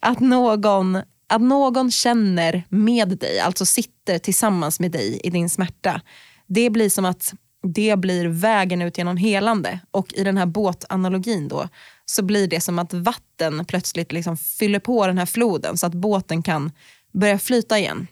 Att 0.00 0.20
någon, 0.20 1.02
att 1.34 1.42
någon 1.42 1.90
känner 1.90 2.62
med 2.68 3.08
dig, 3.08 3.40
alltså 3.40 3.66
sitter 3.66 4.18
tillsammans 4.18 4.80
med 4.80 4.90
dig 4.90 5.20
i 5.24 5.30
din 5.30 5.50
smärta. 5.50 6.00
Det 6.46 6.70
blir 6.70 6.88
som 6.88 7.04
att 7.04 7.34
det 7.62 7.98
blir 7.98 8.28
vägen 8.28 8.82
ut 8.82 8.98
genom 8.98 9.16
helande. 9.16 9.80
Och 9.90 10.14
i 10.14 10.24
den 10.24 10.36
här 10.36 10.46
båtanalogin 10.46 11.48
då 11.48 11.68
så 12.04 12.22
blir 12.22 12.48
det 12.48 12.60
som 12.60 12.78
att 12.78 12.92
vatten 12.92 13.64
plötsligt 13.64 14.12
liksom 14.12 14.36
fyller 14.36 14.78
på 14.78 15.06
den 15.06 15.18
här 15.18 15.26
floden 15.26 15.78
så 15.78 15.86
att 15.86 15.94
båten 15.94 16.42
kan 16.42 16.72
börja 17.12 17.38
flyta 17.38 17.78
igen. 17.78 18.06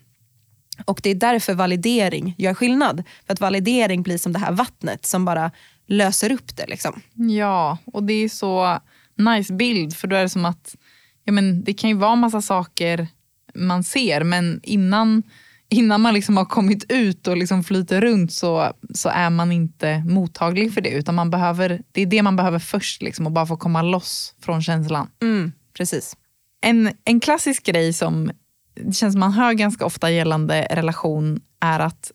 Och 0.85 0.99
det 1.03 1.09
är 1.09 1.15
därför 1.15 1.53
validering 1.53 2.35
gör 2.37 2.53
skillnad. 2.53 3.03
För 3.25 3.33
att 3.33 3.41
validering 3.41 4.03
blir 4.03 4.17
som 4.17 4.33
det 4.33 4.39
här 4.39 4.51
vattnet 4.51 5.05
som 5.05 5.25
bara 5.25 5.51
löser 5.87 6.31
upp 6.31 6.57
det. 6.57 6.67
Liksom. 6.67 7.01
Ja, 7.13 7.77
och 7.85 8.03
det 8.03 8.13
är 8.13 8.29
så 8.29 8.79
nice 9.15 9.53
bild 9.53 9.95
för 9.95 10.07
då 10.07 10.15
är 10.15 10.21
det 10.21 10.29
som 10.29 10.45
att 10.45 10.75
ja, 11.23 11.33
men 11.33 11.63
det 11.63 11.73
kan 11.73 11.89
ju 11.89 11.95
vara 11.95 12.15
massa 12.15 12.41
saker 12.41 13.07
man 13.55 13.83
ser 13.83 14.23
men 14.23 14.59
innan, 14.63 15.23
innan 15.69 16.01
man 16.01 16.13
liksom 16.13 16.37
har 16.37 16.45
kommit 16.45 16.85
ut 16.89 17.27
och 17.27 17.37
liksom 17.37 17.63
flyter 17.63 18.01
runt 18.01 18.33
så, 18.33 18.73
så 18.93 19.09
är 19.09 19.29
man 19.29 19.51
inte 19.51 20.03
mottaglig 20.07 20.73
för 20.73 20.81
det 20.81 20.89
utan 20.89 21.15
man 21.15 21.29
behöver, 21.29 21.81
det 21.91 22.01
är 22.01 22.05
det 22.05 22.23
man 22.23 22.35
behöver 22.35 22.59
först 22.59 23.01
liksom, 23.01 23.25
och 23.25 23.31
bara 23.31 23.45
få 23.45 23.57
komma 23.57 23.81
loss 23.81 24.35
från 24.41 24.61
känslan. 24.61 25.07
Mm, 25.21 25.51
precis. 25.77 26.17
En, 26.61 26.91
en 27.05 27.19
klassisk 27.19 27.63
grej 27.65 27.93
som 27.93 28.31
det 28.75 28.93
känns 28.93 29.15
man 29.15 29.31
hör 29.31 29.53
ganska 29.53 29.85
ofta 29.85 30.11
gällande 30.11 30.67
relation 30.69 31.41
är 31.59 31.79
att 31.79 32.11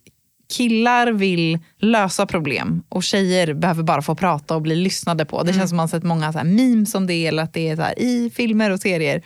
killar 0.53 1.13
vill 1.13 1.59
lösa 1.79 2.27
problem 2.27 2.83
och 2.89 3.03
tjejer 3.03 3.55
behöver 3.55 3.83
bara 3.83 4.03
få 4.03 4.15
prata 4.15 4.55
och 4.55 4.63
bli 4.63 4.77
lyssnade 4.77 5.25
på. 5.25 5.43
Det 5.43 5.53
känns 5.53 5.71
som 5.71 5.77
man 5.77 5.89
sett 5.89 6.03
många 6.03 6.33
så 6.33 6.39
här 6.39 6.45
memes 6.45 6.95
om 6.95 7.07
det 7.07 7.27
eller 7.27 7.43
att 7.43 7.53
det 7.53 7.69
är 7.69 7.77
så 7.77 7.83
här 7.83 7.99
i 7.99 8.31
filmer 8.31 8.71
och 8.71 8.81
serier. 8.81 9.23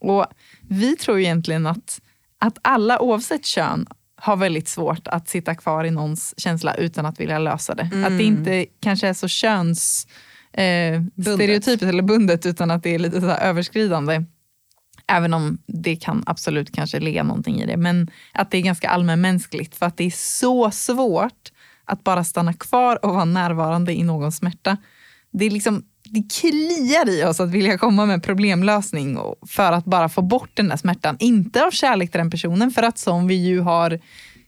Och 0.00 0.26
Vi 0.68 0.96
tror 0.96 1.18
egentligen 1.20 1.66
att, 1.66 2.00
att 2.38 2.58
alla 2.62 3.00
oavsett 3.00 3.46
kön 3.46 3.86
har 4.16 4.36
väldigt 4.36 4.68
svårt 4.68 5.08
att 5.08 5.28
sitta 5.28 5.54
kvar 5.54 5.84
i 5.84 5.90
någons 5.90 6.34
känsla 6.36 6.74
utan 6.74 7.06
att 7.06 7.20
vilja 7.20 7.38
lösa 7.38 7.74
det. 7.74 7.90
Att 8.06 8.18
det 8.18 8.24
inte 8.24 8.66
kanske 8.80 9.08
är 9.08 9.12
så 9.12 9.28
köns 9.28 10.06
eh, 10.52 11.02
eller 11.88 12.02
bundet 12.02 12.46
utan 12.46 12.70
att 12.70 12.82
det 12.82 12.94
är 12.94 12.98
lite 12.98 13.20
så 13.20 13.26
överskridande. 13.26 14.24
Även 15.06 15.34
om 15.34 15.58
det 15.66 15.96
kan 15.96 16.22
absolut 16.26 16.74
kanske 16.74 17.00
ligga 17.00 17.22
någonting 17.22 17.60
i 17.62 17.66
det. 17.66 17.76
Men 17.76 18.10
att 18.32 18.50
det 18.50 18.58
är 18.58 18.62
ganska 18.62 18.88
allmänmänskligt 18.88 19.76
för 19.76 19.86
att 19.86 19.96
det 19.96 20.04
är 20.04 20.10
så 20.10 20.70
svårt 20.70 21.52
att 21.84 22.04
bara 22.04 22.24
stanna 22.24 22.52
kvar 22.52 23.04
och 23.04 23.14
vara 23.14 23.24
närvarande 23.24 23.92
i 23.92 24.02
någons 24.02 24.36
smärta. 24.36 24.76
Det 25.32 25.44
är, 25.44 25.50
liksom, 25.50 25.82
det 26.04 26.32
kliar 26.40 27.08
i 27.08 27.24
oss 27.24 27.40
att 27.40 27.50
vilja 27.50 27.78
komma 27.78 28.06
med 28.06 28.22
problemlösning 28.22 29.18
för 29.48 29.72
att 29.72 29.84
bara 29.84 30.08
få 30.08 30.22
bort 30.22 30.50
den 30.54 30.68
där 30.68 30.76
smärtan. 30.76 31.16
Inte 31.18 31.64
av 31.64 31.70
kärlek 31.70 32.10
till 32.10 32.18
den 32.18 32.30
personen, 32.30 32.70
för 32.70 32.82
att 32.82 32.98
som 32.98 33.26
vi 33.26 33.34
ju 33.34 33.60
har 33.60 34.00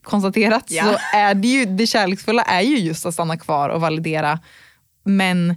konstaterat 0.02 0.64
Ja. 0.68 0.84
så 0.84 1.16
är 1.16 1.34
det 1.34 1.48
ju 1.48 1.64
det 1.64 1.86
kärleksfulla 1.86 2.42
är 2.42 2.60
ju 2.60 2.76
just 2.78 3.06
att 3.06 3.14
stanna 3.14 3.36
kvar 3.36 3.68
och 3.68 3.80
validera. 3.80 4.40
Men 5.04 5.54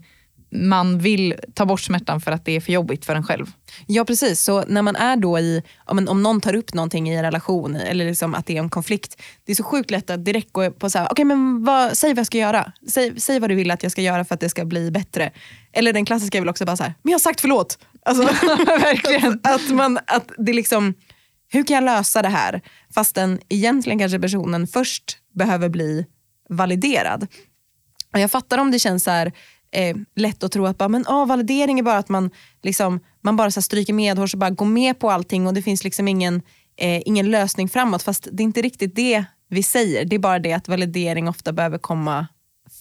man 0.51 0.99
vill 0.99 1.35
ta 1.53 1.65
bort 1.65 1.81
smärtan 1.81 2.21
för 2.21 2.31
att 2.31 2.45
det 2.45 2.55
är 2.55 2.61
för 2.61 2.71
jobbigt 2.71 3.05
för 3.05 3.15
en 3.15 3.23
själv. 3.23 3.51
Ja 3.87 4.05
precis, 4.05 4.41
så 4.41 4.65
när 4.67 4.81
man 4.81 4.95
är 4.95 5.15
då 5.15 5.39
i, 5.39 5.63
om, 5.85 5.97
någon 6.23 6.41
tar 6.41 6.55
upp 6.55 6.73
någonting 6.73 7.09
i 7.09 7.15
en 7.15 7.23
relation 7.23 7.75
eller 7.75 8.05
liksom 8.05 8.35
att 8.35 8.45
det 8.45 8.57
är 8.57 8.61
en 8.61 8.69
konflikt, 8.69 9.21
det 9.45 9.51
är 9.51 9.55
så 9.55 9.63
sjukt 9.63 9.91
lätt 9.91 10.09
att 10.09 10.25
direkt 10.25 10.53
gå 10.53 10.71
på 10.71 10.89
så 10.89 10.99
här, 10.99 11.07
okej 11.11 11.25
men 11.25 11.63
vad, 11.63 11.97
säg 11.97 12.09
vad 12.09 12.19
jag 12.19 12.25
ska 12.25 12.37
göra. 12.37 12.71
Säg, 12.89 13.21
säg 13.21 13.39
vad 13.39 13.49
du 13.49 13.55
vill 13.55 13.71
att 13.71 13.83
jag 13.83 13.91
ska 13.91 14.01
göra 14.01 14.25
för 14.25 14.35
att 14.35 14.41
det 14.41 14.49
ska 14.49 14.65
bli 14.65 14.91
bättre. 14.91 15.31
Eller 15.73 15.93
den 15.93 16.05
klassiska 16.05 16.37
är 16.37 16.41
väl 16.41 16.49
också 16.49 16.65
bara 16.65 16.77
så 16.77 16.83
här, 16.83 16.93
men 17.01 17.11
jag 17.11 17.15
har 17.15 17.21
sagt 17.21 17.41
förlåt. 17.41 17.77
Alltså, 18.05 18.23
Verkligen. 18.65 19.39
Att 19.43 19.69
man, 19.69 19.99
att 20.07 20.31
det 20.37 20.53
liksom, 20.53 20.93
hur 21.51 21.63
kan 21.63 21.75
jag 21.75 21.83
lösa 21.83 22.21
det 22.21 22.29
här? 22.29 22.61
Fastän 22.93 23.39
egentligen 23.49 23.99
kanske 23.99 24.19
personen 24.19 24.67
först 24.67 25.17
behöver 25.35 25.69
bli 25.69 26.05
validerad. 26.49 27.27
Och 28.13 28.19
jag 28.19 28.31
fattar 28.31 28.57
om 28.57 28.71
det 28.71 28.79
känns 28.79 29.03
så 29.03 29.11
här, 29.11 29.31
eh, 29.71 29.95
lätt 30.15 30.43
att 30.43 30.51
tro 30.51 30.65
att 30.65 30.77
bara, 30.77 30.89
men, 30.89 31.05
ah, 31.07 31.25
validering 31.25 31.79
är 31.79 31.83
bara 31.83 31.97
att 31.97 32.09
man, 32.09 32.29
liksom, 32.61 32.99
man 33.21 33.35
bara 33.35 33.51
så 33.51 33.61
stryker 33.61 33.93
medhårs 33.93 34.33
och 34.33 34.39
bara 34.39 34.49
går 34.49 34.65
med 34.65 34.99
på 34.99 35.11
allting 35.11 35.47
och 35.47 35.53
det 35.53 35.61
finns 35.61 35.83
liksom 35.83 36.07
ingen, 36.07 36.41
eh, 36.77 37.01
ingen 37.05 37.31
lösning 37.31 37.69
framåt. 37.69 38.03
Fast 38.03 38.27
det 38.31 38.43
är 38.43 38.45
inte 38.45 38.61
riktigt 38.61 38.95
det 38.95 39.25
vi 39.49 39.63
säger. 39.63 40.05
Det 40.05 40.15
är 40.15 40.19
bara 40.19 40.39
det 40.39 40.53
att 40.53 40.67
validering 40.67 41.29
ofta 41.29 41.53
behöver 41.53 41.77
komma 41.77 42.27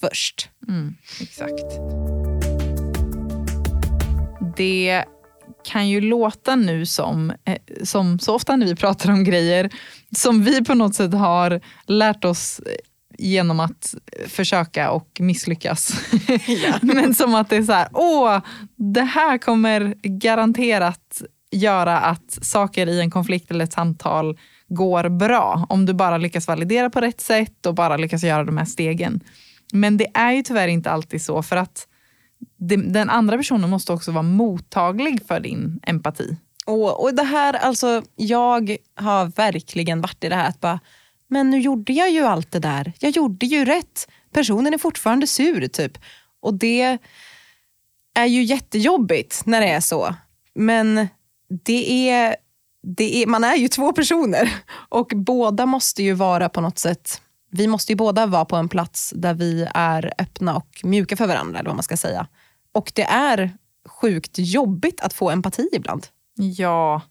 först. 0.01 0.49
Mm, 0.67 0.95
exakt. 1.21 1.65
Det 4.57 5.05
kan 5.63 5.89
ju 5.89 6.01
låta 6.01 6.55
nu 6.55 6.85
som, 6.85 7.33
eh, 7.45 7.57
som 7.83 8.19
så 8.19 8.35
ofta 8.35 8.55
när 8.55 8.65
vi 8.65 8.75
pratar 8.75 9.11
om 9.11 9.23
grejer, 9.23 9.69
som 10.17 10.43
vi 10.43 10.63
på 10.63 10.73
något 10.73 10.95
sätt 10.95 11.13
har 11.13 11.61
lärt 11.87 12.25
oss 12.25 12.61
genom 13.19 13.59
att 13.59 13.95
försöka 14.27 14.91
och 14.91 15.17
misslyckas. 15.19 15.93
Men 16.81 17.15
som 17.15 17.35
att 17.35 17.49
det 17.49 17.55
är 17.55 17.63
så 17.63 17.71
här, 17.71 17.87
åh, 17.93 18.39
det 18.75 19.01
här 19.01 19.37
kommer 19.37 19.93
garanterat 20.03 21.21
göra 21.51 21.97
att 21.97 22.37
saker 22.41 22.87
i 22.87 22.99
en 22.99 23.11
konflikt 23.11 23.51
eller 23.51 23.63
ett 23.63 23.73
samtal 23.73 24.37
går 24.67 25.09
bra. 25.09 25.65
Om 25.69 25.85
du 25.85 25.93
bara 25.93 26.17
lyckas 26.17 26.47
validera 26.47 26.89
på 26.89 27.01
rätt 27.01 27.21
sätt 27.21 27.65
och 27.65 27.75
bara 27.75 27.97
lyckas 27.97 28.23
göra 28.23 28.43
de 28.43 28.57
här 28.57 28.65
stegen. 28.65 29.19
Men 29.73 29.97
det 29.97 30.07
är 30.13 30.31
ju 30.31 30.41
tyvärr 30.41 30.67
inte 30.67 30.91
alltid 30.91 31.21
så 31.21 31.43
för 31.43 31.55
att 31.55 31.87
den 32.57 33.09
andra 33.09 33.37
personen 33.37 33.69
måste 33.69 33.93
också 33.93 34.11
vara 34.11 34.23
mottaglig 34.23 35.27
för 35.27 35.39
din 35.39 35.79
empati. 35.83 36.37
Och, 36.65 37.03
och 37.03 37.15
det 37.15 37.23
här, 37.23 37.53
alltså, 37.53 38.01
jag 38.15 38.77
har 38.95 39.25
verkligen 39.25 40.01
varit 40.01 40.23
i 40.23 40.29
det 40.29 40.35
här 40.35 40.49
att 40.49 40.59
bara, 40.59 40.79
men 41.29 41.49
nu 41.49 41.59
gjorde 41.59 41.93
jag 41.93 42.11
ju 42.11 42.25
allt 42.25 42.51
det 42.51 42.59
där. 42.59 42.93
Jag 42.99 43.11
gjorde 43.11 43.45
ju 43.45 43.65
rätt. 43.65 44.07
Personen 44.33 44.73
är 44.73 44.77
fortfarande 44.77 45.27
sur 45.27 45.67
typ. 45.67 45.97
Och 46.41 46.53
det 46.53 46.97
är 48.15 48.25
ju 48.25 48.43
jättejobbigt 48.43 49.41
när 49.45 49.61
det 49.61 49.67
är 49.67 49.79
så. 49.79 50.15
Men 50.55 51.07
det 51.65 52.09
är, 52.09 52.35
det 52.83 53.23
är, 53.23 53.27
man 53.27 53.43
är 53.43 53.55
ju 53.55 53.67
två 53.67 53.93
personer 53.93 54.53
och 54.89 55.11
båda 55.15 55.65
måste 55.65 56.03
ju 56.03 56.13
vara 56.13 56.49
på 56.49 56.61
något 56.61 56.79
sätt, 56.79 57.21
vi 57.51 57.67
måste 57.67 57.91
ju 57.91 57.95
båda 57.95 58.25
vara 58.25 58.45
på 58.45 58.55
en 58.55 58.69
plats 58.69 59.13
där 59.15 59.33
vi 59.33 59.67
är 59.73 60.13
öppna 60.17 60.55
och 60.55 60.81
mjuka 60.83 61.17
för 61.17 61.27
varandra 61.27 61.59
eller 61.59 61.69
vad 61.69 61.77
man 61.77 61.83
ska 61.83 61.97
säga. 61.97 62.27
Och 62.71 62.91
det 62.95 63.03
är 63.03 63.51
sjukt 63.87 64.33
jobbigt 64.37 65.01
att 65.01 65.13
få 65.13 65.29
empati 65.29 65.69
ibland. 65.73 66.07
Ja, 66.35 67.01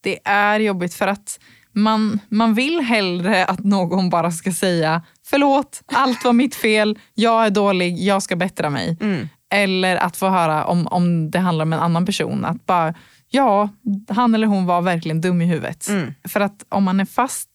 det 0.00 0.18
är 0.24 0.60
jobbigt 0.60 0.94
för 0.94 1.06
att 1.06 1.40
man, 1.74 2.20
man 2.28 2.54
vill 2.54 2.80
hellre 2.80 3.44
att 3.44 3.64
någon 3.64 4.10
bara 4.10 4.30
ska 4.30 4.52
säga 4.52 5.02
förlåt, 5.26 5.82
allt 5.86 6.24
var 6.24 6.32
mitt 6.32 6.54
fel, 6.54 6.98
jag 7.14 7.46
är 7.46 7.50
dålig, 7.50 7.98
jag 7.98 8.22
ska 8.22 8.36
bättra 8.36 8.70
mig. 8.70 8.96
Eller 9.52 9.96
att 9.96 10.16
få 10.16 10.28
höra 10.28 10.64
om, 10.64 10.86
om 10.86 11.30
det 11.30 11.38
handlar 11.38 11.62
om 11.62 11.72
en 11.72 11.80
annan 11.80 12.06
person, 12.06 12.44
att 12.44 12.66
bara 12.66 12.94
ja, 13.28 13.68
han 14.08 14.34
eller 14.34 14.46
hon 14.46 14.66
var 14.66 14.82
verkligen 14.82 15.20
dum 15.20 15.42
i 15.42 15.46
huvudet. 15.46 15.88
För 16.28 16.40
att 16.40 16.64
om 16.68 16.84
man 16.84 17.00
är 17.00 17.04
fast 17.04 17.48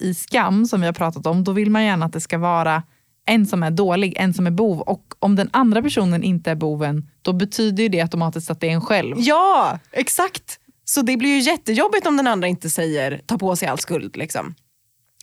i 0.00 0.14
skam, 0.14 0.66
som 0.66 0.80
vi 0.80 0.86
har 0.86 0.92
pratat 0.92 1.26
om, 1.26 1.44
då 1.44 1.52
vill 1.52 1.70
man 1.70 1.84
gärna 1.84 2.06
att 2.06 2.12
det 2.12 2.20
ska 2.20 2.38
vara 2.38 2.82
en 3.26 3.46
som 3.46 3.62
är 3.62 3.70
dålig, 3.70 4.14
en 4.16 4.34
som 4.34 4.46
är 4.46 4.50
bov. 4.50 4.80
Och 4.80 5.14
om 5.18 5.36
den 5.36 5.48
andra 5.52 5.82
personen 5.82 6.22
inte 6.22 6.50
är 6.50 6.54
boven, 6.54 7.08
då 7.22 7.32
betyder 7.32 7.88
det 7.88 8.00
automatiskt 8.00 8.50
att 8.50 8.60
det 8.60 8.68
är 8.68 8.72
en 8.72 8.80
själv. 8.80 9.16
Ja, 9.18 9.78
exakt. 9.92 10.58
Så 10.84 11.02
det 11.02 11.16
blir 11.16 11.30
ju 11.30 11.40
jättejobbigt 11.40 12.06
om 12.06 12.16
den 12.16 12.26
andra 12.26 12.48
inte 12.48 12.70
säger 12.70 13.22
ta 13.26 13.38
på 13.38 13.56
sig 13.56 13.68
all 13.68 13.78
skuld. 13.78 14.16
Liksom. 14.16 14.54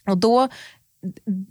Och 0.07 0.17
då, 0.17 0.47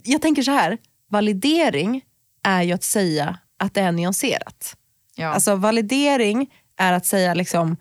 jag 0.03 0.21
tänker 0.21 0.43
så 0.43 0.51
här, 0.51 0.77
validering 1.09 2.01
är 2.43 2.63
ju 2.63 2.71
att 2.71 2.83
säga 2.83 3.37
att 3.57 3.73
det 3.73 3.81
är 3.81 3.91
nyanserat. 3.91 4.77
Ja. 5.15 5.27
Alltså 5.27 5.55
validering 5.55 6.53
är 6.77 6.93
att 6.93 7.05
säga 7.05 7.33
liksom, 7.33 7.77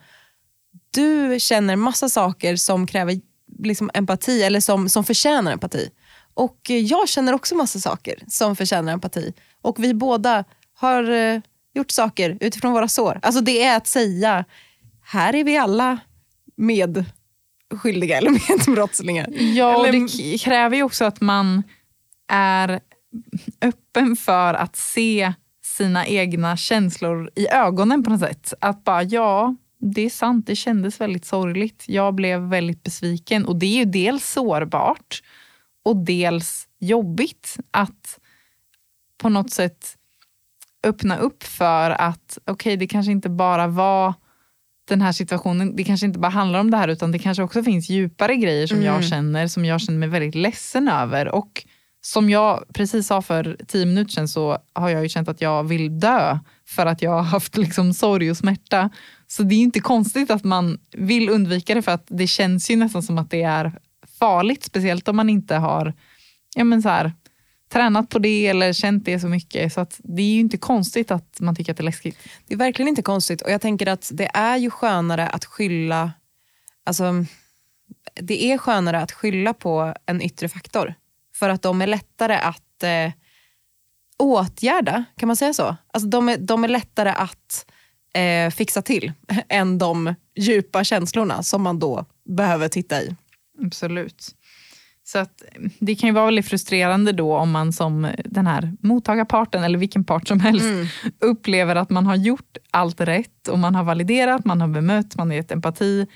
du 0.90 1.40
känner 1.40 1.76
massa 1.76 2.08
saker 2.08 2.56
som 2.56 2.86
kräver 2.86 3.20
liksom 3.58 3.90
empati 3.94 4.42
eller 4.42 4.60
som, 4.60 4.88
som 4.88 5.04
förtjänar 5.04 5.52
empati. 5.52 5.90
Och 6.34 6.70
eh, 6.70 6.76
jag 6.76 7.08
känner 7.08 7.32
också 7.32 7.54
massa 7.54 7.78
saker 7.78 8.24
som 8.28 8.56
förtjänar 8.56 8.92
empati. 8.92 9.32
Och 9.62 9.84
vi 9.84 9.94
båda 9.94 10.44
har 10.74 11.10
eh, 11.10 11.40
gjort 11.74 11.90
saker 11.90 12.38
utifrån 12.40 12.72
våra 12.72 12.88
sår. 12.88 13.20
Alltså 13.22 13.40
det 13.40 13.62
är 13.62 13.76
att 13.76 13.86
säga, 13.86 14.44
här 15.02 15.34
är 15.34 15.44
vi 15.44 15.56
alla 15.56 15.98
medskyldiga 16.60 18.18
eller 18.18 18.30
medbrottslingar. 18.30 19.28
Ja, 19.32 19.86
Eller- 19.86 20.32
det 20.32 20.38
kräver 20.38 20.76
ju 20.76 20.82
också 20.82 21.04
att 21.04 21.20
man 21.20 21.62
är 22.28 22.80
öppen 23.62 24.16
för 24.16 24.54
att 24.54 24.76
se 24.76 25.32
sina 25.64 26.06
egna 26.06 26.56
känslor 26.56 27.30
i 27.36 27.48
ögonen 27.48 28.02
på 28.04 28.10
något 28.10 28.20
sätt. 28.20 28.54
Att 28.60 28.84
bara, 28.84 29.02
ja, 29.02 29.54
det 29.78 30.02
är 30.02 30.10
sant, 30.10 30.46
det 30.46 30.56
kändes 30.56 31.00
väldigt 31.00 31.24
sorgligt. 31.24 31.84
Jag 31.88 32.14
blev 32.14 32.40
väldigt 32.40 32.82
besviken 32.82 33.44
och 33.44 33.56
det 33.58 33.66
är 33.66 33.78
ju 33.78 33.84
dels 33.84 34.30
sårbart 34.32 35.22
och 35.84 35.96
dels 35.96 36.68
jobbigt 36.78 37.56
att 37.70 38.18
på 39.18 39.28
något 39.28 39.50
sätt 39.50 39.96
öppna 40.84 41.16
upp 41.18 41.42
för 41.42 41.90
att 41.90 42.38
okej, 42.46 42.76
det 42.76 42.86
kanske 42.86 43.12
inte 43.12 43.28
bara 43.30 43.66
var 43.66 44.14
den 44.90 45.02
här 45.02 45.12
situationen, 45.12 45.76
det 45.76 45.84
kanske 45.84 46.06
inte 46.06 46.18
bara 46.18 46.28
handlar 46.28 46.60
om 46.60 46.70
det 46.70 46.76
här 46.76 46.88
utan 46.88 47.12
det 47.12 47.18
kanske 47.18 47.42
också 47.42 47.62
finns 47.62 47.90
djupare 47.90 48.36
grejer 48.36 48.66
som 48.66 48.82
jag 48.82 49.04
känner, 49.04 49.46
som 49.46 49.64
jag 49.64 49.80
känner 49.80 49.98
mig 49.98 50.08
väldigt 50.08 50.34
ledsen 50.34 50.88
över. 50.88 51.28
Och 51.28 51.64
som 52.02 52.30
jag 52.30 52.64
precis 52.74 53.06
sa 53.06 53.22
för 53.22 53.56
tio 53.66 53.86
minuter 53.86 54.12
sedan 54.12 54.28
så 54.28 54.58
har 54.72 54.88
jag 54.88 55.02
ju 55.02 55.08
känt 55.08 55.28
att 55.28 55.40
jag 55.40 55.64
vill 55.64 56.00
dö 56.00 56.38
för 56.66 56.86
att 56.86 57.02
jag 57.02 57.10
har 57.10 57.22
haft 57.22 57.56
liksom 57.56 57.94
sorg 57.94 58.30
och 58.30 58.36
smärta. 58.36 58.90
Så 59.26 59.42
det 59.42 59.54
är 59.54 59.58
inte 59.58 59.80
konstigt 59.80 60.30
att 60.30 60.44
man 60.44 60.78
vill 60.92 61.28
undvika 61.28 61.74
det 61.74 61.82
för 61.82 61.92
att 61.92 62.06
det 62.08 62.26
känns 62.26 62.70
ju 62.70 62.76
nästan 62.76 63.02
som 63.02 63.18
att 63.18 63.30
det 63.30 63.42
är 63.42 63.72
farligt, 64.18 64.64
speciellt 64.64 65.08
om 65.08 65.16
man 65.16 65.30
inte 65.30 65.54
har 65.54 65.94
ja 66.54 66.64
men 66.64 66.82
så 66.82 66.88
här, 66.88 67.12
tränat 67.72 68.08
på 68.08 68.18
det 68.18 68.46
eller 68.46 68.72
känt 68.72 69.04
det 69.04 69.20
så 69.20 69.28
mycket. 69.28 69.72
Så 69.72 69.80
att 69.80 70.00
det 70.02 70.22
är 70.22 70.26
ju 70.26 70.40
inte 70.40 70.58
konstigt 70.58 71.10
att 71.10 71.40
man 71.40 71.56
tycker 71.56 71.72
att 71.72 71.76
det 71.76 71.82
är 71.82 71.84
läskigt. 71.84 72.18
Det 72.46 72.54
är 72.54 72.58
verkligen 72.58 72.88
inte 72.88 73.02
konstigt 73.02 73.42
och 73.42 73.50
jag 73.50 73.60
tänker 73.60 73.86
att 73.86 74.10
det 74.12 74.30
är 74.34 74.56
ju 74.56 74.70
skönare 74.70 75.28
att 75.28 75.44
skylla, 75.44 76.12
alltså 76.84 77.24
det 78.14 78.44
är 78.44 78.58
skönare 78.58 79.00
att 79.00 79.12
skylla 79.12 79.54
på 79.54 79.94
en 80.06 80.22
yttre 80.22 80.48
faktor. 80.48 80.94
För 81.34 81.48
att 81.48 81.62
de 81.62 81.82
är 81.82 81.86
lättare 81.86 82.34
att 82.34 82.82
eh, 82.82 83.12
åtgärda, 84.18 85.04
kan 85.16 85.26
man 85.26 85.36
säga 85.36 85.54
så? 85.54 85.76
Alltså 85.92 86.08
de, 86.08 86.28
är, 86.28 86.36
de 86.36 86.64
är 86.64 86.68
lättare 86.68 87.10
att 87.10 87.66
eh, 88.14 88.50
fixa 88.50 88.82
till 88.82 89.12
än 89.48 89.78
de 89.78 90.14
djupa 90.36 90.84
känslorna 90.84 91.42
som 91.42 91.62
man 91.62 91.78
då 91.78 92.04
behöver 92.24 92.68
titta 92.68 93.02
i. 93.02 93.16
Absolut. 93.64 94.34
Så 95.12 95.18
att 95.18 95.42
det 95.78 95.94
kan 95.94 96.08
ju 96.08 96.12
vara 96.12 96.24
väldigt 96.24 96.48
frustrerande 96.48 97.12
då 97.12 97.36
om 97.36 97.50
man 97.50 97.72
som 97.72 98.08
den 98.24 98.46
här 98.46 98.72
mottagarparten 98.80 99.64
eller 99.64 99.78
vilken 99.78 100.04
part 100.04 100.28
som 100.28 100.40
helst 100.40 100.66
upplever 101.20 101.76
att 101.76 101.90
man 101.90 102.06
har 102.06 102.16
gjort 102.16 102.56
allt 102.70 103.00
rätt 103.00 103.48
och 103.48 103.58
man 103.58 103.74
har 103.74 103.84
validerat, 103.84 104.44
man 104.44 104.60
har 104.60 104.68
bemött, 104.68 105.16
man 105.16 105.28
har 105.28 105.36
gett 105.36 105.52
empati 105.52 106.06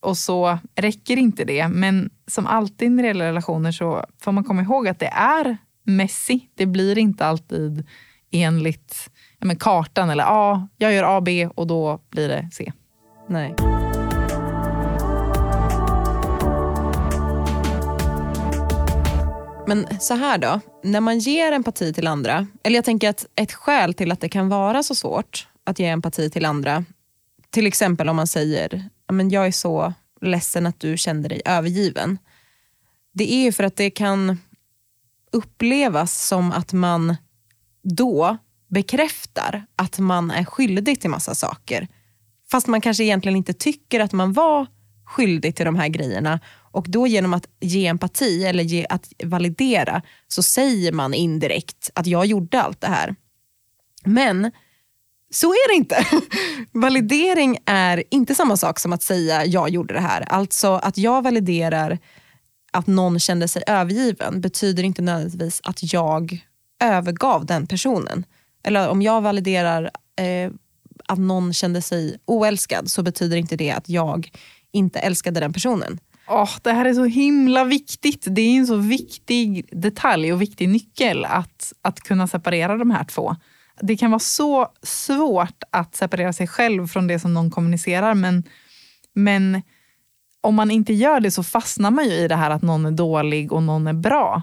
och 0.00 0.16
så 0.16 0.58
räcker 0.74 1.16
inte 1.16 1.44
det. 1.44 1.68
Men 1.68 2.10
som 2.26 2.46
alltid 2.46 2.92
när 2.92 3.02
det 3.02 3.06
gäller 3.06 3.26
relationer 3.26 3.72
så 3.72 4.04
får 4.20 4.32
man 4.32 4.44
komma 4.44 4.62
ihåg 4.62 4.88
att 4.88 4.98
det 4.98 5.12
är 5.12 5.56
messy. 5.84 6.40
Det 6.54 6.66
blir 6.66 6.98
inte 6.98 7.26
alltid 7.26 7.86
enligt 8.30 9.10
ja, 9.38 9.46
men 9.46 9.56
kartan 9.56 10.10
eller 10.10 10.24
A, 10.28 10.68
jag 10.76 10.92
gör 10.92 11.16
A, 11.16 11.20
B 11.20 11.48
och 11.54 11.66
då 11.66 12.00
blir 12.10 12.28
det 12.28 12.48
C. 12.52 12.72
Nej. 13.28 13.75
Men 19.68 20.00
så 20.00 20.14
här 20.14 20.38
då, 20.38 20.60
när 20.82 21.00
man 21.00 21.18
ger 21.18 21.52
empati 21.52 21.92
till 21.92 22.06
andra, 22.06 22.46
eller 22.62 22.76
jag 22.76 22.84
tänker 22.84 23.10
att 23.10 23.26
ett 23.34 23.52
skäl 23.52 23.94
till 23.94 24.12
att 24.12 24.20
det 24.20 24.28
kan 24.28 24.48
vara 24.48 24.82
så 24.82 24.94
svårt 24.94 25.48
att 25.64 25.78
ge 25.78 25.86
empati 25.86 26.30
till 26.30 26.44
andra. 26.44 26.84
Till 27.50 27.66
exempel 27.66 28.08
om 28.08 28.16
man 28.16 28.26
säger, 28.26 28.88
men 29.12 29.30
jag 29.30 29.46
är 29.46 29.52
så 29.52 29.92
ledsen 30.20 30.66
att 30.66 30.80
du 30.80 30.96
kände 30.96 31.28
dig 31.28 31.42
övergiven. 31.44 32.18
Det 33.12 33.32
är 33.32 33.52
för 33.52 33.64
att 33.64 33.76
det 33.76 33.90
kan 33.90 34.38
upplevas 35.32 36.26
som 36.26 36.52
att 36.52 36.72
man 36.72 37.16
då 37.82 38.36
bekräftar 38.68 39.66
att 39.76 39.98
man 39.98 40.30
är 40.30 40.44
skyldig 40.44 41.00
till 41.00 41.10
massa 41.10 41.34
saker. 41.34 41.88
Fast 42.50 42.66
man 42.66 42.80
kanske 42.80 43.04
egentligen 43.04 43.36
inte 43.36 43.52
tycker 43.52 44.00
att 44.00 44.12
man 44.12 44.32
var 44.32 44.66
skyldig 45.04 45.56
till 45.56 45.66
de 45.66 45.76
här 45.76 45.88
grejerna. 45.88 46.40
Och 46.76 46.86
då 46.88 47.06
genom 47.06 47.34
att 47.34 47.46
ge 47.60 47.86
empati 47.86 48.44
eller 48.44 48.64
ge, 48.64 48.86
att 48.88 49.12
validera 49.24 50.02
så 50.28 50.42
säger 50.42 50.92
man 50.92 51.14
indirekt 51.14 51.90
att 51.94 52.06
jag 52.06 52.26
gjorde 52.26 52.62
allt 52.62 52.80
det 52.80 52.86
här. 52.86 53.14
Men 54.04 54.50
så 55.30 55.52
är 55.52 55.68
det 55.68 55.74
inte. 55.74 56.06
Validering 56.72 57.58
är 57.66 58.04
inte 58.10 58.34
samma 58.34 58.56
sak 58.56 58.78
som 58.78 58.92
att 58.92 59.02
säga 59.02 59.44
jag 59.44 59.68
gjorde 59.68 59.94
det 59.94 60.00
här. 60.00 60.20
Alltså 60.28 60.72
att 60.72 60.98
jag 60.98 61.22
validerar 61.22 61.98
att 62.72 62.86
någon 62.86 63.20
kände 63.20 63.48
sig 63.48 63.62
övergiven 63.66 64.40
betyder 64.40 64.82
inte 64.82 65.02
nödvändigtvis 65.02 65.60
att 65.64 65.92
jag 65.92 66.44
övergav 66.82 67.46
den 67.46 67.66
personen. 67.66 68.24
Eller 68.64 68.88
om 68.88 69.02
jag 69.02 69.20
validerar 69.20 69.90
eh, 70.20 70.50
att 71.08 71.18
någon 71.18 71.52
kände 71.52 71.82
sig 71.82 72.18
oälskad 72.24 72.90
så 72.90 73.02
betyder 73.02 73.36
inte 73.36 73.56
det 73.56 73.70
att 73.70 73.88
jag 73.88 74.30
inte 74.72 74.98
älskade 74.98 75.40
den 75.40 75.52
personen. 75.52 75.98
Oh, 76.28 76.50
det 76.62 76.72
här 76.72 76.84
är 76.84 76.94
så 76.94 77.04
himla 77.04 77.64
viktigt. 77.64 78.24
Det 78.26 78.40
är 78.40 78.58
en 78.58 78.66
så 78.66 78.76
viktig 78.76 79.68
detalj 79.72 80.32
och 80.32 80.42
viktig 80.42 80.68
nyckel 80.68 81.24
att, 81.24 81.72
att 81.82 82.00
kunna 82.00 82.26
separera 82.26 82.76
de 82.76 82.90
här 82.90 83.04
två. 83.04 83.36
Det 83.80 83.96
kan 83.96 84.10
vara 84.10 84.18
så 84.18 84.68
svårt 84.82 85.62
att 85.70 85.96
separera 85.96 86.32
sig 86.32 86.46
själv 86.46 86.86
från 86.86 87.06
det 87.06 87.18
som 87.18 87.34
någon 87.34 87.50
kommunicerar 87.50 88.14
men, 88.14 88.44
men 89.12 89.62
om 90.40 90.54
man 90.54 90.70
inte 90.70 90.92
gör 90.92 91.20
det 91.20 91.30
så 91.30 91.42
fastnar 91.42 91.90
man 91.90 92.04
ju 92.04 92.12
i 92.12 92.28
det 92.28 92.36
här 92.36 92.50
att 92.50 92.62
någon 92.62 92.86
är 92.86 92.90
dålig 92.90 93.52
och 93.52 93.62
någon 93.62 93.86
är 93.86 93.92
bra. 93.92 94.42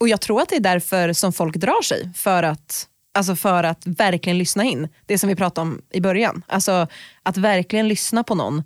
Och 0.00 0.08
jag 0.08 0.20
tror 0.20 0.42
att 0.42 0.48
det 0.48 0.56
är 0.56 0.60
därför 0.60 1.12
som 1.12 1.32
folk 1.32 1.56
drar 1.56 1.82
sig 1.82 2.12
för 2.14 2.42
att, 2.42 2.88
alltså 3.14 3.36
för 3.36 3.64
att 3.64 3.86
verkligen 3.86 4.38
lyssna 4.38 4.64
in. 4.64 4.88
Det 5.06 5.18
som 5.18 5.28
vi 5.28 5.36
pratade 5.36 5.68
om 5.68 5.82
i 5.90 6.00
början. 6.00 6.42
Alltså 6.48 6.86
att 7.22 7.36
verkligen 7.36 7.88
lyssna 7.88 8.24
på 8.24 8.34
någon 8.34 8.62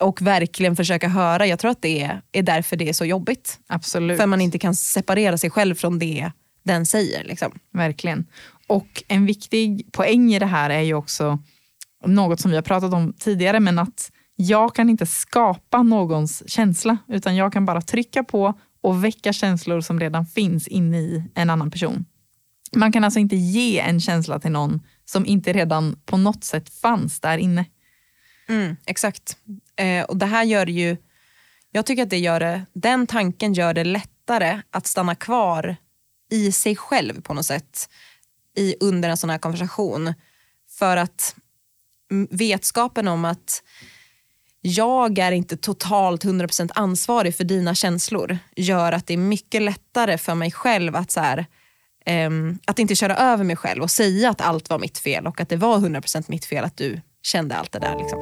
och 0.00 0.22
verkligen 0.22 0.76
försöka 0.76 1.08
höra. 1.08 1.46
Jag 1.46 1.58
tror 1.58 1.70
att 1.70 1.82
det 1.82 2.20
är 2.32 2.42
därför 2.42 2.76
det 2.76 2.88
är 2.88 2.92
så 2.92 3.04
jobbigt. 3.04 3.60
Absolut. 3.66 4.18
För 4.18 4.26
man 4.26 4.40
inte 4.40 4.58
kan 4.58 4.74
separera 4.74 5.38
sig 5.38 5.50
själv 5.50 5.74
från 5.74 5.98
det 5.98 6.30
den 6.62 6.86
säger. 6.86 7.24
Liksom. 7.24 7.52
Verkligen. 7.72 8.26
Och 8.66 9.04
en 9.08 9.26
viktig 9.26 9.92
poäng 9.92 10.34
i 10.34 10.38
det 10.38 10.46
här 10.46 10.70
är 10.70 10.80
ju 10.80 10.94
också 10.94 11.38
något 12.06 12.40
som 12.40 12.50
vi 12.50 12.56
har 12.56 12.62
pratat 12.62 12.92
om 12.94 13.12
tidigare, 13.12 13.60
men 13.60 13.78
att 13.78 14.10
jag 14.36 14.74
kan 14.74 14.90
inte 14.90 15.06
skapa 15.06 15.82
någons 15.82 16.50
känsla, 16.50 16.98
utan 17.08 17.36
jag 17.36 17.52
kan 17.52 17.66
bara 17.66 17.80
trycka 17.80 18.24
på 18.24 18.58
och 18.80 19.04
väcka 19.04 19.32
känslor 19.32 19.80
som 19.80 20.00
redan 20.00 20.26
finns 20.26 20.68
inne 20.68 20.98
i 20.98 21.24
en 21.34 21.50
annan 21.50 21.70
person. 21.70 22.04
Man 22.76 22.92
kan 22.92 23.04
alltså 23.04 23.20
inte 23.20 23.36
ge 23.36 23.78
en 23.78 24.00
känsla 24.00 24.38
till 24.38 24.50
någon 24.50 24.80
som 25.04 25.26
inte 25.26 25.52
redan 25.52 25.96
på 26.06 26.16
något 26.16 26.44
sätt 26.44 26.70
fanns 26.70 27.20
där 27.20 27.38
inne. 27.38 27.64
Mm, 28.48 28.76
exakt. 28.86 29.36
Eh, 29.76 30.04
och 30.04 30.16
det 30.16 30.26
här 30.26 30.44
gör 30.44 30.66
ju, 30.66 30.96
jag 31.70 31.86
tycker 31.86 32.02
att 32.02 32.10
det 32.10 32.18
gör 32.18 32.40
det, 32.40 32.66
den 32.72 33.06
tanken 33.06 33.54
gör 33.54 33.74
det 33.74 33.84
lättare 33.84 34.62
att 34.70 34.86
stanna 34.86 35.14
kvar 35.14 35.76
i 36.30 36.52
sig 36.52 36.76
själv 36.76 37.22
på 37.22 37.34
något 37.34 37.46
sätt 37.46 37.88
i, 38.56 38.74
under 38.80 39.08
en 39.08 39.16
sån 39.16 39.30
här 39.30 39.38
konversation. 39.38 40.14
För 40.70 40.96
att 40.96 41.36
mm, 42.10 42.28
vetskapen 42.30 43.08
om 43.08 43.24
att 43.24 43.62
jag 44.60 45.18
är 45.18 45.32
inte 45.32 45.56
totalt 45.56 46.24
100% 46.24 46.70
ansvarig 46.74 47.36
för 47.36 47.44
dina 47.44 47.74
känslor 47.74 48.38
gör 48.56 48.92
att 48.92 49.06
det 49.06 49.14
är 49.14 49.18
mycket 49.18 49.62
lättare 49.62 50.18
för 50.18 50.34
mig 50.34 50.50
själv 50.50 50.96
att 50.96 51.10
så 51.10 51.20
här, 51.20 51.46
um, 52.26 52.58
att 52.66 52.78
inte 52.78 52.94
köra 52.94 53.16
över 53.16 53.44
mig 53.44 53.56
själv 53.56 53.82
och 53.82 53.90
säga 53.90 54.30
att 54.30 54.40
allt 54.40 54.70
var 54.70 54.78
mitt 54.78 54.98
fel 54.98 55.26
och 55.26 55.40
att 55.40 55.48
det 55.48 55.56
var 55.56 55.78
100% 55.78 56.24
mitt 56.28 56.44
fel 56.44 56.64
att 56.64 56.76
du 56.76 57.00
kände 57.22 57.56
allt 57.56 57.72
det 57.72 57.78
där. 57.78 57.96
Liksom. 57.98 58.18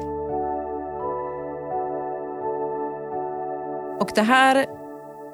Och 3.99 4.11
det 4.15 4.21
här 4.21 4.65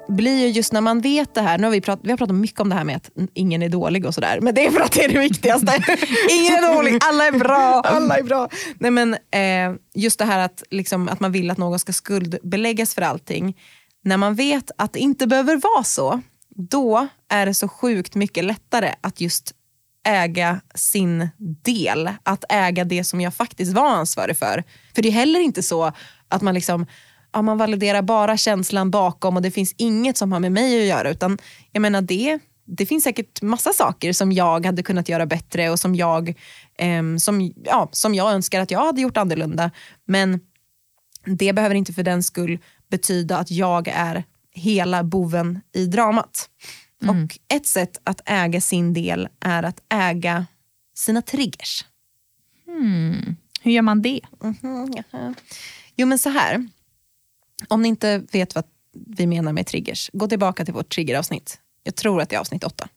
blir 0.08 0.38
ju 0.40 0.48
just 0.48 0.72
när 0.72 0.80
man 0.80 1.00
vet 1.00 1.34
det 1.34 1.40
här, 1.40 1.58
nu 1.58 1.64
har 1.64 1.72
vi, 1.72 1.80
prat, 1.80 2.00
vi 2.02 2.10
har 2.10 2.16
pratat 2.16 2.36
mycket 2.36 2.60
om 2.60 2.68
det 2.68 2.74
här 2.74 2.84
med 2.84 2.96
att 2.96 3.10
ingen 3.34 3.62
är 3.62 3.68
dålig 3.68 4.06
och 4.06 4.14
sådär, 4.14 4.40
men 4.40 4.54
det 4.54 4.66
är 4.66 4.70
för 4.70 4.80
att 4.80 4.92
det 4.92 5.04
är 5.04 5.08
det 5.08 5.18
viktigaste. 5.18 5.72
ingen 6.30 6.54
är 6.54 6.74
dålig, 6.74 6.98
alla 7.00 7.26
är 7.26 7.32
bra. 7.32 7.80
Alla 7.84 8.18
är 8.18 8.22
bra. 8.22 8.48
Nej, 8.78 8.90
men, 8.90 9.14
eh, 9.14 9.80
just 9.94 10.18
det 10.18 10.24
här 10.24 10.38
att, 10.38 10.62
liksom, 10.70 11.08
att 11.08 11.20
man 11.20 11.32
vill 11.32 11.50
att 11.50 11.58
någon 11.58 11.78
ska 11.78 11.92
skuldbeläggas 11.92 12.94
för 12.94 13.02
allting. 13.02 13.56
När 14.04 14.16
man 14.16 14.34
vet 14.34 14.70
att 14.78 14.92
det 14.92 14.98
inte 14.98 15.26
behöver 15.26 15.56
vara 15.56 15.84
så, 15.84 16.20
då 16.56 17.06
är 17.28 17.46
det 17.46 17.54
så 17.54 17.68
sjukt 17.68 18.14
mycket 18.14 18.44
lättare 18.44 18.94
att 19.00 19.20
just 19.20 19.52
äga 20.04 20.60
sin 20.74 21.28
del. 21.38 22.10
Att 22.22 22.44
äga 22.48 22.84
det 22.84 23.04
som 23.04 23.20
jag 23.20 23.34
faktiskt 23.34 23.72
var 23.72 23.90
ansvarig 23.90 24.36
för. 24.36 24.64
För 24.94 25.02
det 25.02 25.08
är 25.08 25.12
heller 25.12 25.40
inte 25.40 25.62
så 25.62 25.92
att 26.28 26.42
man 26.42 26.54
liksom 26.54 26.86
ja, 27.34 27.42
man 27.42 27.58
validerar 27.58 28.02
bara 28.02 28.36
känslan 28.36 28.90
bakom 28.90 29.36
och 29.36 29.42
det 29.42 29.50
finns 29.50 29.74
inget 29.76 30.16
som 30.16 30.32
har 30.32 30.40
med 30.40 30.52
mig 30.52 30.80
att 30.80 30.88
göra. 30.88 31.10
Utan 31.10 31.38
jag 31.72 31.80
menar 31.80 32.02
det, 32.02 32.38
det 32.66 32.86
finns 32.86 33.04
säkert 33.04 33.42
massa 33.42 33.72
saker 33.72 34.12
som 34.12 34.32
jag 34.32 34.66
hade 34.66 34.82
kunnat 34.82 35.08
göra 35.08 35.26
bättre 35.26 35.70
och 35.70 35.80
som 35.80 35.94
jag, 35.94 36.28
eh, 36.78 37.16
som, 37.18 37.52
ja, 37.64 37.88
som 37.92 38.14
jag 38.14 38.32
önskar 38.32 38.60
att 38.60 38.70
jag 38.70 38.84
hade 38.84 39.00
gjort 39.00 39.16
annorlunda. 39.16 39.70
Men 40.06 40.40
det 41.24 41.52
behöver 41.52 41.74
inte 41.74 41.92
för 41.92 42.02
den 42.02 42.22
skull 42.22 42.58
betyda 42.90 43.38
att 43.38 43.50
jag 43.50 43.88
är 43.88 44.24
hela 44.52 45.04
boven 45.04 45.60
i 45.74 45.86
dramat. 45.86 46.48
Mm. 47.04 47.24
Och 47.24 47.38
Ett 47.48 47.66
sätt 47.66 48.00
att 48.04 48.20
äga 48.24 48.60
sin 48.60 48.92
del 48.92 49.28
är 49.40 49.62
att 49.62 49.82
äga 49.88 50.46
sina 50.94 51.22
triggers. 51.22 51.84
Mm. 52.66 53.36
Hur 53.60 53.72
gör 53.72 53.82
man 53.82 54.02
det? 54.02 54.20
Mm 54.42 54.54
-hmm, 54.54 55.34
jo 55.96 56.06
men 56.06 56.18
så 56.18 56.28
här. 56.28 56.68
Om 57.68 57.82
ni 57.82 57.88
inte 57.88 58.18
vet 58.32 58.54
vad 58.54 58.64
vi 58.92 59.26
menar 59.26 59.52
med 59.52 59.66
triggers, 59.66 60.10
gå 60.12 60.28
tillbaka 60.28 60.64
till 60.64 60.74
vårt 60.74 60.94
triggeravsnitt. 60.94 61.60
Jag 61.82 61.94
tror 61.94 62.20
att 62.20 62.28
det 62.28 62.36
är 62.36 62.40
avsnitt 62.40 62.64
åtta. 62.64 62.88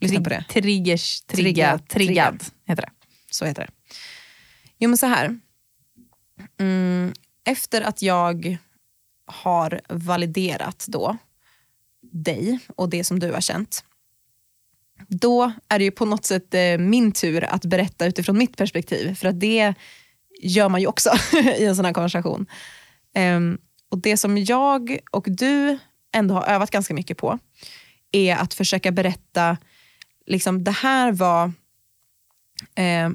Lyssna 0.00 0.16
Trig 0.16 0.24
på 0.24 0.30
det. 0.30 0.44
Triggers, 0.48 1.20
trigga, 1.20 1.78
triggad, 1.78 1.88
triggad 1.88 2.44
heter 2.66 2.82
det. 2.82 2.90
Så 3.30 3.44
heter 3.44 3.62
det. 3.62 3.94
Jo 4.78 4.88
men 4.88 4.98
så 4.98 5.06
här. 5.06 5.40
Mm, 6.60 7.12
efter 7.44 7.82
att 7.82 8.02
jag 8.02 8.58
har 9.26 9.80
validerat 9.88 10.84
då 10.88 11.16
dig 12.12 12.58
och 12.76 12.88
det 12.88 13.04
som 13.04 13.18
du 13.18 13.32
har 13.32 13.40
känt. 13.40 13.84
Då 15.08 15.52
är 15.68 15.78
det 15.78 15.84
ju 15.84 15.90
på 15.90 16.04
något 16.04 16.24
sätt 16.24 16.54
eh, 16.54 16.78
min 16.78 17.12
tur 17.12 17.44
att 17.44 17.64
berätta 17.64 18.06
utifrån 18.06 18.38
mitt 18.38 18.56
perspektiv. 18.56 19.14
För 19.14 19.28
att 19.28 19.40
det 19.40 19.74
gör 20.42 20.68
man 20.68 20.80
ju 20.80 20.86
också 20.86 21.10
i 21.58 21.64
en 21.64 21.76
sån 21.76 21.84
här 21.84 21.92
konversation. 21.92 22.46
Ehm, 23.14 23.58
och 23.88 23.98
Det 23.98 24.16
som 24.16 24.38
jag 24.38 24.98
och 25.10 25.24
du 25.28 25.78
ändå 26.12 26.34
har 26.34 26.46
övat 26.46 26.70
ganska 26.70 26.94
mycket 26.94 27.18
på 27.18 27.38
är 28.12 28.36
att 28.36 28.54
försöka 28.54 28.92
berätta, 28.92 29.56
liksom, 30.26 30.64
det 30.64 30.70
här 30.70 31.12
var, 31.12 31.52
eh, 32.74 33.10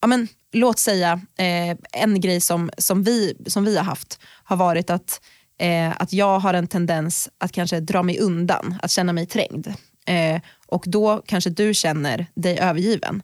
ja, 0.00 0.06
men, 0.06 0.28
låt 0.52 0.78
säga 0.78 1.20
eh, 1.38 1.76
en 1.92 2.20
grej 2.20 2.40
som, 2.40 2.70
som, 2.78 3.02
vi, 3.02 3.36
som 3.46 3.64
vi 3.64 3.76
har 3.76 3.84
haft 3.84 4.20
har 4.44 4.56
varit 4.56 4.90
att, 4.90 5.20
eh, 5.62 5.92
att 5.98 6.12
jag 6.12 6.38
har 6.38 6.54
en 6.54 6.66
tendens 6.66 7.30
att 7.38 7.52
kanske 7.52 7.80
dra 7.80 8.02
mig 8.02 8.18
undan, 8.20 8.74
att 8.82 8.90
känna 8.90 9.12
mig 9.12 9.26
trängd. 9.26 9.68
Eh, 10.06 10.40
och 10.66 10.84
då 10.86 11.22
kanske 11.26 11.50
du 11.50 11.74
känner 11.74 12.26
dig 12.34 12.58
övergiven. 12.58 13.22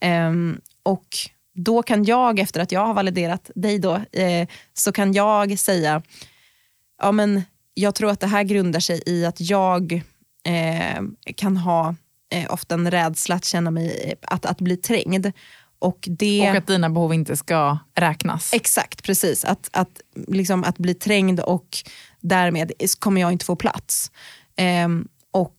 Eh, 0.00 0.32
och 0.82 1.06
då 1.54 1.82
kan 1.82 2.04
jag, 2.04 2.38
efter 2.38 2.60
att 2.60 2.72
jag 2.72 2.86
har 2.86 2.94
validerat 2.94 3.50
dig, 3.54 3.78
då, 3.78 3.94
eh, 3.94 4.48
så 4.74 4.92
kan 4.92 5.12
jag 5.12 5.58
säga 5.58 6.02
ja, 7.02 7.12
men 7.12 7.42
jag 7.74 7.94
tror 7.94 8.10
att 8.10 8.20
det 8.20 8.26
här 8.26 8.42
grundar 8.42 8.80
sig 8.80 9.02
i 9.06 9.26
att 9.26 9.40
jag 9.40 9.92
eh, 10.44 11.02
kan 11.36 11.56
ha 11.56 11.94
eh, 12.32 12.52
ofta 12.52 12.74
en 12.74 12.90
rädsla 12.90 13.34
att 13.34 13.44
känna 13.44 13.70
mig, 13.70 14.14
att, 14.22 14.46
att 14.46 14.60
bli 14.60 14.76
trängd. 14.76 15.32
Och, 15.80 16.08
det, 16.10 16.50
och 16.50 16.56
att 16.56 16.66
dina 16.66 16.90
behov 16.90 17.14
inte 17.14 17.36
ska 17.36 17.78
räknas. 17.94 18.54
Exakt, 18.54 19.02
precis. 19.02 19.44
Att, 19.44 19.68
att, 19.72 20.00
liksom, 20.14 20.64
att 20.64 20.78
bli 20.78 20.94
trängd 20.94 21.40
och 21.40 21.78
därmed 22.20 22.72
kommer 22.98 23.20
jag 23.20 23.32
inte 23.32 23.44
få 23.44 23.56
plats. 23.56 24.10
Eh, 24.56 24.88
och 25.30 25.56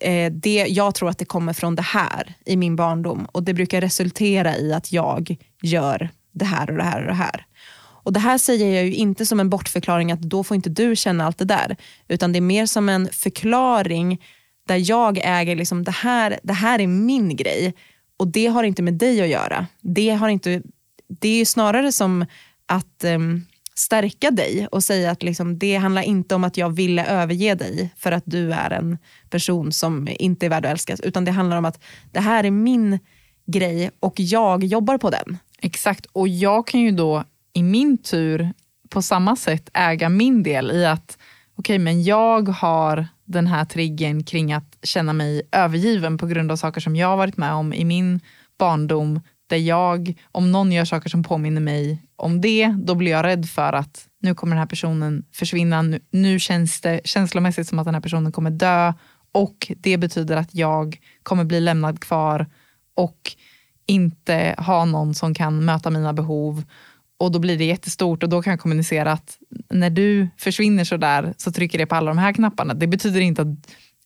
eh, 0.00 0.32
det, 0.32 0.66
Jag 0.68 0.94
tror 0.94 1.08
att 1.08 1.18
det 1.18 1.24
kommer 1.24 1.52
från 1.52 1.74
det 1.74 1.82
här 1.82 2.34
i 2.46 2.56
min 2.56 2.76
barndom 2.76 3.24
och 3.32 3.42
det 3.42 3.54
brukar 3.54 3.80
resultera 3.80 4.56
i 4.56 4.72
att 4.72 4.92
jag 4.92 5.36
gör 5.62 6.08
det 6.32 6.44
här 6.44 6.70
och 6.70 6.76
det 6.76 6.84
här 6.84 7.00
och 7.00 7.06
det 7.06 7.14
här. 7.14 7.46
Och 8.02 8.12
Det 8.12 8.20
här 8.20 8.38
säger 8.38 8.74
jag 8.74 8.84
ju 8.84 8.94
inte 8.94 9.26
som 9.26 9.40
en 9.40 9.50
bortförklaring 9.50 10.12
att 10.12 10.22
då 10.22 10.44
får 10.44 10.54
inte 10.54 10.70
du 10.70 10.96
känna 10.96 11.26
allt 11.26 11.38
det 11.38 11.44
där. 11.44 11.76
Utan 12.08 12.32
det 12.32 12.38
är 12.38 12.40
mer 12.40 12.66
som 12.66 12.88
en 12.88 13.08
förklaring 13.12 14.22
där 14.66 14.90
jag 14.90 15.20
äger 15.24 15.56
liksom 15.56 15.84
det 15.84 15.90
här, 15.90 16.38
det 16.42 16.52
här 16.52 16.78
är 16.78 16.86
min 16.86 17.36
grej 17.36 17.74
och 18.20 18.28
det 18.28 18.46
har 18.46 18.64
inte 18.64 18.82
med 18.82 18.94
dig 18.94 19.20
att 19.20 19.28
göra. 19.28 19.66
Det, 19.80 20.10
har 20.10 20.28
inte, 20.28 20.62
det 21.08 21.40
är 21.40 21.44
snarare 21.44 21.92
som 21.92 22.26
att 22.66 23.04
um, 23.04 23.46
stärka 23.74 24.30
dig 24.30 24.68
och 24.72 24.84
säga 24.84 25.10
att 25.10 25.22
liksom, 25.22 25.58
det 25.58 25.76
handlar 25.76 26.02
inte 26.02 26.34
om 26.34 26.44
att 26.44 26.56
jag 26.56 26.70
ville 26.70 27.06
överge 27.06 27.54
dig 27.54 27.94
för 27.96 28.12
att 28.12 28.22
du 28.26 28.52
är 28.52 28.70
en 28.70 28.98
person 29.30 29.72
som 29.72 30.08
inte 30.18 30.46
är 30.46 30.50
värd 30.50 30.66
att 30.66 30.72
älskas. 30.72 31.00
Utan 31.00 31.24
det 31.24 31.30
handlar 31.30 31.56
om 31.56 31.64
att 31.64 31.80
det 32.12 32.20
här 32.20 32.44
är 32.44 32.50
min 32.50 32.98
grej 33.46 33.90
och 34.00 34.14
jag 34.16 34.64
jobbar 34.64 34.98
på 34.98 35.10
den. 35.10 35.38
Exakt, 35.58 36.06
och 36.12 36.28
jag 36.28 36.66
kan 36.66 36.80
ju 36.80 36.90
då 36.90 37.24
i 37.52 37.62
min 37.62 37.98
tur 37.98 38.52
på 38.88 39.02
samma 39.02 39.36
sätt 39.36 39.70
äga 39.74 40.08
min 40.08 40.42
del 40.42 40.70
i 40.70 40.86
att 40.86 41.18
okej, 41.56 41.74
okay, 41.74 41.78
men 41.78 42.02
jag 42.02 42.48
har 42.48 43.08
den 43.30 43.46
här 43.46 43.64
triggern 43.64 44.24
kring 44.24 44.52
att 44.52 44.78
känna 44.82 45.12
mig 45.12 45.42
övergiven 45.52 46.18
på 46.18 46.26
grund 46.26 46.52
av 46.52 46.56
saker 46.56 46.80
som 46.80 46.96
jag 46.96 47.08
har 47.08 47.16
varit 47.16 47.36
med 47.36 47.52
om 47.52 47.72
i 47.72 47.84
min 47.84 48.20
barndom 48.58 49.20
där 49.46 49.56
jag, 49.56 50.14
om 50.32 50.52
någon 50.52 50.72
gör 50.72 50.84
saker 50.84 51.10
som 51.10 51.22
påminner 51.22 51.60
mig 51.60 52.02
om 52.16 52.40
det, 52.40 52.74
då 52.78 52.94
blir 52.94 53.10
jag 53.10 53.24
rädd 53.24 53.46
för 53.48 53.72
att 53.72 54.06
nu 54.20 54.34
kommer 54.34 54.56
den 54.56 54.60
här 54.60 54.66
personen 54.66 55.24
försvinna. 55.32 55.82
Nu, 55.82 56.00
nu 56.10 56.38
känns 56.38 56.80
det 56.80 57.00
känslomässigt 57.04 57.68
som 57.68 57.78
att 57.78 57.84
den 57.84 57.94
här 57.94 58.02
personen 58.02 58.32
kommer 58.32 58.50
dö 58.50 58.92
och 59.32 59.72
det 59.76 59.96
betyder 59.96 60.36
att 60.36 60.54
jag 60.54 60.98
kommer 61.22 61.44
bli 61.44 61.60
lämnad 61.60 62.00
kvar 62.00 62.46
och 62.94 63.36
inte 63.86 64.54
ha 64.58 64.84
någon 64.84 65.14
som 65.14 65.34
kan 65.34 65.64
möta 65.64 65.90
mina 65.90 66.12
behov. 66.12 66.64
Och 67.20 67.32
då 67.32 67.38
blir 67.38 67.58
det 67.58 67.64
jättestort 67.64 68.22
och 68.22 68.28
då 68.28 68.42
kan 68.42 68.50
jag 68.50 68.60
kommunicera 68.60 69.12
att 69.12 69.38
när 69.70 69.90
du 69.90 70.28
försvinner 70.36 70.84
så 70.84 70.96
där 70.96 71.34
så 71.36 71.52
trycker 71.52 71.78
det 71.78 71.86
på 71.86 71.94
alla 71.94 72.10
de 72.10 72.18
här 72.18 72.32
knapparna. 72.32 72.74
Det 72.74 72.86
betyder 72.86 73.20
inte 73.20 73.42
att 73.42 73.48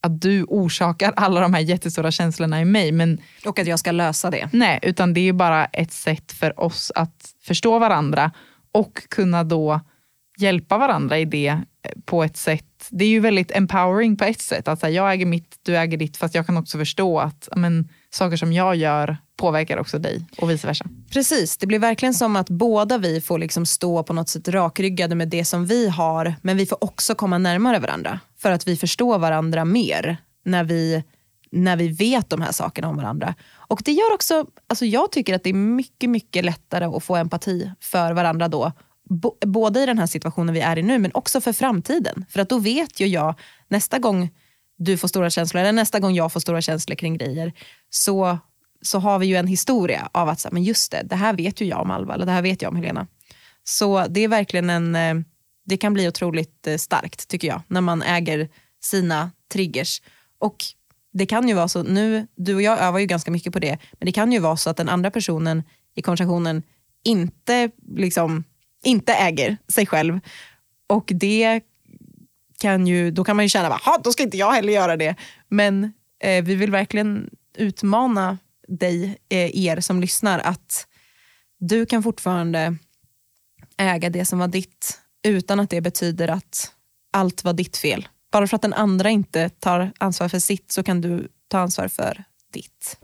att 0.04 0.20
du 0.20 0.44
orsakar 0.44 1.12
alla 1.16 1.40
de 1.40 1.54
här 1.54 1.60
jättestora 1.60 2.10
känslorna 2.10 2.60
i 2.60 2.64
mig. 2.64 2.92
Men, 2.92 3.20
och 3.46 3.58
att 3.58 3.66
jag 3.66 3.78
ska 3.78 3.92
lösa 3.92 4.30
det. 4.30 4.48
Nej, 4.52 4.78
utan 4.82 5.14
det 5.14 5.28
är 5.28 5.32
bara 5.32 5.64
ett 5.64 5.92
sätt 5.92 6.32
för 6.32 6.60
oss 6.60 6.92
att 6.94 7.34
förstå 7.44 7.78
varandra 7.78 8.30
och 8.72 9.08
kunna 9.08 9.44
då 9.44 9.80
hjälpa 10.38 10.78
varandra 10.78 11.18
i 11.18 11.24
det 11.24 11.60
på 12.04 12.24
ett 12.24 12.36
sätt. 12.36 12.86
Det 12.90 13.04
är 13.04 13.08
ju 13.08 13.20
väldigt 13.20 13.56
empowering 13.56 14.16
på 14.16 14.24
ett 14.24 14.40
sätt. 14.40 14.68
Att 14.68 14.82
här, 14.82 14.88
jag 14.88 15.12
äger 15.12 15.26
mitt, 15.26 15.56
du 15.62 15.76
äger 15.76 15.98
ditt. 15.98 16.16
Fast 16.16 16.34
jag 16.34 16.46
kan 16.46 16.56
också 16.56 16.78
förstå 16.78 17.18
att 17.18 17.48
men, 17.56 17.88
saker 18.10 18.36
som 18.36 18.52
jag 18.52 18.76
gör 18.76 19.16
påverkar 19.36 19.78
också 19.78 19.98
dig 19.98 20.26
och 20.38 20.50
vice 20.50 20.66
versa. 20.66 20.84
Precis, 21.14 21.56
det 21.56 21.66
blir 21.66 21.78
verkligen 21.78 22.14
som 22.14 22.36
att 22.36 22.50
båda 22.50 22.98
vi 22.98 23.20
får 23.20 23.38
liksom 23.38 23.66
stå 23.66 24.02
på 24.02 24.12
något 24.12 24.28
sätt 24.28 24.48
rakryggade 24.48 25.14
med 25.14 25.28
det 25.28 25.44
som 25.44 25.66
vi 25.66 25.88
har. 25.88 26.34
Men 26.42 26.56
vi 26.56 26.66
får 26.66 26.84
också 26.84 27.14
komma 27.14 27.38
närmare 27.38 27.78
varandra 27.78 28.20
för 28.38 28.50
att 28.50 28.68
vi 28.68 28.76
förstår 28.76 29.18
varandra 29.18 29.64
mer 29.64 30.16
när 30.44 30.64
vi, 30.64 31.04
när 31.50 31.76
vi 31.76 31.88
vet 31.88 32.30
de 32.30 32.40
här 32.40 32.52
sakerna 32.52 32.88
om 32.88 32.96
varandra. 32.96 33.34
Och 33.52 33.82
det 33.84 33.92
gör 33.92 34.14
också, 34.14 34.46
alltså 34.66 34.86
jag 34.86 35.12
tycker 35.12 35.34
att 35.34 35.42
det 35.42 35.50
är 35.50 35.54
mycket, 35.54 36.10
mycket 36.10 36.44
lättare 36.44 36.84
att 36.84 37.04
få 37.04 37.16
empati 37.16 37.70
för 37.80 38.12
varandra 38.12 38.48
då. 38.48 38.72
Bo, 39.10 39.36
både 39.40 39.82
i 39.82 39.86
den 39.86 39.98
här 39.98 40.06
situationen 40.06 40.54
vi 40.54 40.60
är 40.60 40.78
i 40.78 40.82
nu 40.82 40.98
men 40.98 41.10
också 41.14 41.40
för 41.40 41.52
framtiden. 41.52 42.24
För 42.28 42.40
att 42.40 42.48
då 42.48 42.58
vet 42.58 43.00
ju 43.00 43.06
jag 43.06 43.34
nästa 43.68 43.98
gång 43.98 44.30
du 44.76 44.96
får 44.96 45.08
stora 45.08 45.30
känslor 45.30 45.60
eller 45.60 45.72
nästa 45.72 46.00
gång 46.00 46.14
jag 46.14 46.32
får 46.32 46.40
stora 46.40 46.60
känslor 46.60 46.96
kring 46.96 47.16
grejer 47.16 47.52
så, 47.90 48.38
så 48.86 48.98
har 48.98 49.18
vi 49.18 49.26
ju 49.26 49.36
en 49.36 49.46
historia 49.46 50.08
av 50.12 50.28
att 50.28 50.46
men 50.52 50.62
just 50.62 50.92
det, 50.92 51.02
det 51.02 51.16
här 51.16 51.32
vet 51.36 51.60
ju 51.60 51.64
jag 51.64 51.80
om 51.80 51.90
Alva 51.90 52.14
eller 52.14 52.26
det 52.26 52.32
här 52.32 52.42
vet 52.42 52.62
jag 52.62 52.70
om 52.70 52.76
Helena. 52.76 53.06
Så 53.64 54.06
det 54.06 54.20
är 54.20 54.28
verkligen 54.28 54.70
en 54.70 54.94
eh, 54.94 55.14
det 55.64 55.76
kan 55.76 55.94
bli 55.94 56.08
otroligt 56.08 56.66
eh, 56.66 56.76
starkt 56.76 57.28
tycker 57.28 57.48
jag 57.48 57.62
när 57.68 57.80
man 57.80 58.02
äger 58.02 58.48
sina 58.82 59.30
triggers. 59.52 60.02
Och 60.38 60.56
det 61.12 61.26
kan 61.26 61.48
ju 61.48 61.54
vara 61.54 61.68
så, 61.68 61.82
nu, 61.82 62.26
du 62.36 62.54
och 62.54 62.62
jag 62.62 62.78
övar 62.78 62.98
ju 62.98 63.06
ganska 63.06 63.30
mycket 63.30 63.52
på 63.52 63.58
det, 63.58 63.78
men 63.92 64.06
det 64.06 64.12
kan 64.12 64.32
ju 64.32 64.38
vara 64.38 64.56
så 64.56 64.70
att 64.70 64.76
den 64.76 64.88
andra 64.88 65.10
personen 65.10 65.62
i 65.94 66.02
konversationen 66.02 66.62
inte, 67.04 67.70
liksom, 67.96 68.44
inte 68.84 69.14
äger 69.14 69.56
sig 69.68 69.86
själv. 69.86 70.20
Och 70.86 71.10
det 71.14 71.60
kan 72.60 72.86
ju, 72.86 73.10
då 73.10 73.24
kan 73.24 73.36
man 73.36 73.44
ju 73.44 73.48
känna, 73.48 73.74
att 73.74 74.04
då 74.04 74.12
ska 74.12 74.22
inte 74.22 74.36
jag 74.36 74.52
heller 74.52 74.72
göra 74.72 74.96
det. 74.96 75.16
Men 75.48 75.92
eh, 76.20 76.44
vi 76.44 76.54
vill 76.54 76.70
verkligen 76.70 77.30
utmana 77.56 78.38
dig, 78.68 79.18
eh, 79.28 79.66
er 79.66 79.80
som 79.80 80.00
lyssnar, 80.00 80.38
att 80.38 80.86
du 81.60 81.86
kan 81.86 82.02
fortfarande 82.02 82.76
äga 83.76 84.10
det 84.10 84.24
som 84.24 84.38
var 84.38 84.48
ditt 84.48 85.00
utan 85.24 85.60
att 85.60 85.70
det 85.70 85.80
betyder 85.80 86.28
att 86.28 86.72
allt 87.12 87.44
var 87.44 87.52
ditt 87.52 87.76
fel. 87.76 88.08
Bara 88.32 88.46
för 88.46 88.56
att 88.56 88.62
den 88.62 88.74
andra 88.74 89.10
inte 89.10 89.48
tar 89.48 89.92
ansvar 89.98 90.28
för 90.28 90.38
sitt 90.38 90.72
så 90.72 90.82
kan 90.82 91.00
du 91.00 91.28
ta 91.48 91.58
ansvar 91.58 91.88
för 91.88 92.24
ditt. 92.52 92.98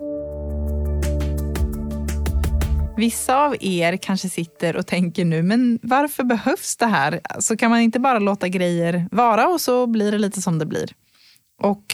Vissa 2.97 3.45
av 3.45 3.57
er 3.61 3.97
kanske 3.97 4.29
sitter 4.29 4.77
och 4.77 4.87
tänker 4.87 5.25
nu, 5.25 5.43
men 5.43 5.79
varför 5.83 6.25
behövs 6.25 6.77
det 6.77 6.87
här? 6.87 7.21
Så 7.39 7.57
kan 7.57 7.71
man 7.71 7.81
inte 7.81 8.01
bara 8.01 8.19
låta 8.19 8.49
grejer 8.49 9.09
vara 9.11 9.49
och 9.49 9.61
så 9.61 9.87
blir 9.87 10.13
det 10.13 10.19
lite 10.19 10.43
som 10.43 10.59
det 10.59 10.67
blir. 10.67 10.93
Och 11.63 11.85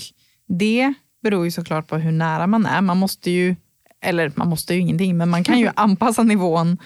det 0.48 0.94
beror 1.30 1.44
ju 1.44 1.50
såklart 1.50 1.86
på 1.86 1.96
hur 1.96 2.12
nära 2.12 2.46
man 2.46 2.66
är. 2.66 2.80
Man 2.80 2.96
måste 2.96 3.30
ju, 3.30 3.56
eller 4.02 4.32
man 4.34 4.48
måste 4.48 4.74
ju 4.74 4.80
ingenting, 4.80 5.16
men 5.16 5.28
man 5.28 5.44
kan 5.44 5.58
ju 5.58 5.70
anpassa 5.76 6.22
nivån 6.22 6.78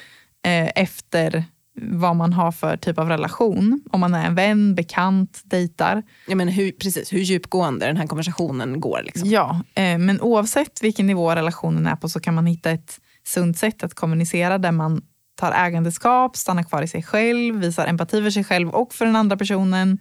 eh, 0.45 0.69
efter 0.75 1.45
vad 1.81 2.17
man 2.17 2.33
har 2.33 2.53
för 2.53 2.77
typ 2.77 2.99
av 2.99 3.09
relation. 3.09 3.83
Om 3.91 4.01
man 4.01 4.15
är 4.15 4.27
en 4.27 4.35
vän, 4.35 4.75
bekant, 4.75 5.41
dejtar. 5.45 6.03
Ja, 6.29 6.35
men 6.35 6.49
hur, 6.49 6.73
precis, 6.73 7.13
hur 7.13 7.19
djupgående 7.19 7.87
den 7.87 7.97
här 7.97 8.07
konversationen 8.07 8.81
går. 8.81 9.03
Liksom. 9.05 9.29
Ja, 9.29 9.63
eh, 9.75 9.99
men 9.99 10.21
oavsett 10.21 10.83
vilken 10.83 11.07
nivå 11.07 11.35
relationen 11.35 11.87
är 11.87 11.97
på 11.97 12.09
så 12.09 12.21
kan 12.21 12.35
man 12.35 12.47
hitta 12.47 12.71
ett 12.71 13.01
sunt 13.25 13.59
sätt 13.59 13.83
att 13.83 13.95
kommunicera 13.95 14.59
där 14.59 14.73
man 14.73 15.03
tar 15.35 15.53
ägandeskap, 15.53 16.37
stannar 16.37 16.63
kvar 16.63 16.83
i 16.83 16.89
sig 16.89 17.03
själv, 17.03 17.55
visar 17.61 17.87
empati 17.87 18.23
för 18.23 18.31
sig 18.31 18.45
själv 18.45 18.71
och 18.71 18.95
för 18.95 19.07
den 19.07 19.17
andra 19.17 19.37
personen. 19.37 19.99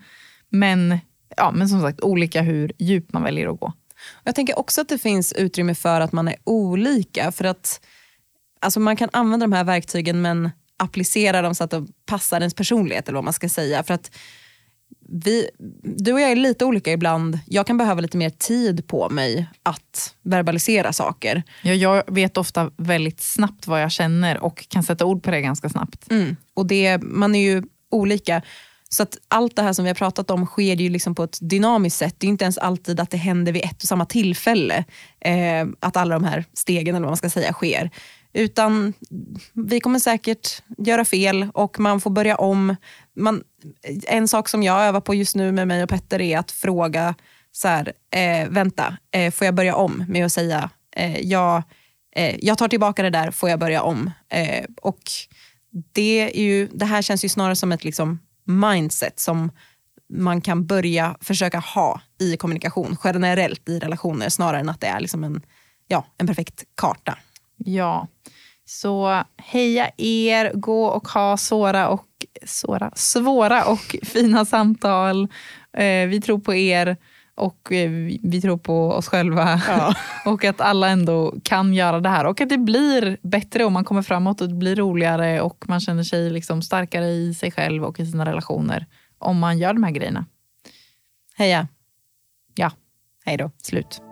Men, 0.49 0.97
ja, 1.37 1.51
men 1.51 1.69
som 1.69 1.81
sagt 1.81 2.01
olika 2.01 2.41
hur 2.41 2.71
djupt 2.77 3.13
man 3.13 3.23
väljer 3.23 3.53
att 3.53 3.59
gå. 3.59 3.73
Jag 4.23 4.35
tänker 4.35 4.59
också 4.59 4.81
att 4.81 4.89
det 4.89 4.97
finns 4.97 5.33
utrymme 5.33 5.75
för 5.75 6.01
att 6.01 6.11
man 6.11 6.27
är 6.27 6.35
olika. 6.43 7.31
För 7.31 7.45
att 7.45 7.81
alltså 8.59 8.79
Man 8.79 8.95
kan 8.95 9.09
använda 9.13 9.43
de 9.43 9.53
här 9.53 9.63
verktygen 9.63 10.21
men 10.21 10.49
applicera 10.77 11.41
dem 11.41 11.55
så 11.55 11.63
att 11.63 11.71
de 11.71 11.87
passar 12.05 12.39
ens 12.39 12.53
personlighet 12.53 13.07
eller 13.07 13.17
vad 13.17 13.23
man 13.23 13.33
ska 13.33 13.49
säga. 13.49 13.83
För 13.83 13.93
att 13.93 14.11
vi, 15.11 15.49
du 15.83 16.13
och 16.13 16.21
jag 16.21 16.31
är 16.31 16.35
lite 16.35 16.65
olika 16.65 16.91
ibland. 16.91 17.39
Jag 17.45 17.67
kan 17.67 17.77
behöva 17.77 18.01
lite 18.01 18.17
mer 18.17 18.29
tid 18.29 18.87
på 18.87 19.09
mig 19.09 19.47
att 19.63 20.15
verbalisera 20.21 20.93
saker. 20.93 21.43
Ja, 21.63 21.73
jag 21.73 22.03
vet 22.07 22.37
ofta 22.37 22.71
väldigt 22.77 23.21
snabbt 23.21 23.67
vad 23.67 23.81
jag 23.81 23.91
känner 23.91 24.37
och 24.37 24.67
kan 24.69 24.83
sätta 24.83 25.05
ord 25.05 25.23
på 25.23 25.31
det 25.31 25.41
ganska 25.41 25.69
snabbt. 25.69 26.11
Mm. 26.11 26.35
Och 26.53 26.65
det, 26.65 26.97
Man 27.03 27.35
är 27.35 27.39
ju 27.39 27.63
olika. 27.91 28.41
Så 28.89 29.03
att 29.03 29.17
allt 29.27 29.55
det 29.55 29.61
här 29.61 29.73
som 29.73 29.85
vi 29.85 29.89
har 29.89 29.95
pratat 29.95 30.31
om 30.31 30.45
sker 30.45 30.75
ju 30.75 30.89
liksom 30.89 31.15
på 31.15 31.23
ett 31.23 31.37
dynamiskt 31.41 31.99
sätt. 31.99 32.15
Det 32.17 32.27
är 32.27 32.29
inte 32.29 32.45
ens 32.45 32.57
alltid 32.57 32.99
att 32.99 33.09
det 33.09 33.17
händer 33.17 33.51
vid 33.51 33.65
ett 33.65 33.81
och 33.81 33.87
samma 33.87 34.05
tillfälle. 34.05 34.83
Eh, 35.21 35.67
att 35.79 35.97
alla 35.97 36.15
de 36.15 36.23
här 36.23 36.45
stegen 36.53 36.95
eller 36.95 37.05
vad 37.05 37.09
man 37.09 37.17
ska 37.17 37.29
säga 37.29 37.53
sker. 37.53 37.89
Utan 38.33 38.93
vi 39.53 39.79
kommer 39.79 39.99
säkert 39.99 40.63
göra 40.77 41.05
fel 41.05 41.47
och 41.53 41.79
man 41.79 42.01
får 42.01 42.09
börja 42.09 42.35
om. 42.35 42.75
Man, 43.15 43.43
en 44.07 44.27
sak 44.27 44.49
som 44.49 44.63
jag 44.63 44.81
övar 44.81 45.01
på 45.01 45.15
just 45.15 45.35
nu 45.35 45.51
med 45.51 45.67
mig 45.67 45.83
och 45.83 45.89
Petter 45.89 46.21
är 46.21 46.37
att 46.37 46.51
fråga 46.51 47.15
så 47.51 47.67
här, 47.67 47.93
eh, 48.11 48.49
vänta, 48.49 48.97
eh, 49.11 49.31
får 49.31 49.45
jag 49.45 49.55
börja 49.55 49.75
om 49.75 50.05
med 50.07 50.25
att 50.25 50.31
säga 50.31 50.69
eh, 50.95 51.19
jag, 51.19 51.63
eh, 52.15 52.35
jag 52.39 52.57
tar 52.57 52.67
tillbaka 52.67 53.03
det 53.03 53.09
där, 53.09 53.31
får 53.31 53.49
jag 53.49 53.59
börja 53.59 53.81
om? 53.81 54.11
Eh, 54.29 54.65
och 54.81 55.01
det, 55.93 56.37
är 56.37 56.41
ju, 56.41 56.67
det 56.67 56.85
här 56.85 57.01
känns 57.01 57.25
ju 57.25 57.29
snarare 57.29 57.55
som 57.55 57.71
ett 57.71 57.83
liksom, 57.83 58.19
mindset 58.49 59.19
som 59.19 59.51
man 60.13 60.41
kan 60.41 60.65
börja 60.65 61.17
försöka 61.21 61.59
ha 61.59 62.01
i 62.19 62.37
kommunikation 62.37 62.97
generellt 63.03 63.69
i 63.69 63.79
relationer 63.79 64.29
snarare 64.29 64.59
än 64.59 64.69
att 64.69 64.81
det 64.81 64.87
är 64.87 64.99
liksom 64.99 65.23
en, 65.23 65.41
ja, 65.87 66.05
en 66.17 66.27
perfekt 66.27 66.63
karta. 66.75 67.17
Ja, 67.57 68.07
så 68.65 69.23
heja 69.37 69.91
er, 69.97 70.51
gå 70.53 70.85
och 70.85 71.07
ha 71.07 71.37
svåra 71.37 71.89
och, 71.89 72.07
såra, 72.45 72.91
svåra 72.95 73.65
och 73.65 73.95
fina 74.03 74.45
samtal. 74.45 75.27
Eh, 75.73 76.07
vi 76.07 76.21
tror 76.21 76.39
på 76.39 76.55
er 76.55 76.97
och 77.39 77.71
eh, 77.71 77.89
vi 78.21 78.41
tror 78.41 78.57
på 78.57 78.91
oss 78.91 79.07
själva. 79.07 79.61
Ja. 79.67 79.95
och 80.25 80.45
att 80.45 80.61
alla 80.61 80.89
ändå 80.89 81.35
kan 81.43 81.73
göra 81.73 81.99
det 81.99 82.09
här. 82.09 82.25
Och 82.25 82.41
att 82.41 82.49
det 82.49 82.57
blir 82.57 83.17
bättre 83.21 83.65
om 83.65 83.73
man 83.73 83.83
kommer 83.83 84.01
framåt 84.01 84.41
och 84.41 84.49
det 84.49 84.55
blir 84.55 84.75
roligare 84.75 85.41
och 85.41 85.65
man 85.67 85.79
känner 85.79 86.03
sig 86.03 86.29
liksom 86.29 86.61
starkare 86.61 87.07
i 87.07 87.33
sig 87.33 87.51
själv 87.51 87.83
och 87.83 87.99
i 87.99 88.05
sina 88.05 88.25
relationer 88.25 88.85
om 89.17 89.39
man 89.39 89.57
gör 89.57 89.73
de 89.73 89.83
här 89.83 89.91
grejerna. 89.91 90.25
Heja. 91.35 91.67
Ja. 92.55 92.71
Hej 93.25 93.37
då. 93.37 93.51
Slut. 93.57 94.08